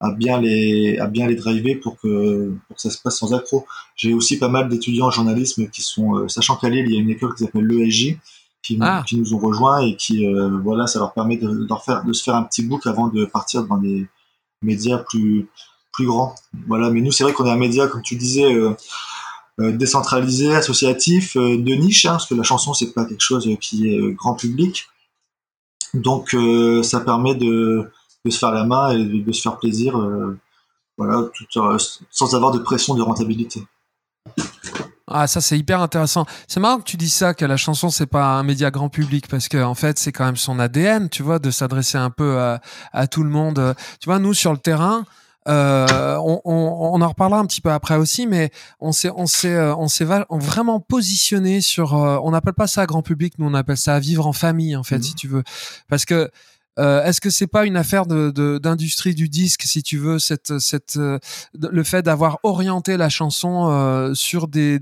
à 0.00 0.12
bien 0.12 0.40
les 0.40 0.98
à 0.98 1.06
bien 1.06 1.26
les 1.26 1.36
driver 1.36 1.76
pour 1.76 1.98
que 2.00 2.54
pour 2.66 2.76
que 2.76 2.82
ça 2.82 2.90
se 2.90 2.98
passe 3.00 3.18
sans 3.18 3.34
accroc. 3.34 3.66
J'ai 3.96 4.14
aussi 4.14 4.38
pas 4.38 4.48
mal 4.48 4.68
d'étudiants 4.68 5.06
en 5.06 5.10
journalisme 5.10 5.68
qui 5.68 5.82
sont 5.82 6.28
sachant 6.28 6.56
qu'à 6.56 6.68
Lille 6.68 6.86
il 6.88 6.94
y 6.94 6.98
a 6.98 7.00
une 7.00 7.10
école 7.10 7.34
qui 7.34 7.44
s'appelle 7.44 7.66
l'ESJ 7.66 8.18
ah. 8.80 9.02
qui, 9.06 9.16
nous 9.16 9.34
ont 9.34 9.38
rejoints 9.38 9.80
et 9.80 9.96
qui, 9.96 10.26
euh, 10.26 10.58
voilà, 10.62 10.86
ça 10.86 10.98
leur 10.98 11.12
permet 11.12 11.36
de, 11.36 11.48
de, 11.48 11.74
faire, 11.84 12.04
de 12.04 12.12
se 12.12 12.22
faire 12.22 12.34
un 12.34 12.42
petit 12.42 12.62
book 12.62 12.86
avant 12.86 13.08
de 13.08 13.24
partir 13.24 13.64
dans 13.64 13.78
des 13.78 14.06
médias 14.62 14.98
plus, 14.98 15.48
plus 15.92 16.06
grands. 16.06 16.34
Voilà, 16.66 16.90
mais 16.90 17.00
nous, 17.00 17.12
c'est 17.12 17.24
vrai 17.24 17.32
qu'on 17.32 17.46
est 17.46 17.50
un 17.50 17.56
média, 17.56 17.86
comme 17.86 18.02
tu 18.02 18.16
disais, 18.16 18.52
euh, 18.52 18.74
euh, 19.60 19.72
décentralisé, 19.72 20.54
associatif, 20.54 21.36
de 21.36 21.74
niche, 21.74 22.04
hein, 22.04 22.12
parce 22.12 22.26
que 22.26 22.34
la 22.34 22.42
chanson, 22.42 22.74
c'est 22.74 22.92
pas 22.92 23.04
quelque 23.04 23.22
chose 23.22 23.48
qui 23.60 23.88
est 23.88 24.12
grand 24.12 24.34
public. 24.34 24.86
Donc, 25.94 26.36
ça 26.82 27.00
permet 27.00 27.34
de, 27.34 27.90
de, 28.24 28.30
se 28.30 28.38
faire 28.38 28.52
la 28.52 28.64
main 28.64 28.90
et 28.90 29.04
de, 29.04 29.24
de 29.24 29.32
se 29.32 29.42
faire 29.42 29.58
plaisir, 29.58 29.98
voilà, 30.96 31.24
tout, 31.34 31.78
sans 32.10 32.34
avoir 32.34 32.52
de 32.52 32.58
pression 32.58 32.94
de 32.94 33.02
rentabilité. 33.02 33.62
Ah, 35.10 35.26
ça 35.26 35.40
c'est 35.40 35.58
hyper 35.58 35.80
intéressant. 35.80 36.26
C'est 36.46 36.60
marrant 36.60 36.78
que 36.78 36.84
tu 36.84 36.98
dis 36.98 37.08
ça, 37.08 37.32
que 37.32 37.44
la 37.44 37.56
chanson 37.56 37.88
c'est 37.88 38.06
pas 38.06 38.38
un 38.38 38.42
média 38.42 38.70
grand 38.70 38.90
public 38.90 39.26
parce 39.28 39.48
que 39.48 39.62
en 39.62 39.74
fait 39.74 39.98
c'est 39.98 40.12
quand 40.12 40.26
même 40.26 40.36
son 40.36 40.58
ADN, 40.58 41.08
tu 41.08 41.22
vois, 41.22 41.38
de 41.38 41.50
s'adresser 41.50 41.96
un 41.96 42.10
peu 42.10 42.38
à, 42.38 42.60
à, 42.92 43.06
tout 43.06 43.22
le 43.22 43.30
monde. 43.30 43.74
Tu 44.00 44.06
vois, 44.06 44.18
nous 44.18 44.34
sur 44.34 44.52
le 44.52 44.58
terrain, 44.58 45.04
euh, 45.48 46.16
on, 46.16 46.42
on, 46.44 46.90
on, 46.92 47.00
en 47.00 47.08
reparlera 47.08 47.40
un 47.40 47.46
petit 47.46 47.62
peu 47.62 47.70
après 47.70 47.96
aussi, 47.96 48.26
mais 48.26 48.50
on 48.80 48.92
s'est 48.92 49.10
on 49.16 49.26
s'est 49.26 49.54
euh, 49.54 49.74
on 49.76 49.88
s'est 49.88 50.04
vraiment 50.04 50.78
positionné 50.78 51.62
sur. 51.62 51.94
Euh, 51.94 52.18
on 52.22 52.32
n'appelle 52.32 52.52
pas 52.52 52.66
ça 52.66 52.84
grand 52.84 53.02
public, 53.02 53.38
nous 53.38 53.46
on 53.46 53.54
appelle 53.54 53.78
ça 53.78 53.98
vivre 53.98 54.26
en 54.26 54.34
famille 54.34 54.76
en 54.76 54.82
fait, 54.82 54.98
mmh. 54.98 55.02
si 55.02 55.14
tu 55.14 55.26
veux, 55.26 55.42
parce 55.88 56.04
que 56.04 56.30
euh, 56.78 57.02
Est-ce 57.04 57.20
que 57.20 57.30
c'est 57.30 57.46
pas 57.46 57.64
une 57.64 57.76
affaire 57.76 58.06
d'industrie 58.06 59.14
du 59.14 59.28
disque, 59.28 59.62
si 59.62 59.82
tu 59.82 59.98
veux, 59.98 60.18
euh, 60.96 61.18
le 61.54 61.82
fait 61.82 62.02
d'avoir 62.02 62.38
orienté 62.42 62.96
la 62.96 63.08
chanson 63.08 63.70
euh, 63.70 64.14
sur 64.14 64.48
des 64.48 64.80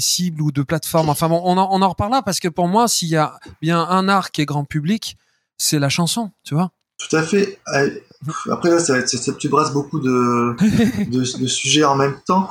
cibles 0.00 0.42
ou 0.42 0.52
de 0.52 0.62
plateformes? 0.62 1.08
Enfin 1.08 1.28
bon, 1.28 1.40
on 1.44 1.56
en, 1.56 1.68
on 1.70 1.82
en 1.82 1.88
reparlera 1.88 2.22
parce 2.22 2.40
que 2.40 2.48
pour 2.48 2.68
moi, 2.68 2.88
s'il 2.88 3.08
y 3.08 3.16
a 3.16 3.38
bien 3.62 3.80
un 3.80 4.08
art 4.08 4.30
qui 4.30 4.42
est 4.42 4.46
grand 4.46 4.64
public, 4.64 5.16
c'est 5.56 5.78
la 5.78 5.88
chanson, 5.88 6.30
tu 6.44 6.54
vois? 6.54 6.72
Tout 6.98 7.16
à 7.16 7.22
fait. 7.22 7.58
Après, 8.50 8.70
là, 8.70 8.80
ça, 8.80 8.94
va 8.94 8.98
être, 8.98 9.38
tu 9.38 9.48
brasses 9.48 9.72
beaucoup 9.72 10.00
de, 10.00 10.56
de, 11.10 11.24
sujets 11.46 11.84
en 11.84 11.94
même 11.94 12.16
temps. 12.26 12.48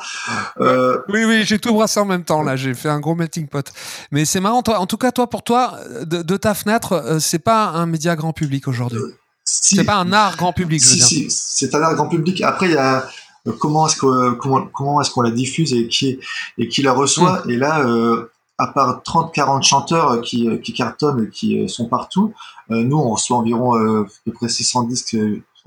Euh... 0.59 0.99
Oui, 1.09 1.25
oui, 1.25 1.43
j'ai 1.43 1.59
tout 1.59 1.73
brassé 1.73 1.99
en 1.99 2.05
même 2.05 2.23
temps, 2.23 2.41
là. 2.41 2.55
J'ai 2.55 2.73
fait 2.73 2.89
un 2.89 2.99
gros 2.99 3.15
melting 3.15 3.47
pot. 3.47 3.71
Mais 4.11 4.25
c'est 4.25 4.39
marrant, 4.39 4.63
toi. 4.63 4.79
En 4.79 4.85
tout 4.85 4.97
cas, 4.97 5.11
toi, 5.11 5.29
pour 5.29 5.43
toi, 5.43 5.79
de, 6.05 6.37
ta 6.37 6.53
fenêtre, 6.53 6.93
euh, 6.93 7.19
c'est 7.19 7.39
pas 7.39 7.67
un 7.67 7.85
média 7.85 8.15
grand 8.15 8.33
public 8.33 8.67
aujourd'hui. 8.67 8.99
Euh, 8.99 9.17
c'est 9.43 9.83
pas 9.83 9.95
un 9.95 10.11
art 10.13 10.37
grand 10.37 10.53
public, 10.53 10.81
si, 10.81 10.99
Si, 10.99 11.27
c'est 11.29 11.73
un 11.75 11.81
art 11.81 11.95
grand 11.95 12.07
public. 12.07 12.41
Après, 12.41 12.67
il 12.67 12.73
y 12.73 12.77
a 12.77 13.07
euh, 13.47 13.53
comment 13.59 13.87
est-ce 13.87 13.95
que 13.95 14.31
comment, 14.31 14.67
comment 14.73 15.01
est-ce 15.01 15.11
qu'on 15.11 15.21
la 15.21 15.31
diffuse 15.31 15.73
et 15.73 15.87
qui 15.87 16.19
et 16.57 16.67
qui 16.67 16.81
la 16.81 16.93
reçoit? 16.93 17.43
Hmm. 17.45 17.49
Et 17.49 17.57
là, 17.57 17.81
euh, 17.85 18.29
à 18.57 18.67
part 18.67 19.01
30-40 19.05 19.63
chanteurs 19.63 20.21
qui, 20.21 20.49
qui 20.61 20.73
cartonnent 20.73 21.25
et 21.25 21.29
qui 21.29 21.69
sont 21.69 21.87
partout, 21.87 22.33
nous, 22.69 22.97
on 22.97 23.11
reçoit 23.11 23.37
environ 23.37 23.75
à 23.75 24.05
peu 24.25 24.31
près 24.31 24.49
600 24.49 24.83
disques 24.83 25.15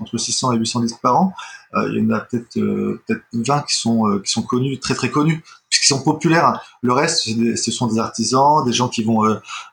entre 0.01 0.17
600 0.17 0.53
et 0.53 0.57
800 0.57 0.81
disques 0.81 1.01
par 1.01 1.19
an. 1.19 1.33
Euh, 1.75 1.89
il 1.91 2.03
y 2.03 2.05
en 2.05 2.09
a 2.15 2.19
peut-être 2.19 2.57
euh, 2.57 3.01
peut-être 3.07 3.23
20 3.33 3.61
qui 3.61 3.75
sont 3.75 4.09
euh, 4.09 4.19
qui 4.19 4.31
sont 4.31 4.41
connus, 4.41 4.79
très 4.79 4.95
très 4.95 5.09
connus, 5.09 5.43
puisqu'ils 5.69 5.93
sont 5.93 6.03
populaires. 6.03 6.61
Le 6.81 6.93
reste, 6.93 7.23
ce 7.23 7.71
sont 7.71 7.87
des 7.87 7.99
artisans, 7.99 8.65
des 8.65 8.73
gens 8.73 8.89
qui 8.89 9.03
vont 9.03 9.23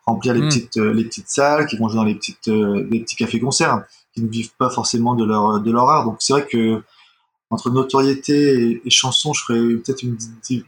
remplir 0.07 0.35
les 0.35 0.41
hmm. 0.41 0.49
petites 0.49 0.77
les 0.77 1.05
petites 1.05 1.29
salles, 1.29 1.67
qui 1.67 1.77
vont 1.77 1.89
jouer 1.89 1.97
dans 1.97 2.05
les 2.05 2.15
petites 2.15 2.47
les 2.47 3.01
petits 3.01 3.17
cafés 3.17 3.41
concerts, 3.41 3.83
qui 4.15 4.23
ne 4.23 4.29
vivent 4.29 4.55
pas 4.59 4.71
forcément 4.71 5.15
de 5.15 5.25
leur 5.25 5.61
de 5.61 5.71
leur 5.73 5.89
art. 5.89 6.05
Donc 6.05 6.17
c'est 6.21 6.33
vrai 6.33 6.47
que 6.47 6.83
entre 7.51 7.71
notoriété 7.71 8.83
et, 8.85 8.91
chanson, 8.91 9.33
je 9.33 9.43
ferais 9.43 9.59
peut-être 9.59 10.03
une 10.03 10.19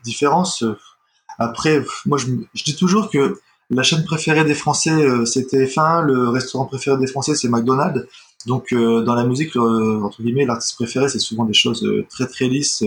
différence. 0.02 0.64
Après, 1.38 1.84
moi, 2.06 2.16
je, 2.16 2.26
je, 2.54 2.64
dis 2.64 2.74
toujours 2.74 3.10
que 3.10 3.38
la 3.70 3.84
chaîne 3.84 4.04
préférée 4.04 4.44
des 4.44 4.54
Français, 4.54 4.90
euh, 4.90 5.24
c'est 5.24 5.52
TF1. 5.52 6.02
Le 6.02 6.28
restaurant 6.28 6.64
préféré 6.64 6.98
des 6.98 7.06
Français, 7.06 7.34
c'est 7.34 7.48
McDonald's. 7.48 8.04
Donc, 8.46 8.72
euh, 8.72 9.02
dans 9.02 9.14
la 9.14 9.24
musique, 9.24 9.56
euh, 9.56 10.00
entre 10.02 10.22
guillemets, 10.22 10.46
l'artiste 10.46 10.76
préféré, 10.76 11.08
c'est 11.08 11.18
souvent 11.18 11.44
des 11.44 11.52
choses 11.52 11.86
très 12.08 12.26
très 12.26 12.48
lisses 12.48 12.82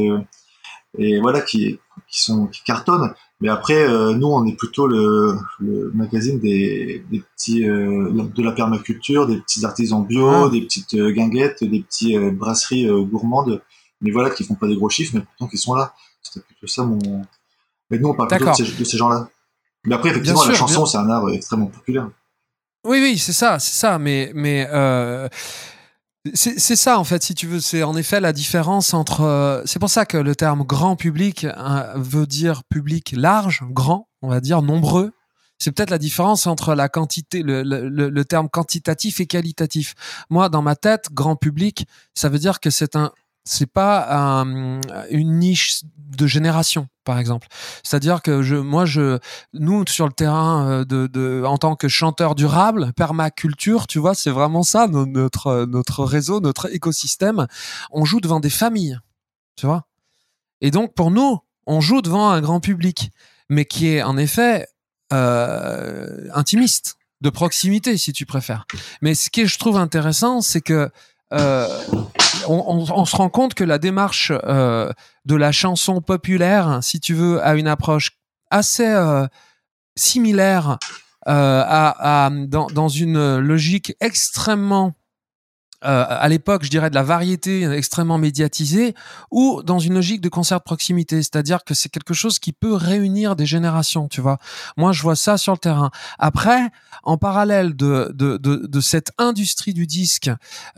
et 0.99 1.19
voilà 1.19 1.41
qui, 1.41 1.79
qui 2.07 2.21
sont 2.21 2.47
qui 2.47 2.63
cartonnent. 2.63 3.13
Mais 3.41 3.49
après, 3.49 3.87
nous, 4.15 4.27
on 4.27 4.45
est 4.45 4.55
plutôt 4.55 4.87
le, 4.87 5.35
le 5.59 5.91
magazine 5.93 6.39
des, 6.39 7.03
des 7.11 7.23
petits 7.35 7.65
de 7.65 8.43
la 8.43 8.51
permaculture, 8.53 9.27
des 9.27 9.37
petits 9.37 9.65
artisans 9.65 10.05
bio, 10.05 10.29
ah. 10.29 10.49
des 10.49 10.61
petites 10.61 10.95
guinguettes, 10.95 11.63
des 11.63 11.81
petits 11.81 12.17
brasseries 12.17 12.87
gourmandes. 13.05 13.61
Mais 14.01 14.11
voilà, 14.11 14.29
qui 14.29 14.43
font 14.43 14.55
pas 14.55 14.67
des 14.67 14.75
gros 14.75 14.89
chiffres, 14.89 15.13
mais 15.15 15.21
pourtant 15.21 15.47
qui 15.47 15.57
sont 15.57 15.73
là. 15.73 15.93
C'était 16.21 16.45
plutôt 16.45 16.67
ça 16.67 16.83
mon. 16.83 16.99
Mais 17.89 17.99
nous, 17.99 18.09
on 18.09 18.13
parle 18.13 18.29
plutôt 18.29 18.45
de 18.45 18.53
ces, 18.53 18.63
de 18.63 18.83
ces 18.83 18.97
gens-là. 18.97 19.29
Mais 19.85 19.95
après, 19.95 20.09
effectivement, 20.09 20.45
la 20.45 20.53
chanson, 20.53 20.85
c'est 20.85 20.97
un 20.97 21.09
art 21.09 21.29
extrêmement 21.29 21.67
populaire. 21.67 22.09
Oui, 22.85 22.99
oui, 23.01 23.17
c'est 23.17 23.33
ça, 23.33 23.59
c'est 23.59 23.75
ça. 23.75 23.97
Mais, 23.97 24.31
mais 24.35 24.67
euh, 24.71 25.29
c'est 26.33 26.75
ça, 26.75 26.99
en 26.99 27.03
fait, 27.03 27.23
si 27.23 27.35
tu 27.35 27.47
veux. 27.47 27.59
C'est 27.59 27.83
en 27.83 27.95
effet 27.95 28.19
la 28.19 28.33
différence 28.33 28.93
entre. 28.93 29.21
Euh, 29.21 29.61
c'est 29.65 29.79
pour 29.79 29.89
ça 29.89 30.05
que 30.05 30.17
le 30.17 30.35
terme 30.35 30.63
grand 30.63 30.95
public 30.95 31.45
hein, 31.55 31.87
veut 31.95 32.25
dire 32.27 32.63
public 32.65 33.13
large, 33.15 33.63
grand, 33.69 34.07
on 34.21 34.29
va 34.29 34.39
dire 34.39 34.61
nombreux. 34.61 35.11
C'est 35.59 35.71
peut-être 35.71 35.91
la 35.91 35.97
différence 35.97 36.45
entre 36.45 36.75
la 36.75 36.89
quantité, 36.89 37.41
le, 37.41 37.63
le, 37.63 37.87
le, 37.87 38.25
terme 38.25 38.49
quantitatif 38.49 39.21
et 39.21 39.27
qualitatif. 39.27 39.95
Moi, 40.29 40.49
dans 40.49 40.61
ma 40.61 40.75
tête, 40.75 41.07
grand 41.13 41.37
public, 41.37 41.87
ça 42.13 42.27
veut 42.27 42.39
dire 42.39 42.59
que 42.59 42.69
c'est 42.69 42.97
un 42.97 43.11
c'est 43.43 43.71
pas 43.71 44.43
une 45.09 45.39
niche 45.39 45.83
de 46.17 46.27
génération 46.27 46.87
par 47.03 47.19
exemple. 47.19 47.47
C'est-à-dire 47.83 48.21
que 48.21 48.41
je 48.41 48.55
moi 48.55 48.85
je 48.85 49.19
nous 49.53 49.85
sur 49.87 50.05
le 50.05 50.13
terrain 50.13 50.69
euh, 50.69 50.85
de, 50.85 51.07
de 51.07 51.43
en 51.45 51.57
tant 51.57 51.75
que 51.75 51.87
chanteur 51.87 52.35
durable 52.35 52.93
permaculture 52.95 53.87
tu 53.87 53.99
vois 53.99 54.15
c'est 54.15 54.29
vraiment 54.29 54.63
ça 54.63 54.87
notre 54.87 55.65
notre 55.65 56.05
réseau 56.05 56.39
notre 56.39 56.73
écosystème. 56.73 57.47
On 57.91 58.05
joue 58.05 58.21
devant 58.21 58.39
des 58.39 58.49
familles 58.49 58.99
tu 59.55 59.65
vois. 59.65 59.85
Et 60.61 60.71
donc 60.71 60.93
pour 60.93 61.11
nous 61.11 61.39
on 61.65 61.81
joue 61.81 62.01
devant 62.01 62.29
un 62.29 62.41
grand 62.41 62.59
public 62.59 63.11
mais 63.49 63.65
qui 63.65 63.87
est 63.87 64.03
en 64.03 64.17
effet 64.17 64.67
euh, 65.11 66.29
intimiste 66.33 66.95
de 67.21 67.29
proximité 67.29 67.97
si 67.97 68.13
tu 68.13 68.25
préfères. 68.25 68.65
Mais 69.01 69.15
ce 69.15 69.29
que 69.29 69.45
je 69.45 69.57
trouve 69.57 69.77
intéressant 69.77 70.41
c'est 70.41 70.61
que 70.61 70.89
euh, 71.33 71.67
on, 72.47 73.05
se 73.05 73.15
rend 73.15 73.29
compte 73.29 73.53
que 73.53 73.63
la 73.63 73.77
démarche 73.77 74.31
euh, 74.31 74.91
de 75.25 75.35
la 75.35 75.51
chanson 75.51 76.01
populaire, 76.01 76.79
si 76.81 76.99
tu 76.99 77.13
veux, 77.13 77.43
a 77.43 77.55
une 77.55 77.67
approche 77.67 78.11
assez 78.51 78.87
euh, 78.87 79.25
similaire 79.95 80.77
à, 81.25 82.29
dans, 82.47 82.67
dans, 82.67 82.89
une 82.89 83.37
logique 83.37 83.95
extrêmement 84.01 84.93
euh, 85.85 86.05
à 86.07 86.27
l'époque, 86.29 86.63
je 86.63 86.69
dirais, 86.69 86.89
de 86.89 86.95
la 86.95 87.03
variété 87.03 87.63
extrêmement 87.71 88.17
médiatisée, 88.17 88.93
ou 89.31 89.61
dans 89.63 89.79
une 89.79 89.93
logique 89.93 90.21
de 90.21 90.29
concert 90.29 90.59
de 90.59 90.63
proximité, 90.63 91.17
c'est-à-dire 91.17 91.63
que 91.63 91.73
c'est 91.73 91.89
quelque 91.89 92.13
chose 92.13 92.39
qui 92.39 92.53
peut 92.53 92.73
réunir 92.73 93.35
des 93.35 93.45
générations, 93.45 94.07
tu 94.07 94.21
vois. 94.21 94.37
Moi, 94.77 94.91
je 94.91 95.01
vois 95.01 95.15
ça 95.15 95.37
sur 95.37 95.53
le 95.53 95.57
terrain. 95.57 95.91
Après, 96.19 96.69
en 97.03 97.17
parallèle 97.17 97.75
de, 97.75 98.11
de, 98.13 98.37
de, 98.37 98.67
de 98.67 98.81
cette 98.81 99.11
industrie 99.17 99.73
du 99.73 99.87
disque, 99.87 100.29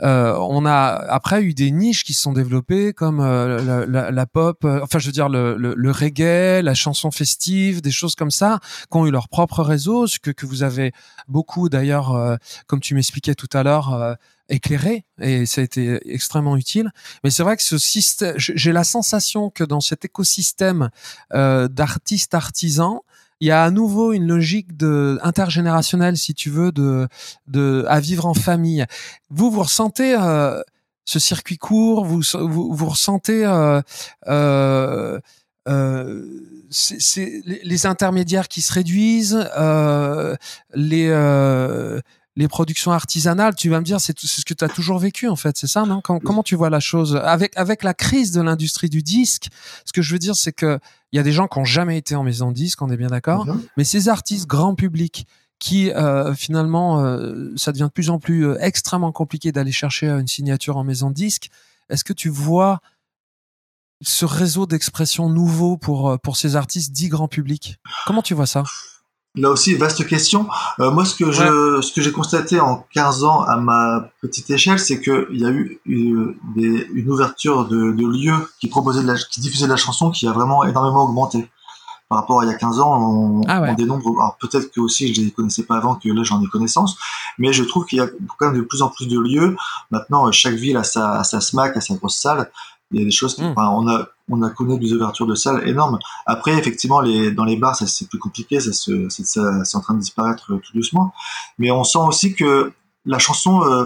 euh, 0.02 0.36
on 0.40 0.66
a 0.66 1.04
après 1.10 1.44
eu 1.44 1.54
des 1.54 1.72
niches 1.72 2.04
qui 2.04 2.14
se 2.14 2.22
sont 2.22 2.34
développées, 2.34 2.94
comme 2.94 3.20
euh, 3.20 3.86
la, 3.88 4.12
la, 4.12 4.26
pop, 4.26 4.64
euh, 4.66 4.80
enfin, 4.84 5.00
je 5.00 5.08
veux 5.08 5.12
dire, 5.12 5.30
le, 5.30 5.56
le, 5.58 5.74
le, 5.76 5.92
reggae, 5.92 6.62
la 6.64 6.74
chanson 6.74 7.12
festive, 7.12 7.82
des 7.82 7.92
choses 7.92 8.16
comme 8.16 8.32
ça, 8.32 8.60
qui 8.92 8.98
ont 8.98 9.06
eu 9.06 9.12
leur 9.12 9.30
propre 9.30 9.64
réseau, 9.64 10.08
ce 10.08 10.20
que, 10.20 10.32
que 10.32 10.46
vous 10.46 10.64
avez 10.64 10.92
beaucoup 11.28 11.70
d'ailleurs, 11.70 12.14
euh, 12.16 12.36
comme 12.68 12.80
tu 12.80 12.96
m'expliquais 12.96 13.36
tout 13.36 13.50
à 13.54 13.64
l'heure, 13.64 14.18
éclairé 14.50 15.06
et 15.20 15.46
ça 15.46 15.62
a 15.62 15.64
été 15.64 16.00
extrêmement 16.12 16.58
utile. 16.58 16.92
Mais 17.24 17.30
c'est 17.32 17.44
vrai 17.44 17.58
que 17.58 17.64
ce 17.64 17.78
système, 17.78 18.36
j'ai 18.38 18.72
la 18.72 18.84
sensation 18.84 19.50
que 19.50 19.64
dans 19.64 19.82
cet 19.82 20.06
écosystème 20.06 20.90
euh, 21.34 21.68
d'artistes 21.68 22.34
artisans, 22.34 23.00
il 23.42 23.48
y 23.48 23.52
a 23.52 23.64
à 23.64 23.72
nouveau 23.72 24.14
une 24.14 24.28
logique 24.28 24.78
de 24.78 25.20
intergénérationnelle, 25.22 26.18
si 26.18 26.34
tu 26.34 26.50
veux, 26.50 26.72
de, 26.72 27.08
de 27.48 27.86
à 27.90 28.00
vivre 28.00 28.26
en 28.26 28.34
famille. 28.34 28.86
Vous 29.30 29.52
vous 29.52 29.64
ressentez 29.64 30.16
euh, 30.18 30.62
ce 31.06 31.20
circuit 31.20 31.58
court, 31.58 32.06
vous 32.06 32.22
vous, 32.34 32.74
vous 32.74 32.86
ressentez 32.90 33.46
euh, 33.46 33.82
euh, 34.28 35.20
euh, 35.68 36.24
les, 37.64 37.86
intermédiaires 37.86 38.48
qui 38.48 38.62
se 38.62 38.74
réduisent, 38.74 39.48
euh, 39.58 40.36
les 40.74 41.08
euh, 41.10 42.00
les 42.38 42.48
productions 42.48 42.92
artisanales, 42.92 43.56
tu 43.56 43.70
vas 43.70 43.80
me 43.80 43.86
dire, 43.86 44.02
c'est 44.02 44.18
ce 44.20 44.44
que 44.44 44.54
tu 44.54 44.64
as 44.64 44.70
toujours 44.70 45.00
vécu 45.00 45.28
en 45.28 45.36
fait, 45.36 45.58
c'est 45.58 45.68
ça, 45.68 45.86
non? 45.86 46.02
Comment 46.02 46.44
tu 46.44 46.56
vois 46.56 46.70
la 46.70 46.80
chose? 46.80 47.16
Avec 47.16 47.56
avec 47.56 47.84
la 47.84 47.94
crise 47.94 48.32
de 48.32 48.42
l'industrie 48.42 48.90
du 48.90 49.02
disque 49.02 49.48
Ce 49.86 49.94
que 49.94 50.02
je 50.02 50.12
veux 50.12 50.20
dire, 50.20 50.36
c'est 50.36 50.52
que 50.52 50.80
il 51.12 51.18
y 51.18 51.20
a 51.20 51.24
des 51.24 51.32
gens 51.32 51.48
qui 51.48 51.58
ont 51.60 51.66
jamais 51.66 51.98
été 51.98 52.16
en 52.16 52.24
maison 52.24 52.50
de 52.50 52.56
disque, 52.56 52.82
on 52.82 52.90
est 52.90 52.98
bien 52.98 53.08
d'accord, 53.08 53.46
mhm. 53.46 53.62
mais 53.78 53.84
ces 53.86 54.10
artistes 54.10 54.48
grand 54.48 54.76
public 54.76 55.28
qui 55.60 55.92
euh, 55.92 56.34
finalement, 56.34 57.04
euh, 57.04 57.54
ça 57.56 57.72
devient 57.72 57.86
de 57.86 57.94
plus 57.94 58.10
en 58.10 58.20
plus 58.20 58.46
euh, 58.46 58.58
extrêmement 58.60 59.14
compliqué 59.14 59.54
d'aller 59.54 59.72
chercher 59.72 60.10
une 60.10 60.28
signature 60.28 60.76
en 60.76 60.84
maison 60.84 61.10
de 61.10 61.16
disque. 61.16 61.50
Est-ce 61.90 62.04
que 62.04 62.14
tu 62.14 62.30
vois 62.30 62.82
ce 64.02 64.26
réseau 64.26 64.66
d'expression 64.66 65.30
nouveau 65.30 65.78
pour 65.78 66.20
pour 66.20 66.36
ces 66.36 66.58
artistes 66.58 66.92
dits 66.92 67.08
grand 67.08 67.30
public? 67.30 67.78
Comment 68.06 68.22
tu 68.22 68.34
vois 68.34 68.48
ça? 68.48 68.64
Là 69.38 69.50
aussi, 69.50 69.76
vaste 69.76 70.08
question. 70.08 70.48
Euh, 70.80 70.92
moi, 70.92 71.04
ce 71.04 71.16
que 71.16 71.32
je, 71.32 71.82
ce 71.82 71.92
que 71.94 72.02
j'ai 72.02 72.12
constaté 72.12 72.60
en 72.60 72.86
15 72.94 73.24
ans 73.26 73.42
à 73.42 73.58
ma 73.58 74.10
petite 74.22 74.50
échelle, 74.50 74.80
c'est 74.80 75.02
qu'il 75.02 75.38
y 75.38 75.46
a 75.46 75.50
eu 75.50 75.80
une, 75.86 76.36
des, 76.56 76.88
une 76.94 77.10
ouverture 77.10 77.68
de, 77.68 77.92
de, 77.92 78.08
lieux 78.08 78.50
qui 78.60 78.68
proposaient 78.68 79.02
de 79.02 79.08
la, 79.08 79.16
qui 79.16 79.42
diffusaient 79.42 79.66
de 79.66 79.72
la 79.72 79.78
chanson 79.78 80.10
qui 80.10 80.28
a 80.28 80.32
vraiment 80.32 80.64
énormément 80.64 81.04
augmenté. 81.04 81.50
Par 82.08 82.20
rapport 82.20 82.42
à 82.42 82.46
il 82.46 82.52
y 82.52 82.54
a 82.54 82.58
15 82.58 82.80
ans, 82.80 83.02
on, 83.02 83.42
ah 83.48 83.64
on 83.68 83.74
dénombre, 83.74 84.08
alors 84.20 84.38
peut-être 84.40 84.72
que 84.72 84.80
aussi 84.80 85.12
je 85.12 85.22
les 85.22 85.32
connaissais 85.32 85.64
pas 85.64 85.78
avant, 85.78 85.96
que 85.96 86.08
là 86.08 86.22
j'en 86.22 86.40
ai 86.40 86.46
connaissance, 86.46 86.98
mais 87.40 87.52
je 87.52 87.64
trouve 87.64 87.86
qu'il 87.86 87.98
y 87.98 88.02
a 88.02 88.08
quand 88.38 88.52
même 88.52 88.58
de 88.58 88.62
plus 88.62 88.84
en 88.84 88.90
plus 88.90 89.08
de 89.08 89.20
lieux. 89.20 89.58
Maintenant, 89.90 90.32
chaque 90.32 90.54
ville 90.54 90.78
a 90.78 90.84
sa, 90.84 91.20
a 91.20 91.24
sa 91.24 91.42
SMAC, 91.42 91.76
a 91.76 91.82
sa 91.82 91.96
grosse 91.96 92.18
salle. 92.18 92.52
Il 92.92 93.00
y 93.00 93.02
a 93.02 93.06
des 93.06 93.12
choses 93.12 93.36
qui, 93.36 93.42
hmm. 93.42 93.56
on 93.58 93.90
a, 93.90 94.08
on 94.30 94.42
a 94.42 94.50
connu 94.50 94.80
des 94.80 94.94
ouvertures 94.94 95.28
de 95.28 95.36
salles 95.36 95.68
énormes. 95.68 96.00
Après, 96.26 96.54
effectivement, 96.54 97.02
les, 97.02 97.32
dans 97.32 97.46
les 97.46 97.58
bars, 97.58 97.76
ça 97.76 97.86
c'est 97.86 98.08
plus 98.08 98.20
compliqué, 98.20 98.60
ça 98.60 98.72
c'est, 98.74 99.76
en 99.76 99.82
train 99.82 99.94
de 99.94 100.00
disparaître 100.00 100.48
tout 100.48 100.74
doucement. 100.74 101.14
Mais 101.60 101.72
on 101.72 101.84
sent 101.84 102.00
aussi 102.00 102.34
que 102.34 102.72
la 103.06 103.20
chanson, 103.20 103.64
euh, 103.64 103.86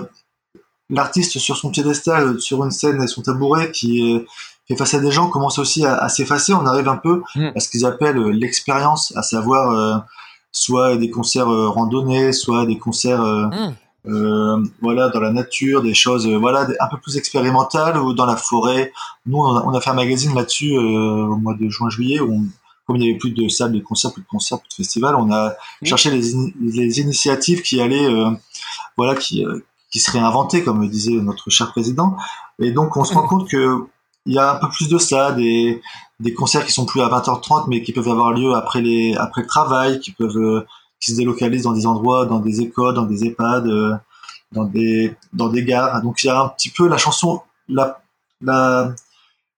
l'artiste 0.90 1.38
sur 1.40 1.58
son 1.58 1.72
piédestal, 1.72 2.40
sur 2.40 2.64
une 2.64 2.72
scène 2.72 3.02
et 3.04 3.08
son 3.08 3.22
tabouret 3.22 3.72
qui 3.72 4.14
est, 4.14 4.26
fait 4.68 4.76
face 4.76 4.94
à 4.94 5.00
des 5.00 5.12
gens 5.12 5.30
commence 5.30 5.60
aussi 5.60 5.86
à, 5.86 6.08
s'effacer. 6.10 6.54
On 6.54 6.66
arrive 6.66 6.88
un 6.88 6.98
peu 6.98 7.24
hmm. 7.36 7.50
à 7.56 7.60
ce 7.60 7.70
qu'ils 7.70 7.86
appellent 7.86 8.22
l'expérience, 8.30 9.14
à 9.18 9.24
savoir 9.24 9.72
euh, 9.72 9.98
soit 10.52 10.96
des 10.96 11.10
concerts 11.10 11.50
euh, 11.50 11.70
randonnés, 11.70 12.32
soit 12.32 12.66
des 12.66 12.78
concerts 12.78 13.24
hmm. 13.24 13.74
Euh, 14.08 14.64
voilà, 14.82 15.10
dans 15.10 15.20
la 15.20 15.32
nature, 15.32 15.82
des 15.82 15.94
choses 15.94 16.26
euh, 16.26 16.38
voilà, 16.38 16.68
un 16.80 16.88
peu 16.88 16.98
plus 16.98 17.18
expérimentales 17.18 17.98
ou 17.98 18.14
dans 18.14 18.26
la 18.26 18.38
forêt. 18.38 18.94
Nous, 19.26 19.38
on 19.38 19.74
a, 19.74 19.82
fait 19.82 19.90
un 19.90 19.96
magazine 19.96 20.34
là-dessus 20.34 20.74
euh, 20.74 20.80
au 20.80 21.36
mois 21.36 21.54
de 21.54 21.68
juin-juillet 21.68 22.22
où 22.22 22.48
comme 22.88 22.96
il 22.96 23.02
n'y 23.02 23.10
avait 23.10 23.20
plus 23.20 23.32
de 23.32 23.48
salles 23.50 23.74
de 23.74 23.80
concert, 23.80 24.12
plus 24.14 24.24
de 24.24 24.28
concerts, 24.28 24.60
plus 24.60 24.70
de 24.70 24.74
festivals, 24.74 25.16
on 25.16 25.32
a 25.32 25.54
cherché 25.84 26.10
les, 26.10 26.34
les, 26.60 27.00
initiatives 27.00 27.62
qui 27.62 27.80
allaient, 27.80 28.08
voilà, 28.98 29.14
qui, 29.14 29.46
qui 29.92 30.00
seraient 30.00 30.18
inventées, 30.18 30.64
comme 30.64 30.90
disait 30.90 31.12
notre 31.12 31.52
cher 31.52 31.70
président. 31.72 32.18
Et 32.58 32.72
donc, 32.72 32.98
on 32.98 33.04
se 33.04 33.14
rend 33.14 33.28
compte 33.28 33.48
que 33.48 33.86
il 34.26 34.34
y 34.34 34.40
a 34.40 34.56
un 34.56 34.56
peu 34.56 34.70
plus 34.70 34.90
de 34.90 34.98
ça, 34.98 35.34
des, 35.34 35.84
des 36.20 36.34
concerts 36.34 36.66
qui 36.66 36.72
sont 36.72 36.88
plus 36.88 37.02
à 37.02 37.10
20h30, 37.10 37.66
mais 37.68 37.84
qui 37.84 37.94
peuvent 37.94 38.10
avoir 38.10 38.32
lieu 38.32 38.56
après 38.56 38.82
les, 38.82 39.14
après 39.14 39.42
le 39.42 39.48
travail, 39.48 40.00
qui 40.00 40.10
peuvent 40.12 40.66
qui 41.00 41.12
se 41.12 41.18
délocalisent 41.18 41.64
dans 41.64 41.74
des 41.74 41.86
endroits, 41.86 42.26
dans 42.26 42.40
des 42.40 42.62
écoles, 42.62 42.94
dans 42.94 43.06
des 43.06 43.26
EHPAD, 43.26 43.68
euh, 43.68 43.96
dans 44.52 44.66
des 44.66 45.16
dans 45.34 45.50
des 45.50 45.64
gares. 45.64 46.02
Donc 46.02 46.24
il 46.24 46.28
y 46.28 46.30
a 46.30 46.42
un 46.42 46.50
petit 46.50 46.70
peu 46.70 46.88
la 46.88 46.98
chanson, 46.98 47.42
la 47.68 48.02
la, 48.42 48.94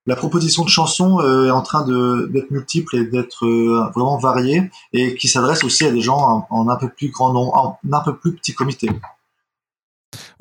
la 0.06 0.16
proposition 0.16 0.64
de 0.64 0.68
chanson 0.68 1.20
euh, 1.20 1.46
est 1.46 1.50
en 1.50 1.62
train 1.62 1.84
de 1.84 2.28
d'être 2.32 2.50
multiple 2.50 2.96
et 2.96 3.04
d'être 3.04 3.46
euh, 3.46 3.88
vraiment 3.94 4.18
variée 4.18 4.70
et 4.92 5.14
qui 5.14 5.28
s'adresse 5.28 5.64
aussi 5.64 5.84
à 5.84 5.90
des 5.90 6.00
gens 6.00 6.18
en, 6.18 6.46
en, 6.50 6.68
un 6.68 6.76
peu 6.76 6.88
plus 6.88 7.10
grand 7.10 7.32
nombre, 7.32 7.54
en 7.54 7.78
un 7.92 8.00
peu 8.00 8.16
plus 8.16 8.34
petit 8.34 8.54
comité. 8.54 8.88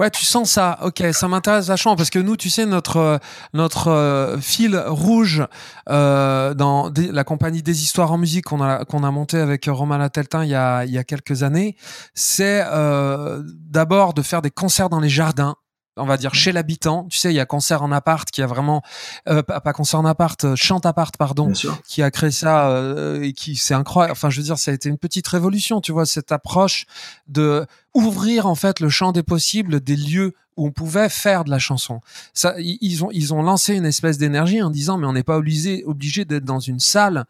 Ouais, 0.02 0.10
tu 0.10 0.26
sens 0.26 0.50
ça. 0.50 0.80
Ok, 0.82 1.04
ça 1.12 1.28
m'intéresse 1.28 1.68
vachement 1.68 1.96
parce 1.96 2.10
que 2.10 2.18
nous, 2.18 2.36
tu 2.36 2.50
sais, 2.50 2.66
notre 2.66 2.98
euh, 2.98 3.18
notre 3.54 3.90
euh, 3.90 4.40
fil 4.40 4.76
rouge 4.76 5.46
euh, 5.90 6.56
dans 6.56 6.92
la 6.98 7.24
compagnie 7.24 7.62
des 7.62 7.84
histoires 7.84 8.12
en 8.12 8.18
musique 8.18 8.46
qu'on 8.46 8.64
a 8.64 8.84
qu'on 8.84 9.04
a 9.04 9.12
monté 9.12 9.38
avec 9.38 9.66
Romain 9.68 10.00
Lateltin 10.00 10.44
il 10.44 10.50
y 10.50 10.56
a 10.56 10.86
il 10.86 10.92
y 10.92 10.98
a 10.98 11.04
quelques 11.04 11.44
années, 11.44 11.76
c'est 12.16 12.64
euh, 12.66 13.44
d'abord 13.46 14.16
de 14.16 14.24
faire 14.24 14.42
des 14.42 14.50
concerts 14.50 14.90
dans 14.90 15.00
les 15.00 15.08
jardins 15.08 15.56
on 15.98 16.06
va 16.06 16.18
dire 16.18 16.34
chez 16.34 16.52
l'habitant. 16.52 17.08
Tu 17.10 17.18
sais, 17.18 17.32
il 17.32 17.36
y 17.36 17.40
a 17.40 17.46
concert 17.46 17.84
en 17.84 17.92
appart 17.92 18.30
qui 18.30 18.42
a 18.42 18.48
vraiment 18.48 18.82
euh, 19.28 19.44
pas, 19.44 19.74
concert 19.74 20.00
en 20.00 20.06
appart, 20.06 20.44
euh, 20.44 20.56
chant 20.56 20.80
appart 20.80 21.16
pardon, 21.18 21.52
qui 21.86 22.02
a 22.02 22.12
créé 22.12 22.32
ça 22.32 22.70
euh, 22.70 23.22
et 23.22 23.34
qui 23.34 23.56
c'est 23.56 23.74
incroyable. 23.74 24.14
Enfin, 24.14 24.30
je 24.30 24.38
veux 24.38 24.46
dire, 24.46 24.58
ça 24.58 24.72
a 24.72 24.74
été 24.74 24.90
une 24.90 24.98
petite 24.98 25.28
révolution, 25.28 25.82
tu 25.82 25.92
vois, 25.92 26.06
cette 26.06 26.32
approche 26.32 26.86
de 27.28 27.66
ouvrir 27.94 28.46
en 28.46 28.56
fait 28.56 28.80
le 28.80 28.90
champ 28.90 29.12
des 29.12 29.24
possibles 29.24 29.82
des 29.82 29.96
lieux 29.96 30.34
où 30.58 30.68
on 30.68 30.72
pouvait 30.72 31.10
faire 31.10 31.44
de 31.44 31.50
la 31.50 31.60
chanson. 31.60 32.02
Ça, 32.34 32.56
ils 32.58 33.04
ont 33.04 33.10
ils 33.12 33.34
ont 33.34 33.42
lancé 33.42 33.76
une 33.76 33.86
espèce 33.86 34.18
d'énergie 34.18 34.62
en 34.62 34.70
disant 34.70 34.98
mais 34.98 35.08
on 35.08 35.14
n'est 35.14 35.24
pas 35.24 35.38
obligé 35.38 35.84
obligé 35.86 36.26
d'être 36.26 36.46
dans 36.46 36.60
une 36.60 36.80
salle 36.80 37.26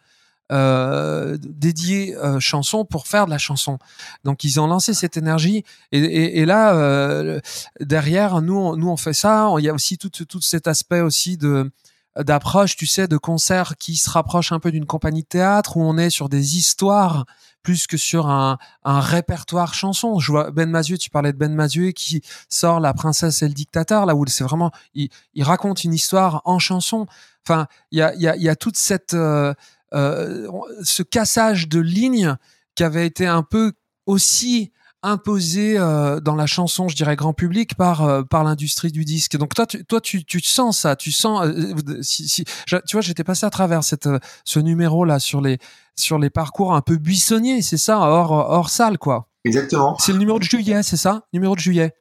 euh, 0.52 1.38
dédié 1.40 2.16
euh, 2.18 2.40
chanson 2.40 2.84
pour 2.84 3.08
faire 3.08 3.26
de 3.26 3.32
la 3.32 3.38
chanson. 3.38 3.80
Donc 4.24 4.44
ils 4.44 4.60
ont 4.60 4.68
lancé 4.68 4.94
cette 4.94 5.16
énergie 5.16 5.64
et, 5.92 6.00
et, 6.00 6.40
et 6.40 6.46
là 6.46 6.76
euh, 6.76 7.40
derrière 7.80 8.42
nous 8.42 8.58
on, 8.58 8.76
nous 8.76 8.90
on 8.90 8.98
fait 8.98 9.14
ça. 9.14 9.50
Il 9.60 9.64
y 9.64 9.70
a 9.70 9.74
aussi 9.74 9.98
tout, 9.98 10.10
tout 10.10 10.42
cet 10.42 10.68
aspect 10.68 11.02
aussi 11.02 11.38
de 11.38 11.72
d'approche, 12.18 12.76
tu 12.76 12.88
sais, 12.88 13.08
de 13.08 13.18
concert 13.18 13.78
qui 13.78 13.96
se 13.96 14.10
rapproche 14.10 14.52
un 14.52 14.60
peu 14.60 14.72
d'une 14.72 14.86
compagnie 14.86 15.22
de 15.22 15.28
théâtre 15.28 15.78
où 15.78 15.82
on 15.82 15.98
est 15.98 16.10
sur 16.10 16.28
des 16.28 16.58
histoires 16.58 17.26
plus 17.64 17.88
que 17.88 17.98
sur 17.98 18.28
un, 18.28 18.58
un 18.84 19.00
répertoire 19.00 19.74
chanson. 19.74 20.20
Je 20.20 20.32
vois 20.32 20.52
Ben 20.52 20.70
Mazué, 20.70 20.98
tu 20.98 21.10
parlais 21.10 21.34
de 21.34 21.38
Ben 21.38 21.54
Mazué 21.54 21.94
qui 21.94 22.22
sort 22.50 22.80
La 22.80 22.94
princesse 22.94 23.42
et 23.42 23.48
le 23.48 23.54
dictateur, 23.54 24.06
là 24.06 24.16
où 24.16 24.26
c'est 24.28 24.44
vraiment, 24.44 24.72
il, 24.94 25.10
il, 25.34 25.44
raconte 25.44 25.84
une 25.84 25.94
histoire 25.94 26.42
en 26.46 26.60
chanson. 26.60 27.06
Enfin, 27.46 27.68
il 27.92 28.00
y 28.00 28.02
a, 28.02 28.14
y, 28.16 28.28
a, 28.28 28.36
y 28.36 28.50
a 28.50 28.56
toute 28.56 28.78
cette, 28.78 29.14
euh, 29.14 29.54
euh, 29.94 30.48
ce 30.84 31.04
cassage 31.04 31.68
de 31.68 31.80
lignes 31.80 32.36
qui 32.76 32.84
avait 32.84 33.06
été 33.06 33.28
un 33.28 33.44
peu 33.44 33.74
aussi 34.06 34.72
imposé 35.04 35.78
euh, 35.78 36.20
dans 36.20 36.36
la 36.36 36.46
chanson, 36.46 36.88
je 36.88 36.96
dirais 36.96 37.16
grand 37.16 37.34
public 37.34 37.76
par 37.76 38.04
euh, 38.04 38.24
par 38.24 38.44
l'industrie 38.44 38.92
du 38.92 39.06
disque. 39.06 39.38
Donc 39.38 39.54
toi, 39.54 39.66
tu, 39.66 39.84
toi, 39.86 40.02
tu, 40.02 40.24
tu 40.26 40.40
sens 40.42 40.80
ça, 40.80 40.96
tu 40.96 41.12
sens. 41.12 41.48
si, 42.02 42.28
si, 42.28 42.46
tu 42.46 42.76
vois, 42.94 43.02
j'étais 43.02 43.24
passé 43.24 43.46
à 43.46 43.50
travers 43.50 43.84
cette 43.84 44.10
ce 44.46 44.60
numéro 44.60 45.06
là 45.06 45.20
sur 45.20 45.42
les 45.42 45.58
sur 45.96 46.20
les 46.20 46.30
parcours 46.30 46.74
un 46.74 46.82
peu 46.82 46.98
buissonniers, 46.98 47.62
c'est 47.62 47.78
ça, 47.78 48.00
hors 48.00 48.32
hors 48.32 48.70
salle 48.70 48.98
quoi. 48.98 49.28
Exactement. 49.44 49.98
C'est 50.00 50.14
le 50.14 50.20
numéro 50.20 50.40
de 50.40 50.44
juillet, 50.44 50.84
c'est 50.84 50.98
ça, 50.98 51.26
numéro 51.34 51.56
de 51.56 51.60
juillet. 51.60 51.94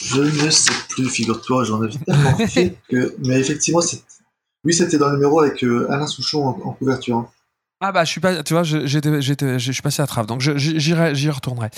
je 0.00 0.20
ne 0.20 0.50
sais 0.50 0.72
plus, 0.88 1.08
figure-toi, 1.08 1.64
j'en 1.64 1.82
avais 1.82 1.92
tellement 2.06 2.36
fait 2.48 2.78
que. 2.88 3.16
Mais 3.24 3.40
effectivement, 3.40 3.80
c'est 3.80 4.02
oui, 4.64 4.74
c'était 4.74 4.98
dans 4.98 5.08
le 5.08 5.14
numéro 5.14 5.40
avec 5.40 5.62
euh, 5.62 5.90
Alain 5.90 6.06
Souchon 6.06 6.44
en, 6.46 6.72
couverture. 6.72 7.16
Hein. 7.16 7.28
Ah 7.80 7.92
bah 7.92 8.04
je 8.04 8.10
suis 8.10 8.20
pas, 8.20 8.42
tu 8.42 8.54
vois, 8.54 8.64
j'étais, 8.64 9.22
j'étais, 9.22 9.60
je 9.60 9.70
suis 9.70 9.82
passé 9.82 10.02
à 10.02 10.06
travers, 10.08 10.26
donc 10.26 10.40
j'irai, 10.40 11.14
j'y 11.14 11.30
retournerai. 11.30 11.70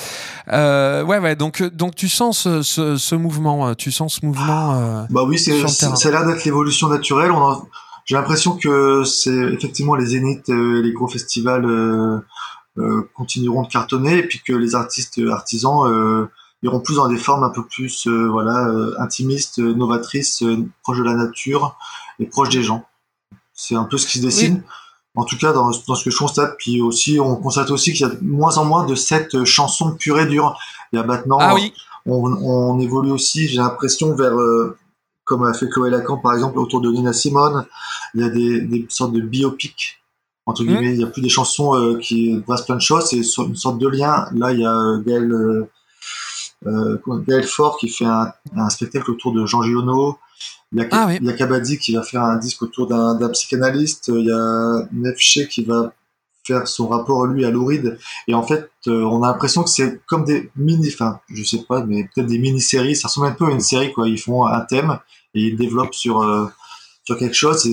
Euh, 0.49 1.05
ouais, 1.05 1.19
ouais, 1.19 1.37
donc 1.37 1.63
donc 1.63 1.95
tu 1.95 2.09
sens 2.09 2.39
ce, 2.39 2.63
ce, 2.63 2.97
ce 2.97 3.15
mouvement, 3.15 3.69
euh, 3.69 3.75
tu 3.75 3.93
sens 3.93 4.15
ce 4.15 4.25
mouvement. 4.25 4.77
Euh, 4.77 5.03
bah 5.11 5.25
oui, 5.25 5.39
c'est, 5.39 5.69
ça 5.69 5.93
a 5.93 6.11
l'air 6.11 6.27
d'être 6.27 6.47
l'évolution 6.47 6.89
naturelle. 6.89 7.31
On 7.33 7.67
j'ai 8.07 8.15
l'impression 8.15 8.57
que 8.57 9.05
c'est 9.05 9.53
effectivement 9.53 9.95
les 9.95 10.07
zéniths, 10.07 10.49
les 10.49 10.93
gros 10.93 11.07
festivals 11.07 11.69
continueront 13.15 13.63
de 13.65 13.69
cartonner, 13.69 14.17
et 14.17 14.23
puis 14.23 14.41
que 14.41 14.55
les 14.55 14.75
artistes 14.75 15.21
artisans 15.31 16.29
iront 16.63 16.81
plus 16.81 16.97
dans 16.97 17.09
des 17.09 17.19
formes 17.19 17.45
un 17.45 17.51
peu 17.51 17.67
plus, 17.67 18.09
voilà, 18.09 18.73
intimistes, 18.99 19.59
novatrices, 19.59 20.43
proches 20.83 20.99
de 20.99 21.05
la 21.05 21.15
nature 21.15 21.77
et 22.19 22.25
proche 22.25 22.49
des 22.49 22.63
gens. 22.63 22.87
C'est 23.53 23.77
un 23.77 23.85
peu 23.85 23.99
ce 23.99 24.07
qui 24.07 24.19
se 24.19 24.25
dessine. 24.25 24.63
En 25.17 25.25
tout 25.25 25.37
cas, 25.37 25.53
dans, 25.53 25.73
ce 25.73 26.05
que 26.05 26.11
je 26.11 26.17
constate, 26.17 26.57
puis 26.59 26.81
aussi, 26.81 27.19
on 27.19 27.37
constate 27.37 27.71
aussi 27.71 27.93
qu'il 27.93 28.07
y 28.07 28.11
a 28.11 28.15
de 28.15 28.19
moins 28.23 28.59
en 28.59 28.65
moins 28.65 28.87
de 28.87 28.95
cette 28.95 29.45
chanson 29.45 29.97
pure 29.97 30.21
et 30.21 30.27
dure. 30.27 30.57
Il 30.93 30.97
y 30.97 30.99
a 31.01 31.05
maintenant, 31.05 31.39
ah 31.41 31.55
oui. 31.55 31.73
on, 32.07 32.79
évolue 32.79 33.11
aussi, 33.11 33.49
j'ai 33.49 33.57
l'impression, 33.57 34.15
vers, 34.15 34.39
euh, 34.39 34.77
comme 35.25 35.45
a 35.45 35.53
fait 35.53 35.69
Chloé 35.69 35.91
Lacan, 35.91 36.19
par 36.19 36.35
exemple, 36.35 36.59
autour 36.59 36.81
de 36.81 36.91
Nina 36.91 37.13
Simone. 37.13 37.67
Il 38.15 38.21
y 38.21 38.25
a 38.25 38.29
des, 38.29 38.87
sortes 38.89 39.13
de 39.13 39.21
biopics, 39.21 40.01
entre 40.47 40.63
guillemets. 40.63 40.91
Mmh. 40.91 40.93
Il 40.93 40.99
n'y 40.99 41.05
a 41.05 41.09
plus 41.09 41.23
des 41.23 41.29
chansons 41.29 41.75
euh, 41.75 41.99
qui 41.99 42.37
brassent 42.47 42.65
plein 42.65 42.77
de 42.77 42.81
choses, 42.81 43.07
c'est 43.07 43.43
une 43.43 43.57
sorte 43.57 43.79
de 43.79 43.89
lien. 43.89 44.27
Là, 44.33 44.53
il 44.53 44.61
y 44.61 44.65
a 44.65 44.73
euh, 44.73 45.03
Gaël, 45.05 45.69
Gaël 47.27 47.45
Fort 47.45 47.79
qui 47.79 47.89
fait 47.89 48.05
un, 48.05 48.33
un, 48.57 48.71
spectacle 48.71 49.11
autour 49.11 49.33
de 49.33 49.45
Jean 49.45 49.63
Giono. 49.63 50.19
Il 50.73 50.79
y, 50.79 50.85
a, 50.85 50.89
ah, 50.93 51.13
il 51.13 51.27
y 51.27 51.29
a 51.29 51.33
Kabaddi 51.33 51.79
qui 51.79 51.95
va 51.95 52.03
faire 52.03 52.23
un 52.23 52.37
disque 52.37 52.63
autour 52.63 52.87
d'un 52.87 53.29
psychanalyste. 53.31 54.09
Il 54.09 54.27
y 54.27 54.33
a 54.33 54.87
Nefché 54.93 55.49
qui 55.49 55.65
va 55.65 55.93
faire 56.45 56.69
son 56.69 56.89
rapport 56.89 57.27
lui 57.27 57.45
à 57.45 57.51
Louride. 57.51 57.99
Et 58.29 58.35
en 58.35 58.43
fait, 58.43 58.71
euh, 58.87 59.03
on 59.03 59.23
a 59.23 59.29
l'impression 59.29 59.63
que 59.63 59.71
c'est 59.71 60.01
comme 60.07 60.25
des 60.25 60.51
mini, 60.57 60.89
enfin, 60.93 61.21
je 61.29 61.43
sais 61.43 61.65
pas, 61.69 61.85
mais 61.85 62.05
peut-être 62.05 62.29
des 62.29 62.39
mini-séries. 62.39 62.97
Ça 62.97 63.09
ressemble 63.09 63.27
un 63.27 63.33
peu 63.33 63.47
à 63.47 63.51
une 63.51 63.61
série, 63.61 63.93
quoi. 63.93 64.09
Ils 64.09 64.19
font 64.19 64.47
un 64.47 64.61
thème 64.61 64.99
et 65.35 65.43
ils 65.43 65.57
développent 65.57 65.95
sur 65.95 66.23
euh, 66.23 66.47
sur 67.05 67.19
quelque 67.19 67.35
chose. 67.35 67.65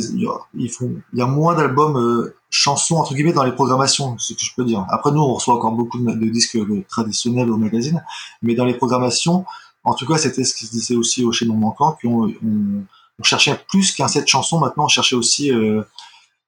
ils 0.55 0.71
font, 0.71 0.95
il 1.13 1.19
y 1.19 1.21
a 1.21 1.27
moins 1.27 1.55
d'albums 1.55 1.97
euh, 1.97 2.35
chansons 2.49 2.95
entre 2.95 3.13
guillemets 3.13 3.33
dans 3.33 3.43
les 3.43 3.51
programmations, 3.51 4.17
ce 4.17 4.33
que 4.33 4.39
je 4.41 4.51
peux 4.55 4.65
dire. 4.65 4.85
Après, 4.89 5.11
nous, 5.11 5.21
on 5.21 5.33
reçoit 5.33 5.53
encore 5.53 5.73
beaucoup 5.73 5.99
de, 5.99 6.11
de 6.11 6.29
disques 6.29 6.57
traditionnels 6.87 7.51
au 7.51 7.57
magazine, 7.57 8.03
mais 8.41 8.55
dans 8.55 8.65
les 8.65 8.73
programmations, 8.73 9.45
en 9.87 9.93
tout 9.93 10.05
cas, 10.05 10.17
c'était 10.17 10.43
ce 10.43 10.53
qui 10.53 10.65
se 10.65 10.71
disait 10.71 10.95
aussi 10.95 11.23
au 11.23 11.31
Chaînon 11.31 11.55
Manquant, 11.55 11.97
qu'on 12.01 12.27
on, 12.43 13.23
cherchait 13.23 13.57
plus 13.69 13.95
qu'un 13.95 14.09
set 14.09 14.27
chanson, 14.27 14.59
maintenant 14.59 14.85
on 14.85 14.89
cherchait 14.89 15.15
aussi 15.15 15.51
euh, 15.51 15.81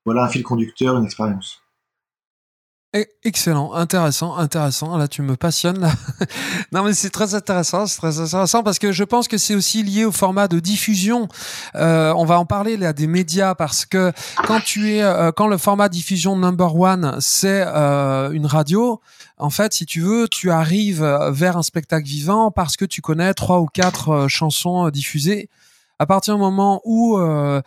voilà, 0.05 0.25
un 0.25 0.27
fil 0.27 0.43
conducteur, 0.43 0.97
une 0.97 1.05
expérience. 1.05 1.61
Excellent, 3.23 3.73
intéressant, 3.73 4.35
intéressant. 4.37 4.97
Là, 4.97 5.07
tu 5.07 5.21
me 5.21 5.35
passionnes. 5.35 5.79
Là. 5.79 5.91
non, 6.71 6.83
mais 6.83 6.93
c'est 6.93 7.11
très 7.11 7.35
intéressant, 7.35 7.85
c'est 7.85 7.99
très 7.99 8.19
intéressant 8.19 8.63
parce 8.63 8.79
que 8.79 8.91
je 8.91 9.03
pense 9.03 9.27
que 9.27 9.37
c'est 9.37 9.53
aussi 9.53 9.83
lié 9.83 10.05
au 10.05 10.11
format 10.11 10.47
de 10.47 10.59
diffusion. 10.59 11.27
Euh, 11.75 12.11
on 12.17 12.25
va 12.25 12.39
en 12.39 12.47
parler 12.47 12.77
là 12.77 12.91
des 12.91 13.05
médias 13.05 13.53
parce 13.53 13.85
que 13.85 14.11
quand 14.47 14.59
tu 14.61 14.89
es, 14.89 15.03
euh, 15.03 15.31
quand 15.31 15.45
le 15.45 15.59
format 15.59 15.87
diffusion 15.87 16.35
number 16.35 16.75
one, 16.75 17.15
c'est 17.19 17.63
euh, 17.67 18.31
une 18.31 18.47
radio. 18.47 18.99
En 19.37 19.51
fait, 19.51 19.71
si 19.71 19.85
tu 19.85 20.01
veux, 20.01 20.27
tu 20.27 20.49
arrives 20.49 21.03
vers 21.29 21.57
un 21.57 21.63
spectacle 21.63 22.07
vivant 22.07 22.49
parce 22.49 22.75
que 22.75 22.85
tu 22.85 23.01
connais 23.01 23.35
trois 23.35 23.59
ou 23.59 23.67
quatre 23.67 24.09
euh, 24.09 24.27
chansons 24.27 24.89
diffusées 24.89 25.47
à 25.99 26.05
partir 26.05 26.35
du 26.35 26.39
moment 26.39 26.81
où 26.85 27.17
euh, 27.17 27.61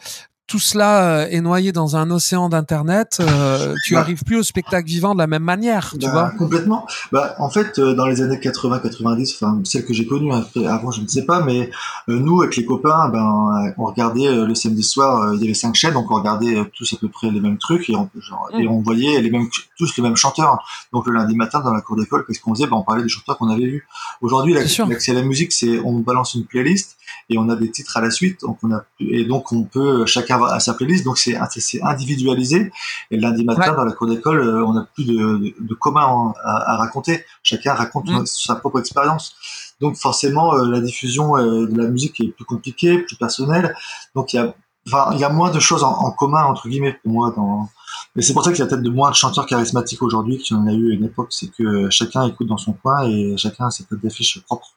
tout 0.47 0.59
cela 0.59 1.23
euh, 1.23 1.27
est 1.31 1.41
noyé 1.41 1.73
dans 1.73 1.97
un 1.97 2.11
océan 2.11 2.49
d'internet, 2.49 3.19
euh, 3.21 3.75
tu 3.85 3.95
bah. 3.95 4.01
arrives 4.01 4.23
plus 4.23 4.37
au 4.37 4.43
spectacle 4.43 4.87
vivant 4.87 5.15
de 5.15 5.19
la 5.19 5.27
même 5.27 5.43
manière, 5.43 5.91
tu 5.93 5.99
bah, 5.99 6.11
vois 6.11 6.31
Complètement. 6.33 6.87
Bah, 7.11 7.35
en 7.39 7.49
fait, 7.49 7.79
euh, 7.79 7.95
dans 7.95 8.07
les 8.07 8.21
années 8.21 8.37
80-90, 8.37 9.35
enfin 9.35 9.61
celle 9.65 9.85
que 9.87 9.95
j'ai 9.95 10.07
connue 10.07 10.33
avant, 10.67 10.91
je 10.91 11.01
ne 11.01 11.07
sais 11.07 11.25
pas, 11.25 11.43
mais 11.43 11.71
nous 12.09 12.43
avec 12.43 12.57
les 12.57 12.67
copains, 12.67 13.09
ben 13.09 13.75
on 13.79 13.85
regardait 13.85 14.45
le 14.45 14.55
samedi 14.55 14.83
soir, 14.83 15.33
il 15.35 15.41
y 15.41 15.45
avait 15.45 15.55
cinq 15.55 15.75
chaînes, 15.75 15.95
donc 15.95 16.11
on 16.11 16.17
regardait 16.17 16.57
tous 16.77 16.93
à 16.93 16.97
peu 16.97 17.09
près 17.09 17.31
les 17.31 17.41
mêmes 17.41 17.59
trucs 17.59 17.89
et 17.89 17.97
on, 17.97 18.11
et 18.53 18.65
mm. 18.65 18.69
on 18.69 18.83
voyait 18.83 19.21
les 19.21 19.31
mêmes 19.31 19.49
tous 19.79 19.97
les 19.97 20.03
mêmes 20.03 20.17
chanteurs. 20.17 20.59
Donc 20.93 21.07
le 21.07 21.15
lundi 21.15 21.35
matin 21.37 21.61
dans 21.61 21.73
la 21.73 21.81
cour 21.81 21.97
d'école, 21.97 22.25
qu'est-ce 22.27 22.41
qu'on 22.41 22.55
faisait? 22.55 22.67
Ben, 22.67 22.77
on 22.77 22.83
parlait 22.83 23.03
des 23.03 23.09
chanteurs 23.09 23.39
qu'on 23.39 23.51
avait 23.51 23.67
vus. 23.67 23.87
Aujourd'hui, 24.21 24.55
l'accès 24.55 25.13
à 25.13 25.15
la 25.15 25.23
musique, 25.23 25.53
c'est 25.53 25.79
on 25.79 26.01
balance 26.01 26.35
une 26.35 26.45
playlist 26.45 26.97
et 27.29 27.39
on 27.39 27.49
a 27.49 27.57
des 27.57 27.71
titres 27.71 27.97
à 27.97 28.01
la 28.01 28.11
suite, 28.11 28.41
donc 28.43 28.59
on 28.63 28.73
a 28.73 28.85
et 29.01 29.25
donc 29.25 29.53
on 29.53 29.65
peut 29.65 30.07
chacun 30.07 30.43
à 30.43 30.61
sa 30.61 30.75
playlist, 30.75 31.05
donc 31.05 31.19
c'est 31.19 31.37
individualisé. 31.83 32.71
Et 33.11 33.17
lundi 33.17 33.45
matin 33.45 33.75
dans 33.75 33.85
la 33.85 33.93
cour 33.93 34.07
d'école, 34.09 34.41
euh, 34.41 34.65
on 34.65 34.75
n'a 34.75 34.89
plus 34.95 35.05
de, 35.05 35.55
de, 35.61 35.75
commun 35.75 36.33
à, 36.45 36.77
raconter. 36.77 37.25
Chacun 37.43 37.75
raconte 37.75 38.09
mm. 38.09 38.27
sa 38.27 38.57
propre 38.57 38.81
expérience. 38.81 39.35
Donc 39.81 39.97
forcément, 39.97 40.55
euh, 40.55 40.69
la 40.69 40.81
diffusion 40.81 41.37
euh, 41.37 41.67
de 41.67 41.77
la 41.77 41.89
musique 41.89 42.21
est 42.21 42.29
plus 42.29 42.45
compliquée, 42.45 42.99
plus 42.99 43.17
personnelle. 43.17 43.75
Donc 44.15 44.33
il 44.33 44.37
y 44.37 44.39
a 44.39 44.55
Enfin, 44.89 45.11
il 45.13 45.21
y 45.21 45.25
a 45.25 45.29
moins 45.29 45.53
de 45.53 45.61
choses 45.61 45.85
en, 45.85 46.11
commun 46.11 46.43
entre 46.43 46.69
guillemets 46.69 46.99
pour 47.05 47.13
moi 47.13 47.33
dans. 47.37 47.69
Mais 48.17 48.23
c'est 48.23 48.33
pour 48.33 48.45
ça 48.45 48.51
qu'il 48.51 48.59
y 48.59 48.63
a 48.63 48.67
peut-être 48.67 48.83
de 48.83 48.91
moins 48.91 49.11
de 49.11 49.15
chanteurs 49.15 49.47
charismatiques 49.47 50.03
aujourd'hui 50.03 50.39
qu'il 50.39 50.57
y 50.57 50.59
en 50.59 50.67
a 50.67 50.73
eu 50.73 50.91
à 50.91 50.95
une 50.95 51.05
époque. 51.05 51.29
C'est 51.31 51.53
que 51.53 51.89
chacun 51.89 52.27
écoute 52.27 52.49
dans 52.49 52.57
son 52.57 52.73
coin 52.73 53.05
et 53.05 53.37
chacun 53.37 53.67
a 53.67 53.71
ses 53.71 53.85
codes 53.85 54.01
d'affiche 54.01 54.41
propres. 54.41 54.75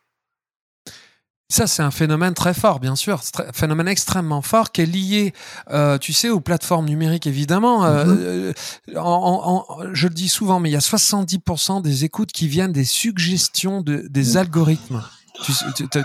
Ça, 1.55 1.67
c'est 1.67 1.83
un 1.83 1.91
phénomène 1.91 2.33
très 2.33 2.53
fort, 2.53 2.81
bien 2.81 2.97
sûr, 2.97 3.21
un 3.39 3.53
phénomène 3.53 3.87
extrêmement 3.87 4.41
fort 4.41 4.73
qui 4.73 4.81
est 4.81 4.85
lié, 4.85 5.33
euh, 5.71 5.97
tu 5.97 6.11
sais, 6.11 6.29
aux 6.29 6.41
plateformes 6.41 6.85
numériques, 6.85 7.27
évidemment. 7.27 7.85
Euh, 7.85 8.51
mm-hmm. 8.89 8.97
en, 8.97 9.65
je 9.93 10.09
le 10.09 10.13
dis 10.13 10.27
souvent, 10.27 10.59
mais 10.59 10.69
il 10.69 10.73
y 10.73 10.75
a 10.75 10.79
70% 10.79 11.81
des 11.81 12.03
écoutes 12.03 12.33
qui 12.33 12.49
viennent 12.49 12.73
des 12.73 12.83
suggestions 12.83 13.81
de, 13.81 14.05
des 14.09 14.33
mm. 14.33 14.37
algorithmes. 14.37 15.01
Tu, 15.45 15.53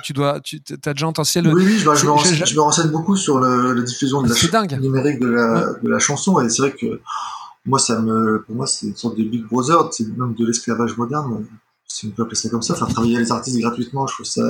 tu, 0.04 0.12
dois, 0.12 0.38
tu 0.38 0.62
as 0.86 0.94
déjà 0.94 1.08
entendu 1.08 1.28
le. 1.42 1.52
Oui, 1.52 1.64
oui, 1.66 1.78
je, 1.80 1.84
me, 2.54 2.60
renseigne, 2.60 2.90
beaucoup 2.90 3.16
sur 3.16 3.40
le, 3.40 3.72
la 3.74 3.82
diffusion 3.82 4.22
de 4.22 4.28
la 4.28 4.78
numérique 4.78 5.18
de 5.18 5.26
la, 5.26 5.72
de 5.82 5.88
la 5.88 5.98
chanson, 5.98 6.40
et 6.40 6.48
c'est 6.48 6.62
vrai 6.62 6.76
que 6.80 7.00
moi, 7.66 7.80
ça 7.80 7.98
me, 7.98 8.44
pour 8.46 8.54
moi, 8.54 8.68
c'est 8.68 8.86
une 8.86 8.96
sorte 8.96 9.18
de 9.18 9.24
Big 9.24 9.42
Brother, 9.46 9.88
c'est 9.90 10.06
même 10.16 10.34
de 10.34 10.46
l'esclavage 10.46 10.96
moderne, 10.96 11.44
si 11.88 12.06
on 12.06 12.10
peut 12.10 12.22
appeler 12.22 12.36
ça 12.36 12.48
comme 12.50 12.62
ça, 12.62 12.76
faire 12.76 12.86
travailler 12.86 13.18
les 13.18 13.32
artistes 13.32 13.58
gratuitement, 13.58 14.06
je 14.06 14.14
trouve 14.14 14.26
ça 14.26 14.42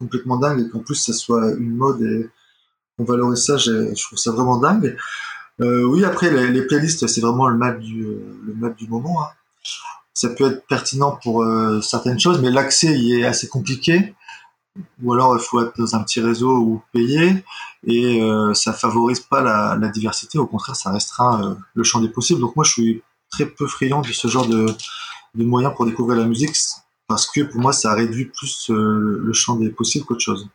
complètement 0.00 0.38
dingue 0.38 0.66
et 0.66 0.68
qu'en 0.68 0.80
plus 0.80 0.96
ça 0.96 1.12
soit 1.12 1.52
une 1.52 1.76
mode 1.76 2.02
et 2.02 2.28
on 2.98 3.04
valorise 3.04 3.44
ça, 3.44 3.56
je 3.56 3.94
trouve 4.04 4.18
ça 4.18 4.32
vraiment 4.32 4.58
dingue. 4.58 4.96
Euh, 5.60 5.84
oui, 5.84 6.04
après 6.04 6.30
les, 6.30 6.62
playlists, 6.62 7.06
c'est 7.06 7.20
vraiment 7.20 7.48
le 7.48 7.56
map 7.56 7.72
du, 7.72 8.06
du 8.78 8.88
moment. 8.88 9.22
Hein. 9.22 9.28
Ça 10.14 10.30
peut 10.30 10.52
être 10.52 10.66
pertinent 10.66 11.18
pour 11.22 11.42
euh, 11.42 11.80
certaines 11.80 12.18
choses, 12.18 12.40
mais 12.40 12.50
l'accès 12.50 12.98
y 12.98 13.20
est 13.20 13.24
assez 13.24 13.48
compliqué. 13.48 14.14
ou 15.02 15.12
alors 15.12 15.36
il 15.36 15.42
faut 15.42 15.62
être 15.62 15.72
dans 15.78 15.94
un 15.96 16.02
petit 16.02 16.20
réseau 16.20 16.56
ou 16.58 16.82
payer, 16.92 17.44
et 17.86 18.22
euh, 18.22 18.54
ça 18.54 18.72
favorise 18.72 19.20
pas 19.20 19.42
la, 19.42 19.88
diversité, 19.88 20.38
au 20.38 20.46
contraire, 20.46 20.76
ça 20.76 20.90
restera 20.90 21.42
euh, 21.42 21.54
le 21.74 21.84
champ 21.84 22.00
des 22.00 22.08
possibles. 22.08 22.40
Donc 22.40 22.56
moi, 22.56 22.64
je 22.64 22.72
suis 22.72 23.02
très 23.30 23.46
peu 23.46 23.66
friand 23.66 24.00
de 24.00 24.12
ce 24.12 24.28
genre 24.28 24.46
de 24.46 24.74
moyens 25.34 25.74
pour 25.74 25.86
découvrir 25.86 26.18
la 26.18 26.26
musique, 26.26 26.56
parce 27.10 27.26
que 27.28 27.40
pour 27.40 27.60
moi, 27.60 27.72
ça 27.72 27.92
réduit 27.92 28.26
plus 28.26 28.70
euh, 28.70 29.20
le 29.20 29.32
champ 29.32 29.56
des 29.56 29.70
possibles 29.70 30.04
qu'autre 30.04 30.20
chose. 30.20 30.48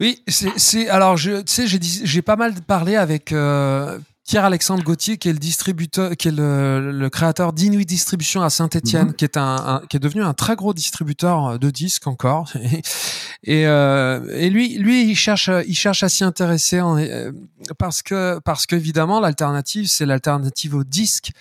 Oui, 0.00 0.22
c'est 0.28 0.88
alors 0.88 1.18
je 1.18 1.42
tu 1.42 1.66
sais 1.66 1.66
j'ai 1.66 2.22
pas 2.22 2.36
mal 2.36 2.54
parlé 2.62 2.96
avec 2.96 3.32
euh, 3.32 3.98
Pierre-Alexandre 4.26 4.82
Gauthier, 4.82 5.18
qui 5.18 5.28
est 5.28 5.34
le 5.34 5.38
distributeur, 5.38 6.16
qui 6.16 6.28
est 6.28 6.34
le, 6.34 7.08
créateur 7.12 7.52
d'Inuit 7.52 7.84
Distribution 7.84 8.40
à 8.40 8.48
Saint-Etienne, 8.48 9.08
mhm. 9.08 9.14
qui 9.14 9.24
est 9.26 9.36
un, 9.36 9.82
qui 9.90 9.98
est 9.98 10.00
devenu 10.00 10.22
un 10.22 10.32
très 10.32 10.56
gros 10.56 10.72
distributeur 10.72 11.58
de 11.58 11.70
disques 11.70 12.06
encore. 12.06 12.50
et, 13.44 13.66
euh, 13.66 14.26
et 14.38 14.48
lui, 14.48 14.78
lui, 14.78 15.04
il 15.04 15.16
cherche, 15.16 15.50
il 15.68 15.74
cherche 15.74 16.02
à 16.02 16.08
s'y 16.08 16.24
intéresser 16.24 16.80
euh, 16.80 17.30
parce 17.78 18.00
que, 18.00 18.38
parce 18.38 18.64
qu'évidemment, 18.64 19.20
l'alternative, 19.20 19.86
c'est 19.86 20.06
l'alternative 20.06 20.74
au 20.74 20.84
disque. 20.84 21.32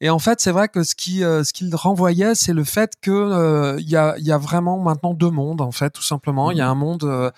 Et 0.00 0.10
en 0.10 0.18
fait, 0.18 0.40
c'est 0.40 0.52
vrai 0.52 0.68
que 0.68 0.84
ce 0.84 0.94
qui, 0.94 1.24
euh, 1.24 1.42
ce 1.44 1.52
qu'il 1.52 1.74
renvoyait, 1.74 2.34
c'est 2.34 2.52
le 2.52 2.64
fait 2.64 2.92
que 3.00 3.76
il 3.78 3.88
y 3.88 3.96
a, 3.96 4.14
il 4.18 4.26
y 4.26 4.32
a 4.32 4.38
vraiment 4.38 4.78
maintenant 4.78 5.14
deux 5.14 5.30
mondes, 5.30 5.60
en 5.60 5.72
fait, 5.72 5.90
tout 5.90 6.02
simplement. 6.02 6.50
Il 6.50 6.58
y 6.58 6.60
a 6.60 6.66
mhm. 6.66 6.70
un 6.70 6.74
monde 6.74 7.32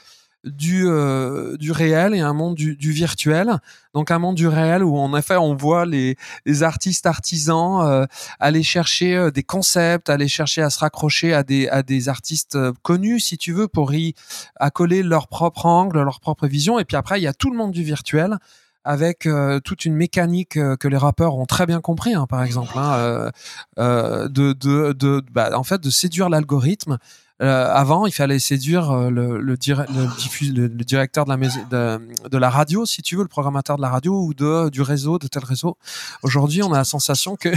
du, 0.44 0.86
euh, 0.86 1.56
du 1.56 1.72
réel 1.72 2.14
et 2.14 2.20
un 2.20 2.32
monde 2.32 2.54
du, 2.54 2.76
du, 2.76 2.92
virtuel. 2.92 3.58
Donc 3.94 4.11
un 4.11 4.18
monde 4.18 4.36
du 4.36 4.48
réel 4.48 4.82
où 4.82 4.96
en 4.96 5.16
effet 5.16 5.36
on 5.36 5.54
voit 5.54 5.84
les, 5.84 6.16
les 6.46 6.62
artistes 6.62 7.06
artisans 7.06 7.82
euh, 7.82 8.06
aller 8.38 8.62
chercher 8.62 9.16
euh, 9.16 9.30
des 9.30 9.42
concepts, 9.42 10.08
aller 10.08 10.28
chercher 10.28 10.62
à 10.62 10.70
se 10.70 10.78
raccrocher 10.78 11.34
à 11.34 11.42
des, 11.42 11.68
à 11.68 11.82
des 11.82 12.08
artistes 12.08 12.56
connus 12.82 13.20
si 13.20 13.38
tu 13.38 13.52
veux 13.52 13.68
pour 13.68 13.92
y 13.92 14.14
accoler 14.56 15.02
leur 15.02 15.28
propre 15.28 15.66
angle, 15.66 16.00
leur 16.02 16.20
propre 16.20 16.46
vision. 16.46 16.78
Et 16.78 16.84
puis 16.84 16.96
après 16.96 17.20
il 17.20 17.22
y 17.22 17.28
a 17.28 17.34
tout 17.34 17.50
le 17.50 17.56
monde 17.56 17.72
du 17.72 17.82
virtuel 17.82 18.38
avec 18.85 19.28
toute 19.64 19.85
une 19.85 19.95
mécanique 19.95 20.59
que 20.78 20.89
les 20.89 20.97
rappeurs 20.97 21.37
ont 21.37 21.47
très 21.47 21.66
bien 21.66 21.81
compris, 21.81 22.14
hein, 22.14 22.26
par 22.26 22.43
exemple, 22.43 22.72
hein, 22.76 23.31
de 23.76 25.31
bah, 25.33 25.51
en 25.55 25.64
fait 25.64 25.81
de 25.81 25.91
séduire 25.91 26.28
l'algorithme 26.28 26.99
euh, 27.43 27.66
avant, 27.72 28.05
il 28.05 28.12
fallait 28.12 28.38
séduire 28.38 28.91
euh, 28.91 29.09
le, 29.09 29.41
le, 29.41 29.57
le, 29.57 30.66
le, 30.66 30.84
directeur 30.84 31.24
de 31.24 31.30
la, 31.30 31.38
maison, 31.38 31.61
de, 31.70 31.99
de, 32.28 32.38
la 32.38 32.51
radio, 32.51 32.84
si 32.84 33.01
tu 33.01 33.16
veux, 33.16 33.22
le 33.22 33.28
programmateur 33.28 33.76
de 33.76 33.82
la 33.82 33.88
radio 33.88 34.12
ou 34.12 34.34
de, 34.34 34.68
du 34.68 34.82
réseau, 34.82 35.18
de 35.18 35.26
tel 35.26 35.45
réseau. 35.45 35.78
Aujourd'hui, 36.22 36.62
on 36.62 36.72
a 36.74 36.78
la 36.78 36.84
sensation 36.84 37.36
que 37.36 37.49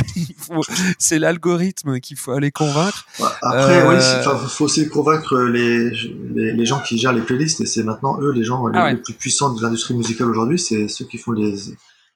c'est 1.00 1.20
l'algorithme 1.20 2.00
qu'il 2.00 2.16
faut 2.16 2.32
aller 2.32 2.52
convaincre. 2.52 3.06
Après, 3.42 3.86
oui, 3.86 3.96
il 3.96 4.28
euh, 4.28 4.38
faut 4.38 4.66
aussi 4.66 4.88
convaincre 4.88 5.38
les, 5.38 5.90
les, 6.34 6.54
les, 6.54 6.66
gens 6.66 6.80
qui 6.80 6.98
gèrent 6.98 7.12
les 7.12 7.22
playlists 7.22 7.60
et 7.60 7.66
c'est 7.66 7.84
maintenant 7.84 8.18
eux 8.22 8.32
les 8.32 8.46
gens 8.46 8.66
les, 8.68 8.80
ah 8.80 8.96
plus 8.96 9.14
puissants 9.14 9.54
de 9.54 9.62
l'industrie 9.62 9.96
musicale 9.96 10.30
aujourd'hui, 10.30 10.60
c'est 10.60 10.88
ceux 10.88 11.06
qui 11.06 11.18
font 11.18 11.34
les, 11.34 11.56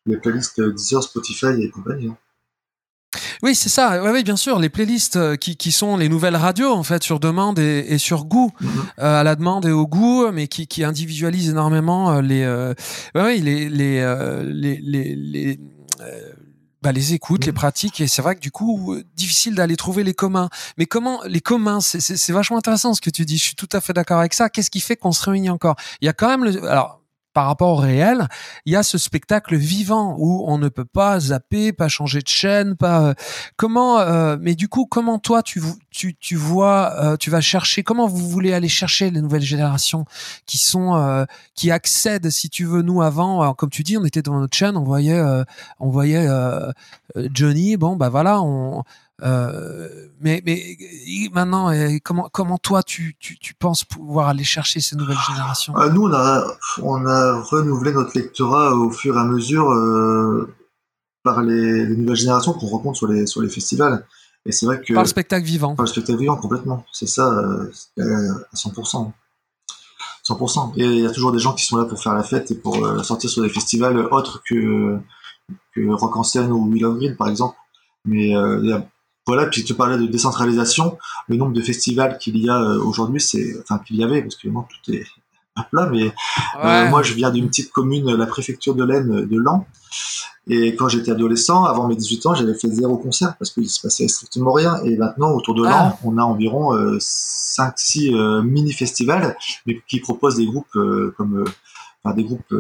les 0.05 0.18
playlists 0.18 0.61
Deezer, 0.61 1.03
Spotify 1.03 1.47
et 1.61 1.70
compagnie. 1.70 2.07
Hein. 2.07 2.18
Oui, 3.43 3.55
c'est 3.55 3.70
ça. 3.70 4.01
Oui, 4.03 4.24
bien 4.24 4.36
sûr. 4.36 4.60
Les 4.60 4.70
playlists 4.70 5.16
euh, 5.16 5.36
qui, 5.36 5.55
qui 5.55 5.72
sont 5.72 5.97
les 5.97 6.10
nouvelles 6.10 6.36
radios, 6.36 6.72
en 6.72 6.84
fait, 6.84 7.03
sur 7.03 7.20
demande 7.20 7.60
et, 7.60 7.86
et 7.89 7.97
sur 7.97 8.26
goût, 8.26 8.51
mhm. 8.60 8.70
euh, 8.99 9.22
à 9.22 9.24
la 9.24 9.36
demande 9.36 9.66
et 9.66 9.72
au 9.72 9.88
goût, 9.88 10.32
mais 10.32 10.47
qui, 10.47 10.68
qui 10.68 10.84
individualisent 10.84 11.49
énormément 11.49 12.12
euh, 12.12 12.22
les, 12.22 12.43
euh, 12.43 12.74
oui, 13.16 13.39
les, 13.41 13.70
les, 13.70 13.99
euh, 13.99 14.43
les, 14.45 14.80
les, 14.82 15.16
les 15.16 15.60
bah, 16.84 16.91
les 16.91 17.14
écoutes, 17.14 17.45
les 17.45 17.51
mhm. 17.51 17.58
pratiques, 17.58 18.01
et 18.01 18.08
c'est 18.08 18.22
vrai 18.22 18.36
que 18.36 18.39
du 18.39 18.51
coup, 18.51 18.95
difficile 19.16 19.55
d'aller 19.55 19.76
trouver 19.76 20.03
les 20.03 20.14
communs. 20.14 20.47
Mais 20.78 20.86
comment 20.86 21.22
les 21.26 21.41
communs, 21.41 21.82
c'est 21.82 22.32
vachement 22.32 22.58
intéressant 22.58 22.93
ce 22.93 23.01
que 23.01 23.10
tu 23.10 23.26
dis. 23.26 23.38
Je 23.38 23.43
suis 23.43 23.55
tout 23.55 23.70
à 23.74 23.82
fait 23.82 23.93
d'accord 23.93 24.20
avec 24.20 24.34
ça. 24.36 24.49
Qu'est-ce 24.49 24.70
qui 24.70 24.80
fait 24.80 24.95
qu'on 24.95 25.12
se 25.12 25.28
réunit 25.28 25.49
encore? 25.49 25.76
Il 26.01 26.05
y 26.05 26.08
a 26.08 26.14
quand 26.14 26.30
même 26.30 26.43
le, 26.43 26.64
alors 26.70 26.97
par 27.38 27.45
rapport 27.45 27.73
au 27.73 27.75
réel, 27.75 28.27
il 28.65 28.73
y 28.73 28.75
a 28.75 28.81
ce 28.81 28.97
spectacle 28.97 29.55
vivant 29.55 30.15
où 30.17 30.45
on 30.47 30.57
ne 30.57 30.69
peut 30.69 30.85
pas 30.85 31.19
zapper, 31.19 31.71
pas 31.71 31.88
changer 31.88 32.17
de 32.21 32.27
chaîne, 32.27 32.75
pas 32.75 33.09
euh, 33.09 33.13
comment. 33.57 33.99
Euh, 33.99 34.38
mais 34.41 34.55
du 34.55 34.67
coup, 34.67 34.88
comment 34.88 35.19
toi 35.19 35.43
tu 35.43 35.61
tu 35.91 36.15
tu 36.15 36.35
vois, 36.35 36.95
euh, 36.99 37.15
tu 37.15 37.29
vas 37.29 37.39
chercher. 37.39 37.83
Comment 37.83 38.07
vous 38.07 38.27
voulez 38.27 38.55
aller 38.55 38.69
chercher 38.69 39.11
les 39.11 39.21
nouvelles 39.21 39.43
générations 39.43 40.05
qui 40.47 40.57
sont 40.57 41.27
qui 41.53 41.69
accèdent, 41.69 42.31
si 42.31 42.49
tu 42.49 42.65
veux, 42.65 42.81
nous 42.81 43.03
avant, 43.03 43.53
comme 43.53 43.69
tu 43.69 43.83
dis, 43.83 43.97
on 43.97 44.05
était 44.05 44.23
dans 44.23 44.39
notre 44.39 44.57
chaîne, 44.57 44.75
on 44.75 44.83
voyait 44.83 45.21
on 45.79 45.91
voyait 45.91 46.27
Johnny. 47.35 47.77
Bon 47.77 47.95
bah 47.95 48.09
voilà, 48.09 48.41
on 48.41 48.83
euh, 49.24 50.07
mais, 50.20 50.43
mais 50.45 50.78
maintenant, 51.32 51.72
euh, 51.72 51.97
comment, 52.03 52.30
comment 52.32 52.57
toi 52.57 52.84
tu, 52.84 53.15
tu, 53.20 53.38
tu, 53.39 53.53
penses 53.55 53.84
pouvoir 53.84 54.28
aller 54.28 54.43
chercher 54.43 54.80
ces 54.80 54.95
nouvelles 54.95 55.18
générations? 55.28 55.76
Euh, 55.78 55.89
Nous, 55.89 56.03
on 56.03 56.13
a, 56.13 56.43
on 56.82 57.05
a 57.05 57.41
renouvelé 57.41 57.93
notre 57.93 58.18
lectorat 58.18 58.76
au 58.76 58.91
fur 58.91 59.15
et 59.15 59.20
à 59.20 59.24
mesure 59.24 59.72
euh, 59.72 60.53
par 61.24 61.41
les, 61.41 61.86
les, 61.86 61.97
nouvelles 61.97 62.15
générations 62.15 62.53
qu'on 62.53 62.68
rencontre 62.68 62.97
sur 62.97 63.07
les, 63.07 63.26
sur 63.26 63.41
les 63.41 63.49
festivals. 63.49 64.05
Et 64.45 64.51
c'est 64.51 64.65
vrai 64.65 64.82
que 64.82 64.93
par 64.93 65.03
le 65.03 65.09
spectacle 65.09 65.45
vivant. 65.45 65.76
Par 65.76 65.86
le 65.86 65.89
spectacle 65.89 66.20
vivant, 66.20 66.38
complètement. 66.38 66.86
C'est 66.91 67.07
ça, 67.07 67.28
euh, 67.28 67.72
à 67.97 68.55
100%. 68.55 69.11
100%. 70.26 70.74
Et 70.78 70.84
il 70.84 70.99
y 70.99 71.07
a 71.07 71.11
toujours 71.11 71.32
des 71.32 71.39
gens 71.39 71.53
qui 71.53 71.65
sont 71.65 71.78
là 71.78 71.86
pour 71.86 72.01
faire 72.01 72.13
la 72.13 72.24
fête 72.24 72.51
et 72.51 72.55
pour 72.55 72.76
sortir 73.03 73.30
sur 73.30 73.41
des 73.41 73.49
festivals 73.49 73.97
autres 74.11 74.41
que, 74.47 74.97
que 75.74 75.89
Rock 75.89 76.18
en 76.18 76.24
scène 76.24 76.51
ou 76.51 76.68
Will 76.68 76.86
of 76.86 76.97
Green, 76.97 77.15
par 77.15 77.30
exemple. 77.30 77.55
Mais 78.05 78.30
il 78.30 78.65
y 78.65 78.74
a 78.74 78.86
voilà, 79.28 79.45
puis 79.45 79.63
tu 79.63 79.73
parlais 79.73 79.97
de 79.97 80.07
décentralisation, 80.07 80.97
le 81.28 81.36
nombre 81.36 81.51
de 81.51 81.61
festivals 81.61 82.17
qu'il 82.17 82.38
y 82.38 82.49
a 82.49 82.61
euh, 82.61 82.82
aujourd'hui, 82.82 83.19
c'est, 83.19 83.55
enfin 83.61 83.80
qu'il 83.80 83.97
y 83.97 84.03
avait, 84.03 84.21
parce 84.21 84.38
que 84.38 84.47
maintenant 84.47 84.67
tout 84.69 84.91
est 84.93 85.03
à 85.57 85.63
plat, 85.63 85.89
mais 85.91 86.13
euh, 86.63 86.89
moi 86.89 87.03
je 87.03 87.13
viens 87.13 87.30
d'une 87.32 87.47
petite 87.47 87.71
commune, 87.71 88.15
la 88.15 88.25
préfecture 88.25 88.73
de 88.73 88.84
l'Aisne 88.84 89.25
de 89.25 89.38
Lan, 89.38 89.67
et 90.49 90.75
quand 90.75 90.88
j'étais 90.88 91.11
adolescent, 91.11 91.65
avant 91.65 91.88
mes 91.88 91.95
18 91.95 92.25
ans, 92.28 92.36
j'avais 92.36 92.53
fait 92.53 92.69
zéro 92.69 92.97
concert 92.97 93.36
parce 93.38 93.51
qu'il 93.51 93.69
se 93.69 93.82
passait 93.82 94.07
strictement 94.07 94.53
rien. 94.53 94.78
Et 94.86 94.95
maintenant, 94.95 95.32
autour 95.32 95.55
de 95.55 95.63
Lan, 95.63 95.91
ah. 95.91 95.97
on 96.05 96.17
a 96.17 96.21
environ 96.21 96.73
5-6 96.97 98.15
euh, 98.15 98.41
mini-festivals, 98.43 99.36
mais 99.65 99.82
qui 99.89 99.99
proposent 99.99 100.38
des 100.38 100.45
groupes 100.45 100.71
comme, 101.17 101.43
enfin 102.01 102.15
des 102.15 102.23
groupes 102.23 102.55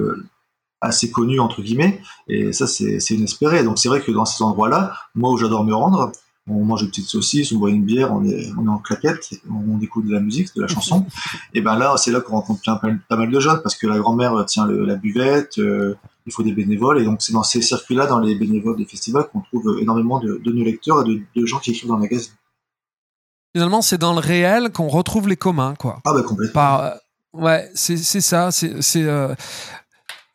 assez 0.81 1.11
connus 1.11 1.39
entre 1.39 1.61
guillemets. 1.61 2.01
Et 2.27 2.51
ça, 2.51 2.67
c'est 2.67 2.99
inespéré. 3.11 3.63
Donc 3.63 3.79
c'est 3.79 3.87
vrai 3.87 4.01
que 4.01 4.11
dans 4.11 4.25
ces 4.25 4.43
endroits-là, 4.43 4.93
moi 5.15 5.31
où 5.31 5.37
j'adore 5.37 5.63
me 5.63 5.73
rendre, 5.73 6.11
on 6.47 6.63
mange 6.63 6.83
une 6.83 6.89
petite 6.89 7.07
saucisse, 7.07 7.51
on 7.51 7.57
boit 7.57 7.69
une 7.69 7.83
bière, 7.83 8.13
on 8.13 8.23
est, 8.23 8.51
on 8.57 8.65
est 8.65 8.69
en 8.69 8.77
claquette, 8.77 9.29
on 9.49 9.79
écoute 9.81 10.05
de 10.05 10.13
la 10.13 10.19
musique, 10.19 10.55
de 10.55 10.61
la 10.61 10.67
chanson. 10.67 11.05
et 11.53 11.61
ben 11.61 11.75
là, 11.75 11.95
c'est 11.97 12.11
là 12.11 12.21
qu'on 12.21 12.33
rencontre 12.33 12.61
pas 12.63 13.15
mal 13.17 13.31
de 13.31 13.39
jeunes 13.39 13.61
parce 13.61 13.75
que 13.75 13.87
la 13.87 13.97
grand-mère 13.97 14.45
tient 14.45 14.65
la 14.65 14.95
buvette, 14.95 15.59
euh, 15.59 15.95
il 16.25 16.33
faut 16.33 16.43
des 16.43 16.53
bénévoles. 16.53 17.01
Et 17.01 17.05
donc, 17.05 17.21
c'est 17.21 17.33
dans 17.33 17.43
ces 17.43 17.61
circuits-là, 17.61 18.05
dans 18.05 18.19
les 18.19 18.35
bénévoles 18.35 18.77
des 18.77 18.85
festivals, 18.85 19.27
qu'on 19.31 19.41
trouve 19.41 19.77
énormément 19.81 20.19
de, 20.19 20.39
de 20.43 20.51
nos 20.51 20.63
lecteurs 20.63 21.05
et 21.05 21.23
de, 21.35 21.45
gens 21.45 21.59
qui 21.59 21.71
écrivent 21.71 21.89
dans 21.89 21.95
le 21.95 22.01
magazine. 22.01 22.33
Finalement, 23.55 23.81
c'est 23.81 23.97
dans 23.97 24.13
le 24.13 24.19
réel 24.19 24.71
qu'on 24.71 24.87
retrouve 24.87 25.27
les 25.27 25.37
communs, 25.37 25.73
quoi. 25.75 25.99
Ah, 26.05 26.13
bah, 26.13 26.21
complètement. 26.21 26.81
Euh, 26.81 26.91
ouais, 27.33 27.69
c'est 27.73 27.97
ça. 27.97 28.51
C'est. 28.51 29.07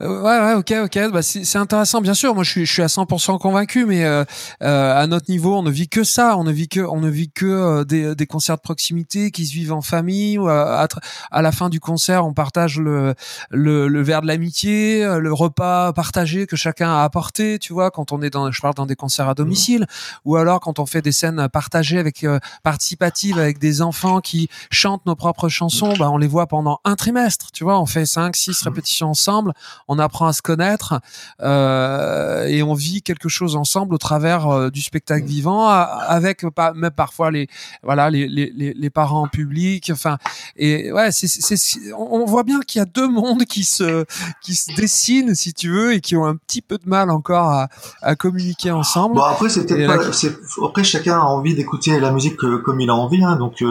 Euh, 0.03 0.09
euh, 0.09 0.23
ouais, 0.23 0.47
ouais, 0.47 0.55
ok, 0.55 0.75
ok. 0.85 1.13
Bah, 1.13 1.23
c'est 1.23 1.59
intéressant, 1.59 2.01
bien 2.01 2.15
sûr. 2.15 2.35
Moi, 2.35 2.45
je 2.45 2.51
suis, 2.51 2.67
je 2.67 2.73
suis 2.73 2.83
à 2.83 2.87
100% 2.87 3.39
convaincu, 3.39 3.87
mais 3.87 4.05
euh, 4.05 4.25
euh, 4.63 5.01
à 5.01 5.07
notre 5.07 5.31
niveau, 5.31 5.57
on 5.57 5.63
ne 5.63 5.71
vit 5.71 5.89
que 5.89 6.05
ça. 6.05 6.37
On 6.37 6.45
ne 6.45 6.53
vit 6.53 6.69
que, 6.69 6.81
on 6.81 7.01
ne 7.01 7.09
vit 7.09 7.31
que 7.31 7.47
euh, 7.47 7.85
des, 7.85 8.15
des 8.15 8.27
concerts 8.27 8.57
de 8.57 8.63
proximité 8.63 9.31
qui 9.31 9.47
se 9.47 9.53
vivent 9.53 9.73
en 9.73 9.83
famille. 9.83 10.39
Ou 10.39 10.49
à, 10.49 10.87
à, 11.31 11.43
la 11.43 11.53
fin 11.53 11.69
du 11.69 11.81
concert, 11.81 12.27
on 12.27 12.35
partage 12.35 12.79
le, 12.79 13.15
le, 13.51 13.89
le 13.89 14.03
verre 14.03 14.23
de 14.23 14.27
l'amitié, 14.27 15.05
le 15.19 15.33
repas 15.33 15.93
partagé 15.93 16.47
que 16.47 16.57
chacun 16.57 16.91
a 16.91 17.03
apporté. 17.05 17.59
Tu 17.59 17.73
vois, 17.73 17.91
quand 17.91 18.13
on 18.13 18.23
est 18.23 18.31
dans, 18.31 18.51
je 18.51 18.61
parle 18.61 18.75
dans 18.75 18.87
des 18.87 18.97
concerts 18.97 19.29
à 19.29 19.35
domicile, 19.35 19.87
ou 20.25 20.37
alors 20.37 20.61
quand 20.61 20.79
on 20.79 20.87
fait 20.87 21.03
des 21.03 21.13
scènes 21.13 21.49
partagées 21.49 21.99
avec 21.99 22.27
participatives 22.63 23.39
avec 23.39 23.59
des 23.59 23.83
enfants 23.83 24.21
qui 24.21 24.49
chantent 24.71 25.07
nos 25.07 25.15
propres 25.15 25.49
chansons, 25.49 25.95
bah, 25.99 26.11
on 26.11 26.19
les 26.19 26.27
voit 26.27 26.47
pendant 26.47 26.81
un 26.85 26.95
trimestre. 26.95 27.51
Tu 27.53 27.65
vois, 27.65 27.81
on 27.81 27.87
fait 27.87 28.07
cinq, 28.07 28.37
six 28.37 28.61
répétitions 28.63 29.11
ensemble 29.11 29.53
on 29.91 29.91
apprend 29.99 30.26
à 30.26 30.32
se 30.32 30.43
connaître 30.43 31.01
euh, 31.40 32.47
et 32.47 32.62
on 32.62 32.74
vit 32.74 33.03
quelque 33.03 33.28
chose 33.28 33.57
ensemble 33.57 33.95
au 33.95 33.99
travers 33.99 34.49
euh, 34.49 34.70
du 34.70 34.80
spectacle 34.80 35.26
vivant, 35.26 35.68
avec 35.68 36.45
même 36.74 36.90
parfois 36.90 37.30
les 37.30 37.49
voilà 37.82 38.11
les, 38.11 38.28
les, 38.28 38.53
les 38.55 38.90
parents 38.90 39.28
publics. 39.28 39.90
Enfin, 39.93 40.18
et 40.57 40.93
ouais, 40.93 41.11
c'est, 41.12 41.93
on 41.97 42.24
voit 42.24 42.43
bien 42.43 42.61
qu'il 42.61 42.78
y 42.78 42.82
a 42.82 42.86
deux 42.86 43.09
mondes 43.09 43.45
qui 43.45 43.64
se 43.64 44.05
qui 44.43 44.55
se 44.55 44.74
dessinent, 44.74 45.34
si 45.34 45.53
tu 45.53 45.70
veux, 45.70 45.95
et 45.95 46.01
qui 46.01 46.16
ont 46.16 46.24
un 46.24 46.36
petit 46.36 46.62
peu 46.62 46.78
de 46.78 46.88
mal 46.88 47.11
encore 47.11 47.49
à, 47.49 47.68
à 48.03 48.14
communiquer 48.14 48.70
ensemble. 48.70 49.16
Bon 49.16 49.22
après 49.22 49.49
c'est 49.49 49.66
peut-être 49.66 49.86
pas, 49.86 50.66
après 50.66 50.84
chacun 50.84 51.18
a 51.18 51.24
envie 51.24 51.55
d'écouter 51.55 51.99
la 52.01 52.12
musique 52.12 52.43
euh, 52.45 52.59
comme 52.59 52.80
il 52.80 52.90
a 52.90 52.95
envie, 52.95 53.24
hein, 53.24 53.36
donc 53.36 53.62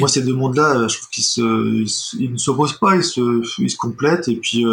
moi 0.00 0.08
ces 0.08 0.22
deux 0.22 0.34
mondes-là, 0.34 0.88
je 0.88 0.96
trouve 0.96 1.08
qu'ils 1.10 1.24
se 1.24 1.40
ils, 2.18 2.32
ne 2.32 2.38
s'opposent 2.38 2.78
pas, 2.78 2.96
ils 2.96 3.04
se 3.04 3.42
ils 3.60 3.70
se 3.70 3.76
complètent 3.76 4.28
et 4.28 4.36
puis 4.36 4.64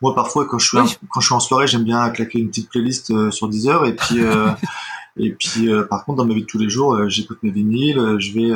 moi 0.00 0.13
parfois 0.14 0.46
quand 0.46 0.58
je 0.58 0.66
suis 0.66 0.98
quand 1.10 1.20
je 1.20 1.26
suis 1.26 1.34
en 1.34 1.40
soirée, 1.40 1.66
j'aime 1.66 1.84
bien 1.84 2.08
claquer 2.10 2.38
une 2.38 2.48
petite 2.48 2.70
playlist 2.70 3.10
euh, 3.10 3.30
sur 3.30 3.48
Deezer 3.48 3.86
et 3.86 3.94
puis 3.94 4.20
euh, 4.20 4.50
et 5.16 5.32
puis 5.32 5.68
euh, 5.68 5.84
par 5.84 6.04
contre 6.04 6.18
dans 6.18 6.26
ma 6.26 6.34
vie 6.34 6.42
de 6.42 6.46
tous 6.46 6.58
les 6.58 6.68
jours, 6.68 7.08
j'écoute 7.08 7.38
mes 7.42 7.50
vinyles, 7.50 8.16
je 8.18 8.32
vais 8.32 8.50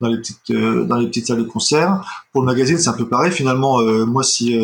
dans 0.00 0.08
les 0.08 0.18
petites 0.18 0.52
dans 0.52 0.96
les 0.96 1.06
petites 1.06 1.26
salles 1.26 1.38
de 1.38 1.48
concert. 1.48 2.04
Pour 2.32 2.42
le 2.42 2.46
magazine, 2.46 2.78
c'est 2.78 2.88
un 2.88 2.94
peu 2.94 3.08
pareil. 3.08 3.32
Finalement, 3.32 3.80
moi, 4.06 4.22
si 4.22 4.54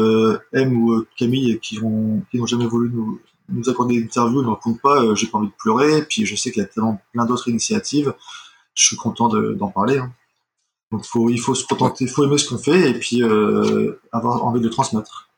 M 0.53 0.77
ou 0.77 1.05
Camille 1.17 1.59
qui 1.61 1.79
ont 1.83 2.23
qui 2.31 2.39
n'ont 2.39 2.47
jamais 2.47 2.67
voulu 2.67 2.91
nous 2.93 3.21
nous 3.49 3.69
accorder 3.69 3.99
des 3.99 4.05
interviews, 4.05 4.43
ne 4.43 4.49
racontent 4.49 4.79
pas, 4.81 5.15
j'ai 5.15 5.27
pas 5.27 5.39
envie 5.39 5.49
de 5.49 5.55
pleurer. 5.59 6.03
Puis 6.03 6.27
je 6.27 6.37
sais 6.37 6.51
qu'il 6.51 6.63
y 6.63 6.65
a 6.65 6.69
tellement 6.69 7.01
plein 7.13 7.27
d'autres 7.27 7.49
initiatives. 7.49 8.15
Je 8.75 8.85
suis 8.85 8.97
content 8.97 9.29
d'en 9.29 9.69
parler. 9.69 9.99
Hein. 9.99 10.13
Donc 10.93 11.05
faut, 11.05 11.31
il 11.31 11.39
faut 11.39 11.55
se 11.55 11.65
contenter, 11.65 12.05
il 12.05 12.11
faut 12.11 12.25
aimer 12.25 12.39
ce 12.39 12.49
qu'on 12.49 12.59
fait 12.59 12.91
et 12.91 12.95
puis 12.95 13.23
avoir 14.13 14.45
envie 14.45 14.61
de 14.61 14.69
transmettre. 14.69 15.30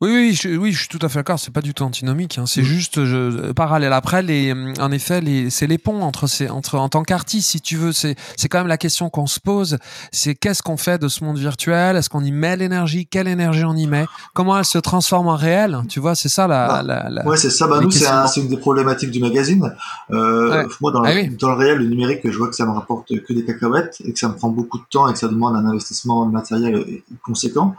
Oui, 0.00 0.10
oui, 0.12 0.32
je, 0.32 0.50
oui, 0.56 0.70
je 0.70 0.78
suis 0.78 0.88
tout 0.88 1.04
à 1.04 1.08
fait 1.08 1.18
d'accord. 1.18 1.40
C'est 1.40 1.52
pas 1.52 1.60
du 1.60 1.74
tout 1.74 1.82
antinomique. 1.82 2.38
Hein. 2.38 2.44
C'est 2.46 2.60
mm. 2.60 2.64
juste 2.64 3.04
je, 3.04 3.50
parallèle. 3.50 3.92
Après, 3.92 4.22
les, 4.22 4.54
en 4.78 4.92
effet, 4.92 5.20
les, 5.20 5.50
c'est 5.50 5.66
les 5.66 5.78
ponts 5.78 6.02
entre 6.02 6.28
ces, 6.28 6.48
entre 6.48 6.76
en 6.76 6.88
tant 6.88 7.02
qu'artiste, 7.02 7.50
si 7.50 7.60
tu 7.60 7.76
veux. 7.76 7.90
C'est, 7.90 8.14
c'est 8.36 8.48
quand 8.48 8.58
même 8.58 8.68
la 8.68 8.78
question 8.78 9.10
qu'on 9.10 9.26
se 9.26 9.40
pose. 9.40 9.76
C'est 10.12 10.36
qu'est-ce 10.36 10.62
qu'on 10.62 10.76
fait 10.76 10.98
de 10.98 11.08
ce 11.08 11.24
monde 11.24 11.36
virtuel? 11.36 11.96
Est-ce 11.96 12.08
qu'on 12.08 12.22
y 12.22 12.30
met 12.30 12.56
l'énergie? 12.56 13.06
Quelle 13.06 13.26
énergie 13.26 13.64
on 13.64 13.74
y 13.74 13.88
met? 13.88 14.06
Comment 14.34 14.56
elle 14.56 14.64
se 14.64 14.78
transforme 14.78 15.26
en 15.26 15.34
réel? 15.34 15.80
Tu 15.88 15.98
vois, 15.98 16.14
c'est 16.14 16.28
ça 16.28 16.46
la. 16.46 16.68
Bah, 16.68 16.82
la, 16.84 17.10
la 17.10 17.26
ouais, 17.26 17.36
c'est 17.36 17.50
ça. 17.50 17.66
Bah 17.66 17.80
nous, 17.80 17.90
c'est, 17.90 18.06
c'est 18.28 18.40
une 18.40 18.48
des 18.48 18.56
problématiques 18.56 19.10
du 19.10 19.18
magazine. 19.18 19.74
Euh, 20.12 20.64
Moi, 20.80 20.92
dans, 20.92 21.02
ah 21.02 21.12
dans 21.40 21.50
le 21.50 21.56
réel, 21.56 21.78
le 21.78 21.88
numérique, 21.88 22.20
je 22.22 22.38
vois 22.38 22.48
que 22.48 22.54
ça 22.54 22.66
me 22.66 22.70
rapporte 22.70 23.08
que 23.08 23.32
des 23.32 23.44
cacahuètes 23.44 23.96
et 24.04 24.12
que 24.12 24.18
ça 24.20 24.28
me 24.28 24.36
prend 24.36 24.50
beaucoup 24.50 24.78
de 24.78 24.84
temps 24.88 25.08
et 25.08 25.12
que 25.12 25.18
ça 25.18 25.26
demande 25.26 25.56
un 25.56 25.66
investissement 25.66 26.24
matériel 26.26 27.02
conséquent. 27.24 27.74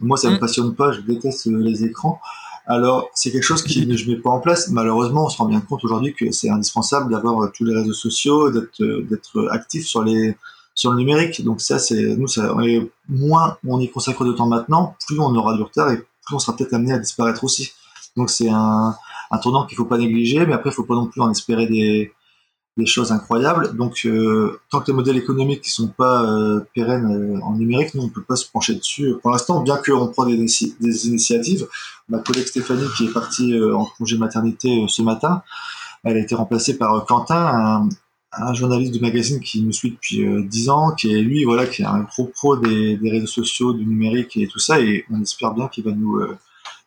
Moi, 0.00 0.16
ça 0.16 0.30
me 0.30 0.34
mm. 0.34 0.40
passionne 0.40 0.74
pas. 0.74 0.90
Je 0.90 1.00
déteste 1.02 1.46
les 1.62 1.84
écrans. 1.84 2.20
Alors, 2.66 3.10
c'est 3.14 3.30
quelque 3.30 3.42
chose 3.42 3.62
qui 3.62 3.86
ne 3.88 3.96
je 3.96 4.10
mets 4.10 4.16
pas 4.16 4.30
en 4.30 4.40
place. 4.40 4.68
Malheureusement, 4.70 5.26
on 5.26 5.28
se 5.28 5.38
rend 5.38 5.46
bien 5.46 5.60
compte 5.60 5.84
aujourd'hui 5.84 6.14
que 6.14 6.30
c'est 6.30 6.50
indispensable 6.50 7.10
d'avoir 7.12 7.42
euh, 7.42 7.52
tous 7.54 7.64
les 7.64 7.74
réseaux 7.74 7.92
sociaux, 7.92 8.50
d'être 8.50 8.82
euh, 8.82 9.06
d'être 9.08 9.48
actif 9.50 9.86
sur 9.86 10.02
les 10.02 10.36
sur 10.74 10.92
le 10.92 10.98
numérique. 10.98 11.44
Donc 11.44 11.60
ça, 11.60 11.78
c'est 11.78 12.16
nous, 12.16 12.28
ça, 12.28 12.54
moins 13.08 13.58
on 13.66 13.80
y 13.80 13.90
consacre 13.90 14.24
de 14.24 14.32
temps 14.32 14.46
maintenant, 14.46 14.96
plus 15.06 15.18
on 15.18 15.34
aura 15.34 15.56
du 15.56 15.62
retard 15.62 15.90
et 15.90 15.96
plus 15.96 16.34
on 16.34 16.38
sera 16.38 16.56
peut-être 16.56 16.74
amené 16.74 16.92
à 16.92 16.98
disparaître 16.98 17.44
aussi. 17.44 17.72
Donc 18.16 18.30
c'est 18.30 18.48
un, 18.48 18.94
un 19.30 19.38
tournant 19.38 19.66
qu'il 19.66 19.76
faut 19.76 19.84
pas 19.84 19.98
négliger, 19.98 20.46
mais 20.46 20.54
après, 20.54 20.70
il 20.70 20.72
faut 20.72 20.84
pas 20.84 20.94
non 20.94 21.06
plus 21.06 21.20
en 21.20 21.30
espérer 21.30 21.66
des 21.66 22.12
des 22.76 22.86
choses 22.86 23.12
incroyables. 23.12 23.76
Donc, 23.76 24.02
euh, 24.04 24.60
tant 24.70 24.80
que 24.80 24.88
les 24.88 24.92
modèles 24.92 25.16
économiques 25.16 25.62
qui 25.62 25.70
sont 25.70 25.88
pas 25.88 26.24
euh, 26.24 26.60
pérennes 26.74 27.10
euh, 27.10 27.40
en 27.42 27.54
numérique, 27.54 27.94
nous, 27.94 28.02
on 28.02 28.08
peut 28.08 28.22
pas 28.22 28.36
se 28.36 28.46
pencher 28.48 28.74
dessus. 28.74 29.14
Pour 29.22 29.30
l'instant, 29.30 29.60
bien 29.60 29.76
qu'on 29.76 30.08
prend 30.08 30.26
des, 30.26 30.36
des, 30.36 31.06
initiatives, 31.08 31.66
ma 32.08 32.18
collègue 32.18 32.46
Stéphanie, 32.46 32.86
qui 32.96 33.06
est 33.06 33.12
partie 33.12 33.58
en 33.72 33.84
congé 33.84 34.16
maternité 34.18 34.84
ce 34.88 35.02
matin, 35.02 35.42
elle 36.04 36.16
a 36.16 36.20
été 36.20 36.34
remplacée 36.34 36.78
par 36.78 37.04
Quentin, 37.06 37.88
un, 38.32 38.54
journaliste 38.54 38.92
du 38.92 39.00
magazine 39.00 39.40
qui 39.40 39.62
nous 39.62 39.72
suit 39.72 39.90
depuis 39.90 40.24
dix 40.46 40.70
ans, 40.70 40.92
qui 40.92 41.12
est 41.12 41.20
lui, 41.20 41.44
voilà, 41.44 41.66
qui 41.66 41.82
est 41.82 41.86
un 41.86 42.00
gros 42.00 42.26
pro 42.26 42.56
des, 42.56 42.96
des, 42.96 43.10
réseaux 43.10 43.26
sociaux, 43.26 43.72
du 43.72 43.84
numérique 43.84 44.36
et 44.36 44.46
tout 44.46 44.60
ça, 44.60 44.80
et 44.80 45.04
on 45.10 45.20
espère 45.20 45.52
bien 45.52 45.68
qu'il 45.68 45.84
va 45.84 45.92
nous, 45.92 46.20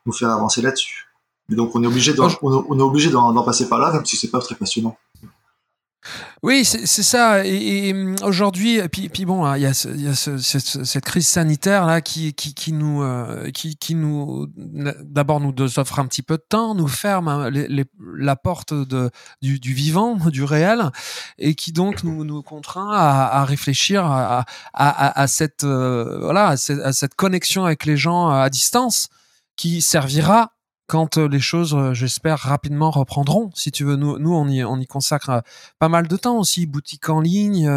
nous 0.06 0.14
faire 0.14 0.30
avancer 0.30 0.62
là-dessus. 0.62 1.08
Donc, 1.50 1.76
on 1.76 1.84
est 1.84 1.88
obligé 1.88 2.14
d'en, 2.14 2.30
on, 2.42 2.80
est 2.80 2.82
obligé 2.82 3.10
d'en 3.10 3.44
passer 3.44 3.68
par 3.68 3.80
là, 3.80 3.92
même 3.92 4.06
si 4.06 4.16
c'est 4.16 4.32
pas 4.32 4.40
très 4.40 4.56
passionnant. 4.56 4.98
Oui, 6.41 6.66
c'est 6.66 7.04
ça. 7.04 7.45
Et, 7.45 7.93
hum, 7.93 8.16
aujourd'hui, 8.24 8.82
puis, 8.89 9.26
bon, 9.26 9.45
hein, 9.45 9.58
il 9.58 9.64
y 9.64 9.66
a, 9.66 9.74
cette, 9.74 11.06
crise 11.06 11.28
sanitaire 11.28 11.86
là 11.86 12.01
qui, 12.01 12.34
qui, 12.34 12.54
qui 12.54 12.74
nous, 12.74 13.01
euh, 13.01 13.49
nous, 13.91 14.47
d'abord 15.04 15.39
nous 15.39 15.54
offre 15.80 15.99
un 15.99 16.06
petit 16.06 16.22
peu 16.22 16.38
de 16.38 16.45
temps, 16.47 16.76
nous 16.76 16.88
ferme 16.88 17.28
hein, 17.28 17.49
la 18.18 18.36
porte 18.36 18.74
du, 19.41 19.74
vivant, 19.74 20.16
du 20.16 20.43
réel, 20.43 20.91
et 21.38 21.56
qui 21.56 21.72
donc 21.72 22.04
nous, 22.04 22.26
nous 22.26 22.41
contraint 22.41 22.91
à, 22.91 23.45
réfléchir 23.45 24.06
à, 24.06 25.28
cette, 25.28 25.64
euh, 25.64 26.20
voilà, 26.22 26.49
à 26.49 26.93
cette 26.93 27.16
connexion 27.16 27.66
avec 27.66 27.86
les 27.86 27.97
gens 27.97 28.30
à 28.30 28.49
distance 28.49 29.10
qui 29.56 29.82
servira 29.82 30.54
quand 30.94 31.18
euh, 31.18 31.28
les 31.28 31.39
choses, 31.39 31.74
euh, 31.74 31.96
j'espère, 31.96 32.38
rapidement 32.38 32.91
reprendront. 32.91 33.50
Si 33.56 33.72
tu 33.72 33.84
veux, 33.84 33.96
nous, 33.96 34.20
nous 34.20 34.32
on, 34.32 34.48
y, 34.48 34.64
on 34.64 34.80
y 34.80 34.86
consacre 34.86 35.30
euh, 35.32 35.41
pas 35.80 35.89
mal 35.89 36.08
de 36.08 36.16
temps 36.18 36.38
aussi. 36.38 36.68
Boutique 36.68 37.10
en 37.10 37.20
ligne, 37.20 37.68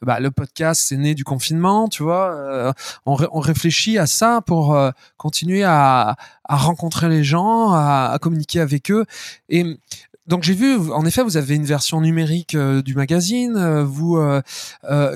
bah, 0.00 0.18
le 0.18 0.30
podcast, 0.30 0.80
c'est 0.86 0.96
né 0.96 1.14
du 1.14 1.24
confinement, 1.24 1.88
tu 1.88 2.02
vois. 2.02 2.74
on, 3.04 3.40
réfléchit 3.40 3.98
à 3.98 4.06
ça 4.06 4.40
pour 4.40 4.76
continuer 5.18 5.62
à, 5.62 6.16
à, 6.44 6.56
rencontrer 6.56 7.10
les 7.10 7.22
gens, 7.22 7.72
à, 7.72 8.12
à, 8.14 8.18
communiquer 8.18 8.60
avec 8.60 8.90
eux. 8.90 9.04
Et 9.50 9.78
donc 10.26 10.42
j'ai 10.42 10.54
vu, 10.54 10.90
en 10.90 11.04
effet, 11.04 11.22
vous 11.22 11.36
avez 11.36 11.56
une 11.56 11.66
version 11.66 12.00
numérique 12.00 12.56
du 12.56 12.94
magazine. 12.94 13.82
vous, 13.82 14.18